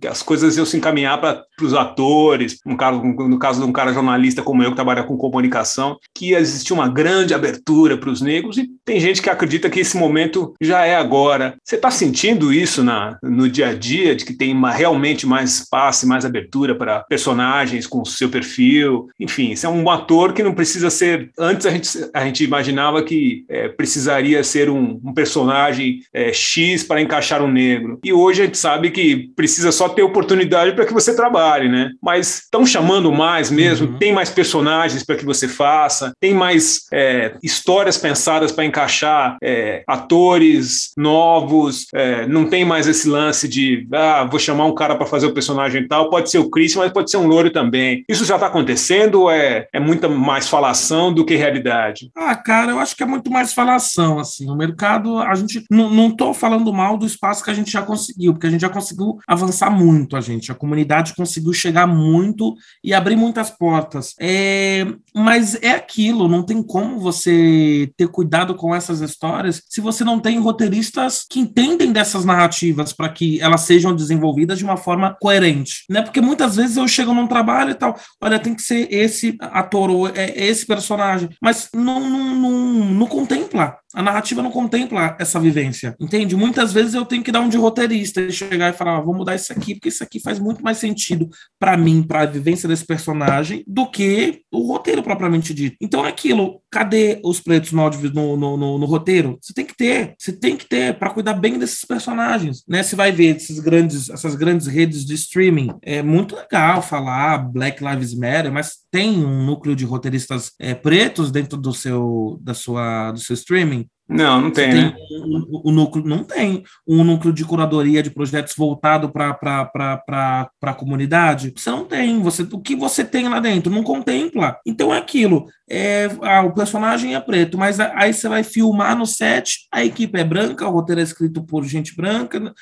que 0.00 0.06
as 0.06 0.22
coisas 0.22 0.56
iam 0.56 0.64
se 0.64 0.76
encaminhar 0.76 1.20
para 1.20 1.44
os 1.60 1.74
atores, 1.74 2.58
no 2.64 2.76
caso, 2.76 3.02
no 3.02 3.38
caso 3.38 3.60
de 3.60 3.66
um 3.66 3.72
cara 3.72 3.92
jornalista 3.92 4.42
como 4.42 4.62
eu 4.62 4.70
que 4.70 4.76
trabalha 4.76 5.02
com 5.02 5.16
comunicação, 5.16 5.96
que 6.14 6.30
ia 6.30 6.38
existir 6.38 6.72
uma 6.72 6.88
grande 6.88 7.34
abertura 7.34 7.96
para 7.96 8.10
os 8.10 8.20
negros 8.20 8.56
e 8.56 8.68
tem 8.84 9.00
gente 9.00 9.20
que 9.20 9.28
acredita 9.28 9.68
que 9.68 9.80
esse 9.80 9.96
momento 9.96 10.54
já 10.60 10.84
é 10.84 10.94
agora. 10.94 11.56
Você 11.64 11.76
está 11.76 11.90
sentindo 11.90 12.52
isso 12.52 12.84
na, 12.84 13.18
no 13.22 13.48
dia 13.48 13.68
a 13.68 13.74
dia, 13.74 14.14
de 14.14 14.24
que 14.24 14.32
tem 14.32 14.52
uma, 14.52 14.70
realmente 14.70 15.26
mais 15.26 15.54
espaço, 15.54 16.06
mais 16.06 16.24
abertura 16.24 16.76
para 16.76 17.00
personagens 17.00 17.86
com 17.86 18.02
o 18.02 18.06
seu 18.06 18.28
perfil? 18.28 18.97
Enfim, 19.18 19.54
você 19.54 19.66
é 19.66 19.68
um 19.68 19.88
ator 19.90 20.32
que 20.32 20.42
não 20.42 20.54
precisa 20.54 20.90
ser. 20.90 21.30
Antes 21.38 21.66
a 21.66 21.70
gente, 21.70 21.88
a 22.12 22.24
gente 22.24 22.44
imaginava 22.44 23.02
que 23.02 23.44
é, 23.48 23.68
precisaria 23.68 24.42
ser 24.42 24.70
um, 24.70 25.00
um 25.04 25.12
personagem 25.12 26.00
é, 26.12 26.32
X 26.32 26.82
para 26.82 27.00
encaixar 27.00 27.42
um 27.42 27.50
negro. 27.50 27.98
E 28.04 28.12
hoje 28.12 28.42
a 28.42 28.44
gente 28.46 28.58
sabe 28.58 28.90
que 28.90 29.30
precisa 29.36 29.70
só 29.70 29.88
ter 29.88 30.02
oportunidade 30.02 30.72
para 30.72 30.86
que 30.86 30.92
você 30.92 31.14
trabalhe, 31.14 31.68
né? 31.68 31.90
Mas 32.02 32.42
estão 32.44 32.64
chamando 32.64 33.12
mais 33.12 33.50
mesmo, 33.50 33.88
uhum. 33.88 33.98
tem 33.98 34.12
mais 34.12 34.30
personagens 34.30 35.04
para 35.04 35.16
que 35.16 35.24
você 35.24 35.46
faça, 35.46 36.12
tem 36.20 36.34
mais 36.34 36.86
é, 36.92 37.34
histórias 37.42 37.98
pensadas 37.98 38.52
para 38.52 38.64
encaixar 38.64 39.36
é, 39.42 39.82
atores 39.86 40.92
novos, 40.96 41.86
é, 41.94 42.26
não 42.26 42.46
tem 42.46 42.64
mais 42.64 42.86
esse 42.86 43.08
lance 43.08 43.46
de 43.48 43.86
ah, 43.92 44.24
vou 44.24 44.38
chamar 44.38 44.64
um 44.64 44.74
cara 44.74 44.94
para 44.94 45.06
fazer 45.06 45.26
o 45.26 45.34
personagem 45.34 45.86
tal, 45.86 46.10
pode 46.10 46.30
ser 46.30 46.38
o 46.38 46.50
Chris, 46.50 46.74
mas 46.74 46.92
pode 46.92 47.10
ser 47.10 47.16
um 47.16 47.26
louro 47.26 47.50
também. 47.50 48.04
Isso 48.08 48.24
já 48.24 48.34
está 48.34 48.46
acontecendo 48.46 48.77
ou 49.14 49.30
é, 49.30 49.68
é 49.72 49.80
muita 49.80 50.08
mais 50.08 50.48
falação 50.48 51.12
do 51.12 51.24
que 51.24 51.36
realidade? 51.36 52.10
Ah, 52.16 52.34
cara, 52.34 52.72
eu 52.72 52.78
acho 52.78 52.96
que 52.96 53.02
é 53.02 53.06
muito 53.06 53.30
mais 53.30 53.52
falação, 53.52 54.18
assim. 54.18 54.48
O 54.50 54.56
mercado, 54.56 55.18
a 55.18 55.34
gente 55.34 55.64
não, 55.70 55.90
não 55.90 56.10
tô 56.10 56.32
falando 56.32 56.72
mal 56.72 56.96
do 56.96 57.06
espaço 57.06 57.44
que 57.44 57.50
a 57.50 57.54
gente 57.54 57.70
já 57.70 57.82
conseguiu, 57.82 58.32
porque 58.32 58.46
a 58.46 58.50
gente 58.50 58.62
já 58.62 58.68
conseguiu 58.68 59.18
avançar 59.26 59.70
muito 59.70 60.16
a 60.16 60.20
gente. 60.20 60.52
A 60.52 60.54
comunidade 60.54 61.14
conseguiu 61.14 61.52
chegar 61.52 61.86
muito 61.86 62.54
e 62.82 62.94
abrir 62.94 63.16
muitas 63.16 63.50
portas. 63.50 64.14
É, 64.20 64.86
mas 65.14 65.56
é 65.62 65.70
aquilo, 65.70 66.28
não 66.28 66.42
tem 66.42 66.62
como 66.62 66.98
você 66.98 67.90
ter 67.96 68.08
cuidado 68.08 68.54
com 68.54 68.74
essas 68.74 69.00
histórias 69.00 69.62
se 69.68 69.80
você 69.80 70.04
não 70.04 70.20
tem 70.20 70.38
roteiristas 70.38 71.24
que 71.28 71.40
entendem 71.40 71.92
dessas 71.92 72.24
narrativas 72.24 72.92
para 72.92 73.08
que 73.08 73.40
elas 73.40 73.62
sejam 73.62 73.94
desenvolvidas 73.94 74.58
de 74.58 74.64
uma 74.64 74.76
forma 74.76 75.16
coerente, 75.20 75.84
né? 75.88 76.02
Porque 76.02 76.20
muitas 76.20 76.56
vezes 76.56 76.76
eu 76.76 76.86
chego 76.86 77.14
num 77.14 77.26
trabalho 77.26 77.70
e 77.70 77.74
tal, 77.74 77.98
olha, 78.20 78.38
tem 78.38 78.54
que 78.54 78.62
ser 78.68 78.92
esse 78.92 79.36
ator 79.40 79.90
ou 79.90 80.08
é 80.08 80.32
esse 80.36 80.66
personagem, 80.66 81.30
mas 81.42 81.68
não, 81.74 82.00
não, 82.00 82.34
não, 82.34 82.84
não 82.94 83.06
contempla 83.06 83.78
a 83.94 84.02
narrativa 84.02 84.42
não 84.42 84.50
contempla 84.50 85.16
essa 85.18 85.40
vivência, 85.40 85.96
entende? 85.98 86.36
Muitas 86.36 86.72
vezes 86.72 86.94
eu 86.94 87.06
tenho 87.06 87.22
que 87.22 87.32
dar 87.32 87.40
um 87.40 87.48
de 87.48 87.56
roteirista 87.56 88.20
e 88.20 88.30
chegar 88.30 88.68
e 88.68 88.76
falar, 88.76 88.98
ah, 88.98 89.00
vou 89.00 89.14
mudar 89.14 89.34
isso 89.34 89.52
aqui, 89.52 89.74
porque 89.74 89.88
isso 89.88 90.04
aqui 90.04 90.20
faz 90.20 90.38
muito 90.38 90.62
mais 90.62 90.76
sentido 90.76 91.28
para 91.58 91.76
mim, 91.76 92.02
para 92.02 92.22
a 92.22 92.26
vivência 92.26 92.68
desse 92.68 92.84
personagem, 92.84 93.64
do 93.66 93.90
que 93.90 94.42
o 94.52 94.66
roteiro 94.66 95.02
propriamente 95.02 95.54
dito. 95.54 95.76
Então 95.80 96.04
é 96.04 96.10
aquilo, 96.10 96.60
cadê 96.70 97.20
os 97.24 97.40
pretos 97.40 97.72
no, 97.72 98.36
no, 98.36 98.56
no, 98.56 98.78
no 98.78 98.86
roteiro? 98.86 99.38
Você 99.40 99.54
tem 99.54 99.64
que 99.64 99.76
ter, 99.76 100.14
você 100.18 100.32
tem 100.32 100.56
que 100.56 100.68
ter 100.68 100.98
para 100.98 101.10
cuidar 101.10 101.34
bem 101.34 101.58
desses 101.58 101.84
personagens, 101.84 102.62
né? 102.68 102.82
Você 102.82 102.94
vai 102.94 103.10
ver 103.10 103.36
esses 103.36 103.58
grandes, 103.58 104.10
essas 104.10 104.34
grandes 104.34 104.66
redes 104.66 105.04
de 105.04 105.14
streaming, 105.14 105.70
é 105.82 106.02
muito 106.02 106.36
legal 106.36 106.82
falar 106.82 107.38
Black 107.38 107.82
Lives 107.82 108.14
Matter, 108.14 108.52
mas 108.58 108.78
tem 108.90 109.24
um 109.24 109.44
núcleo 109.44 109.76
de 109.76 109.84
roteiristas 109.84 110.50
é, 110.58 110.74
pretos 110.74 111.30
dentro 111.30 111.56
do 111.56 111.72
seu, 111.72 112.40
da 112.42 112.54
sua, 112.54 113.12
do 113.12 113.20
seu 113.20 113.34
streaming? 113.34 113.86
Não, 114.08 114.40
não 114.40 114.50
tem. 114.50 114.70
tem 114.70 114.82
né? 114.84 114.96
um, 115.22 115.62
um, 115.66 115.70
núcleo, 115.70 116.04
não 116.04 116.24
tem 116.24 116.64
um 116.84 117.04
núcleo 117.04 117.32
de 117.32 117.44
curadoria 117.44 118.02
de 118.02 118.10
projetos 118.10 118.54
voltado 118.56 119.10
para 119.10 120.50
a 120.62 120.74
comunidade. 120.74 121.52
Você 121.54 121.70
não 121.70 121.84
tem. 121.84 122.20
Você, 122.20 122.42
o 122.42 122.60
que 122.60 122.74
você 122.74 123.04
tem 123.04 123.28
lá 123.28 123.38
dentro 123.38 123.70
não 123.70 123.84
contempla. 123.84 124.58
Então 124.66 124.92
é 124.92 124.98
aquilo. 124.98 125.46
É, 125.70 126.08
ah, 126.22 126.42
o 126.42 126.52
personagem 126.52 127.14
é 127.14 127.20
preto, 127.20 127.56
mas 127.56 127.78
aí 127.78 128.12
você 128.12 128.28
vai 128.28 128.42
filmar 128.42 128.96
no 128.98 129.06
set, 129.06 129.68
a 129.70 129.84
equipe 129.84 130.18
é 130.18 130.24
branca, 130.24 130.66
o 130.66 130.72
roteiro 130.72 131.00
é 131.00 131.04
escrito 131.04 131.44
por 131.44 131.64
gente 131.64 131.94
branca. 131.94 132.52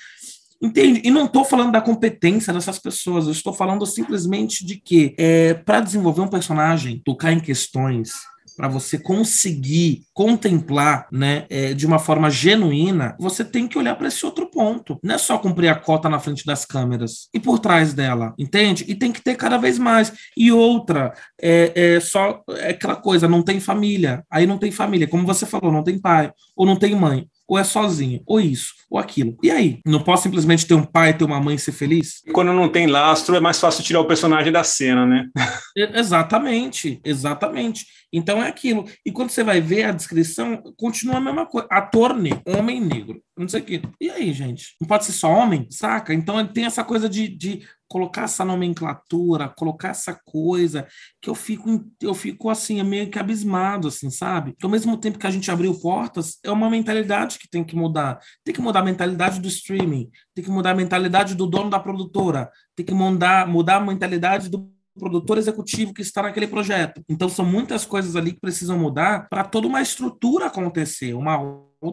Entende? 0.60 1.02
E 1.04 1.10
não 1.10 1.26
estou 1.26 1.44
falando 1.44 1.72
da 1.72 1.80
competência 1.80 2.52
dessas 2.52 2.78
pessoas, 2.78 3.26
eu 3.26 3.32
estou 3.32 3.52
falando 3.52 3.84
simplesmente 3.84 4.64
de 4.64 4.76
que, 4.76 5.14
é, 5.18 5.54
para 5.54 5.80
desenvolver 5.80 6.22
um 6.22 6.28
personagem, 6.28 7.00
tocar 7.04 7.32
em 7.32 7.40
questões 7.40 8.12
para 8.56 8.68
você 8.68 8.98
conseguir 8.98 10.06
contemplar, 10.14 11.06
né, 11.12 11.44
é, 11.50 11.74
de 11.74 11.86
uma 11.86 11.98
forma 11.98 12.30
genuína, 12.30 13.14
você 13.20 13.44
tem 13.44 13.68
que 13.68 13.76
olhar 13.76 13.94
para 13.96 14.08
esse 14.08 14.24
outro 14.24 14.50
ponto. 14.50 14.98
Não 15.02 15.14
é 15.14 15.18
só 15.18 15.36
cumprir 15.36 15.68
a 15.68 15.74
cota 15.74 16.08
na 16.08 16.18
frente 16.18 16.44
das 16.46 16.64
câmeras 16.64 17.28
e 17.34 17.38
por 17.38 17.58
trás 17.58 17.92
dela, 17.92 18.34
entende? 18.38 18.84
E 18.88 18.94
tem 18.94 19.12
que 19.12 19.22
ter 19.22 19.36
cada 19.36 19.58
vez 19.58 19.78
mais. 19.78 20.12
E 20.36 20.50
outra, 20.50 21.12
é, 21.40 21.96
é 21.96 22.00
só 22.00 22.42
é 22.50 22.70
aquela 22.70 22.96
coisa, 22.96 23.28
não 23.28 23.42
tem 23.42 23.60
família. 23.60 24.24
Aí 24.30 24.46
não 24.46 24.56
tem 24.56 24.72
família, 24.72 25.06
como 25.06 25.26
você 25.26 25.44
falou, 25.44 25.70
não 25.70 25.84
tem 25.84 25.98
pai 26.00 26.32
ou 26.56 26.64
não 26.64 26.76
tem 26.76 26.94
mãe 26.94 27.28
ou 27.48 27.58
é 27.58 27.64
sozinho, 27.64 28.22
ou 28.26 28.40
isso, 28.40 28.74
ou 28.90 28.98
aquilo. 28.98 29.36
E 29.42 29.50
aí? 29.50 29.80
Não 29.86 30.02
posso 30.02 30.24
simplesmente 30.24 30.66
ter 30.66 30.74
um 30.74 30.84
pai, 30.84 31.16
ter 31.16 31.24
uma 31.24 31.40
mãe 31.40 31.54
e 31.54 31.58
ser 31.58 31.72
feliz? 31.72 32.22
Quando 32.32 32.52
não 32.52 32.68
tem 32.68 32.86
lastro, 32.86 33.36
é 33.36 33.40
mais 33.40 33.60
fácil 33.60 33.84
tirar 33.84 34.00
o 34.00 34.06
personagem 34.06 34.52
da 34.52 34.64
cena, 34.64 35.06
né? 35.06 35.28
exatamente, 35.94 37.00
exatamente. 37.04 37.86
Então 38.12 38.42
é 38.42 38.48
aquilo. 38.48 38.84
E 39.04 39.12
quando 39.12 39.30
você 39.30 39.44
vai 39.44 39.60
ver 39.60 39.84
a 39.84 39.92
descrição, 39.92 40.62
continua 40.76 41.16
a 41.16 41.20
mesma 41.20 41.46
coisa. 41.46 41.68
Ator 41.70 42.14
negro, 42.16 42.42
homem 42.46 42.80
negro, 42.80 43.20
não 43.36 43.48
sei 43.48 43.60
o 43.60 43.64
quê. 43.64 43.82
E 44.00 44.10
aí, 44.10 44.32
gente? 44.32 44.74
Não 44.80 44.88
pode 44.88 45.04
ser 45.04 45.12
só 45.12 45.30
homem, 45.30 45.66
saca? 45.70 46.14
Então 46.14 46.44
tem 46.46 46.64
essa 46.64 46.82
coisa 46.82 47.08
de, 47.08 47.28
de 47.28 47.62
colocar 47.88 48.22
essa 48.22 48.44
nomenclatura, 48.44 49.48
colocar 49.48 49.88
essa 49.88 50.18
coisa 50.24 50.86
que 51.20 51.30
eu 51.30 51.34
fico, 51.34 51.84
eu 52.00 52.14
fico 52.14 52.50
assim, 52.50 52.82
meio 52.82 53.10
que 53.10 53.18
abismado, 53.18 53.88
assim, 53.88 54.10
sabe? 54.10 54.54
Que 54.58 54.66
ao 54.66 54.70
mesmo 54.70 54.96
tempo 54.96 55.18
que 55.18 55.26
a 55.26 55.30
gente 55.30 55.50
abriu 55.50 55.74
portas, 55.78 56.38
é 56.44 56.50
uma 56.50 56.70
mentalidade 56.70 57.38
que 57.38 57.48
tem 57.48 57.64
que 57.64 57.76
mudar. 57.76 58.18
Tem 58.44 58.54
que 58.54 58.60
mudar 58.60 58.80
a 58.80 58.84
mentalidade 58.84 59.40
do 59.40 59.48
streaming, 59.48 60.10
tem 60.34 60.44
que 60.44 60.50
mudar 60.50 60.70
a 60.70 60.74
mentalidade 60.74 61.34
do 61.34 61.46
dono 61.46 61.70
da 61.70 61.80
produtora, 61.80 62.50
tem 62.74 62.84
que 62.84 62.94
mudar, 62.94 63.46
mudar 63.46 63.76
a 63.76 63.80
mentalidade 63.80 64.48
do 64.48 64.70
produtor 64.98 65.38
executivo 65.38 65.92
que 65.92 66.02
está 66.02 66.22
naquele 66.22 66.46
projeto. 66.46 67.02
Então 67.08 67.28
são 67.28 67.44
muitas 67.44 67.84
coisas 67.84 68.16
ali 68.16 68.32
que 68.32 68.40
precisam 68.40 68.78
mudar 68.78 69.28
para 69.28 69.44
toda 69.44 69.68
uma 69.68 69.82
estrutura 69.82 70.46
acontecer, 70.46 71.14
uma 71.14 71.38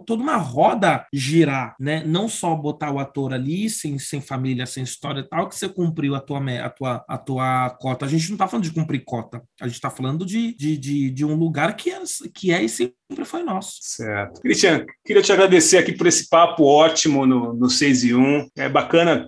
toda 0.06 0.22
uma 0.22 0.38
roda 0.38 1.06
girar, 1.14 1.76
né? 1.80 2.04
Não 2.06 2.28
só 2.28 2.56
botar 2.56 2.92
o 2.92 3.00
ator 3.00 3.34
ali, 3.34 3.70
sem, 3.70 4.00
sem 4.00 4.22
família, 4.22 4.66
sem 4.66 4.84
história 4.84 5.22
e 5.22 5.24
tal, 5.28 5.48
que 5.48 5.56
você 5.56 5.68
cumpriu 5.70 6.16
a 6.16 6.20
tua, 6.20 6.40
a 6.40 6.70
tua, 6.70 7.06
a 7.08 7.18
tua 7.18 7.70
cota. 7.80 8.06
A 8.06 8.10
gente 8.10 8.28
não 8.30 8.36
está 8.36 8.48
falando 8.48 8.66
de 8.66 8.72
cumprir 8.72 9.04
cota, 9.06 9.42
a 9.62 9.68
gente 9.68 9.76
está 9.76 9.90
falando 9.90 10.26
de, 10.26 10.56
de, 10.56 10.78
de, 10.78 11.10
de, 11.12 11.26
um 11.26 11.36
lugar 11.36 11.76
que 11.76 11.90
é, 11.90 12.00
que 12.34 12.52
é 12.52 12.64
e 12.64 12.70
sempre 12.70 13.26
foi 13.26 13.44
nosso. 13.44 13.78
Certo. 13.82 14.42
Cristian, 14.42 14.86
queria 15.06 15.22
te 15.22 15.32
agradecer 15.32 15.78
aqui 15.78 15.94
por 15.94 16.08
esse 16.08 16.30
papo 16.30 16.64
ótimo 16.64 17.26
no, 17.26 17.54
no 17.54 17.70
6 17.70 18.04
e 18.04 18.16
1. 18.16 18.48
É 18.58 18.70
bacana 18.70 19.26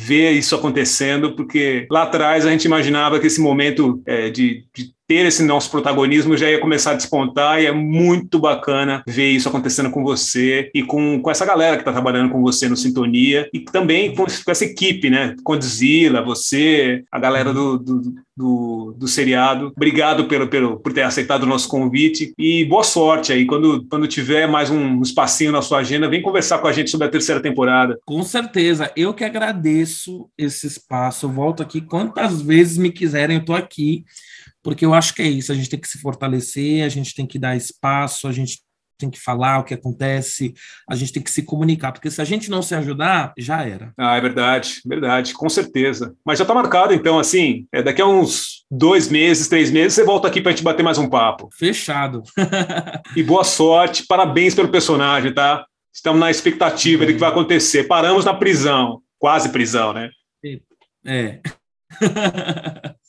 ver 0.00 0.32
isso 0.32 0.54
acontecendo, 0.54 1.34
porque 1.36 1.86
lá 1.90 2.02
atrás 2.02 2.46
a 2.46 2.50
gente 2.50 2.64
imaginava 2.64 3.20
que 3.20 3.26
esse 3.26 3.40
momento 3.40 4.02
é, 4.06 4.30
de, 4.30 4.66
de 4.74 4.97
ter 5.08 5.24
esse 5.24 5.42
nosso 5.42 5.70
protagonismo 5.70 6.36
já 6.36 6.50
ia 6.50 6.60
começar 6.60 6.90
a 6.90 6.94
despontar 6.94 7.62
e 7.62 7.66
é 7.66 7.72
muito 7.72 8.38
bacana 8.38 9.02
ver 9.08 9.30
isso 9.30 9.48
acontecendo 9.48 9.90
com 9.90 10.04
você 10.04 10.70
e 10.74 10.82
com, 10.82 11.20
com 11.20 11.30
essa 11.30 11.46
galera 11.46 11.76
que 11.76 11.80
está 11.80 11.92
trabalhando 11.92 12.30
com 12.30 12.42
você 12.42 12.68
no 12.68 12.76
Sintonia 12.76 13.48
e 13.52 13.60
também 13.60 14.14
com, 14.14 14.26
com 14.26 14.50
essa 14.50 14.66
equipe, 14.66 15.08
né? 15.08 15.34
Condzilla, 15.42 16.22
você, 16.22 17.04
a 17.10 17.18
galera 17.18 17.54
do, 17.54 17.78
do, 17.78 18.14
do, 18.38 18.94
do, 18.96 19.08
seriado. 19.08 19.72
Obrigado 19.76 20.28
pelo, 20.28 20.46
pelo, 20.46 20.78
por 20.78 20.92
ter 20.92 21.02
aceitado 21.02 21.42
o 21.42 21.46
nosso 21.46 21.68
convite 21.68 22.32
e 22.38 22.64
boa 22.64 22.84
sorte 22.84 23.32
aí. 23.32 23.44
Quando, 23.44 23.84
quando 23.90 24.06
tiver 24.06 24.46
mais 24.46 24.70
um 24.70 25.02
espacinho 25.02 25.50
na 25.50 25.60
sua 25.60 25.78
agenda, 25.78 26.08
vem 26.08 26.22
conversar 26.22 26.58
com 26.58 26.68
a 26.68 26.72
gente 26.72 26.88
sobre 26.88 27.08
a 27.08 27.10
terceira 27.10 27.42
temporada. 27.42 27.98
Com 28.06 28.22
certeza. 28.22 28.92
Eu 28.96 29.12
que 29.12 29.24
agradeço 29.24 30.30
esse 30.38 30.68
espaço. 30.68 31.26
Eu 31.26 31.30
volto 31.30 31.64
aqui 31.64 31.80
quantas 31.80 32.40
vezes 32.40 32.78
me 32.78 32.92
quiserem, 32.92 33.36
eu 33.36 33.40
estou 33.40 33.56
aqui 33.56 34.04
porque 34.62 34.84
eu 34.84 34.92
acho 34.92 35.14
que 35.14 35.22
é 35.22 35.26
isso, 35.26 35.50
a 35.50 35.54
gente 35.54 35.70
tem 35.70 35.80
que 35.80 35.88
se 35.88 35.98
fortalecer, 35.98 36.84
a 36.84 36.88
gente 36.90 37.14
tem 37.14 37.26
que 37.26 37.38
dar 37.38 37.56
espaço, 37.56 38.28
a 38.28 38.32
gente 38.32 38.60
tem 38.98 39.10
que 39.10 39.20
falar 39.20 39.60
o 39.60 39.64
que 39.64 39.74
acontece, 39.74 40.52
a 40.88 40.94
gente 40.94 41.12
tem 41.12 41.22
que 41.22 41.30
se 41.30 41.42
comunicar, 41.42 41.92
porque 41.92 42.10
se 42.10 42.20
a 42.20 42.24
gente 42.24 42.50
não 42.50 42.60
se 42.60 42.74
ajudar, 42.74 43.32
já 43.38 43.64
era. 43.64 43.92
Ah, 43.96 44.16
é 44.16 44.20
verdade, 44.20 44.80
verdade, 44.84 45.32
com 45.32 45.48
certeza. 45.48 46.14
Mas 46.24 46.38
já 46.38 46.44
está 46.44 46.52
marcado, 46.52 46.92
então, 46.92 47.18
assim, 47.18 47.66
é, 47.72 47.82
daqui 47.82 48.02
a 48.02 48.06
uns 48.06 48.64
dois 48.70 49.08
meses, 49.08 49.48
três 49.48 49.70
meses, 49.70 49.94
você 49.94 50.04
volta 50.04 50.28
aqui 50.28 50.40
para 50.40 50.50
a 50.50 50.54
gente 50.54 50.64
bater 50.64 50.82
mais 50.82 50.98
um 50.98 51.08
papo. 51.08 51.48
Fechado. 51.56 52.22
e 53.16 53.22
boa 53.22 53.44
sorte, 53.44 54.04
parabéns 54.06 54.54
pelo 54.54 54.68
personagem, 54.68 55.32
tá? 55.32 55.64
Estamos 55.92 56.20
na 56.20 56.30
expectativa 56.30 57.06
do 57.06 57.12
que 57.12 57.18
vai 57.18 57.30
acontecer. 57.30 57.84
Paramos 57.84 58.24
na 58.24 58.34
prisão, 58.34 59.00
quase 59.18 59.48
prisão, 59.48 59.92
né? 59.92 60.10
É. 61.04 61.40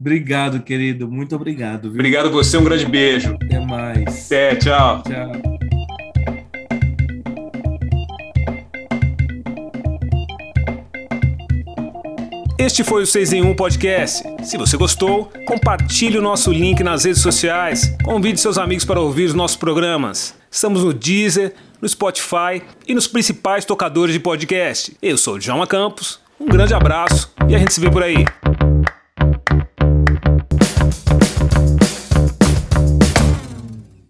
obrigado, 0.00 0.60
querido. 0.60 1.08
Muito 1.08 1.34
obrigado. 1.36 1.90
Viu? 1.90 1.92
Obrigado 1.92 2.26
a 2.26 2.30
você, 2.30 2.56
um 2.56 2.64
grande 2.64 2.86
beijo. 2.86 3.36
Até 3.42 3.60
mais. 3.60 4.26
Até, 4.26 4.56
tchau. 4.56 5.02
Tchau. 5.02 5.60
Este 12.58 12.84
foi 12.84 13.02
o 13.02 13.06
6 13.06 13.32
em 13.32 13.42
1 13.42 13.56
Podcast. 13.56 14.22
Se 14.44 14.58
você 14.58 14.76
gostou, 14.76 15.32
compartilhe 15.46 16.18
o 16.18 16.22
nosso 16.22 16.52
link 16.52 16.82
nas 16.82 17.04
redes 17.04 17.22
sociais. 17.22 17.96
Convide 18.04 18.38
seus 18.38 18.58
amigos 18.58 18.84
para 18.84 19.00
ouvir 19.00 19.24
os 19.24 19.34
nossos 19.34 19.56
programas. 19.56 20.34
Estamos 20.50 20.84
no 20.84 20.92
Deezer, 20.92 21.54
no 21.80 21.88
Spotify 21.88 22.62
e 22.86 22.94
nos 22.94 23.06
principais 23.06 23.64
tocadores 23.64 24.12
de 24.12 24.20
podcast. 24.20 24.94
Eu 25.00 25.16
sou 25.16 25.36
o 25.36 25.38
Djalma 25.38 25.66
Campos, 25.66 26.20
um 26.38 26.46
grande 26.46 26.74
abraço 26.74 27.32
e 27.48 27.54
a 27.54 27.58
gente 27.58 27.72
se 27.72 27.80
vê 27.80 27.90
por 27.90 28.02
aí. 28.02 28.26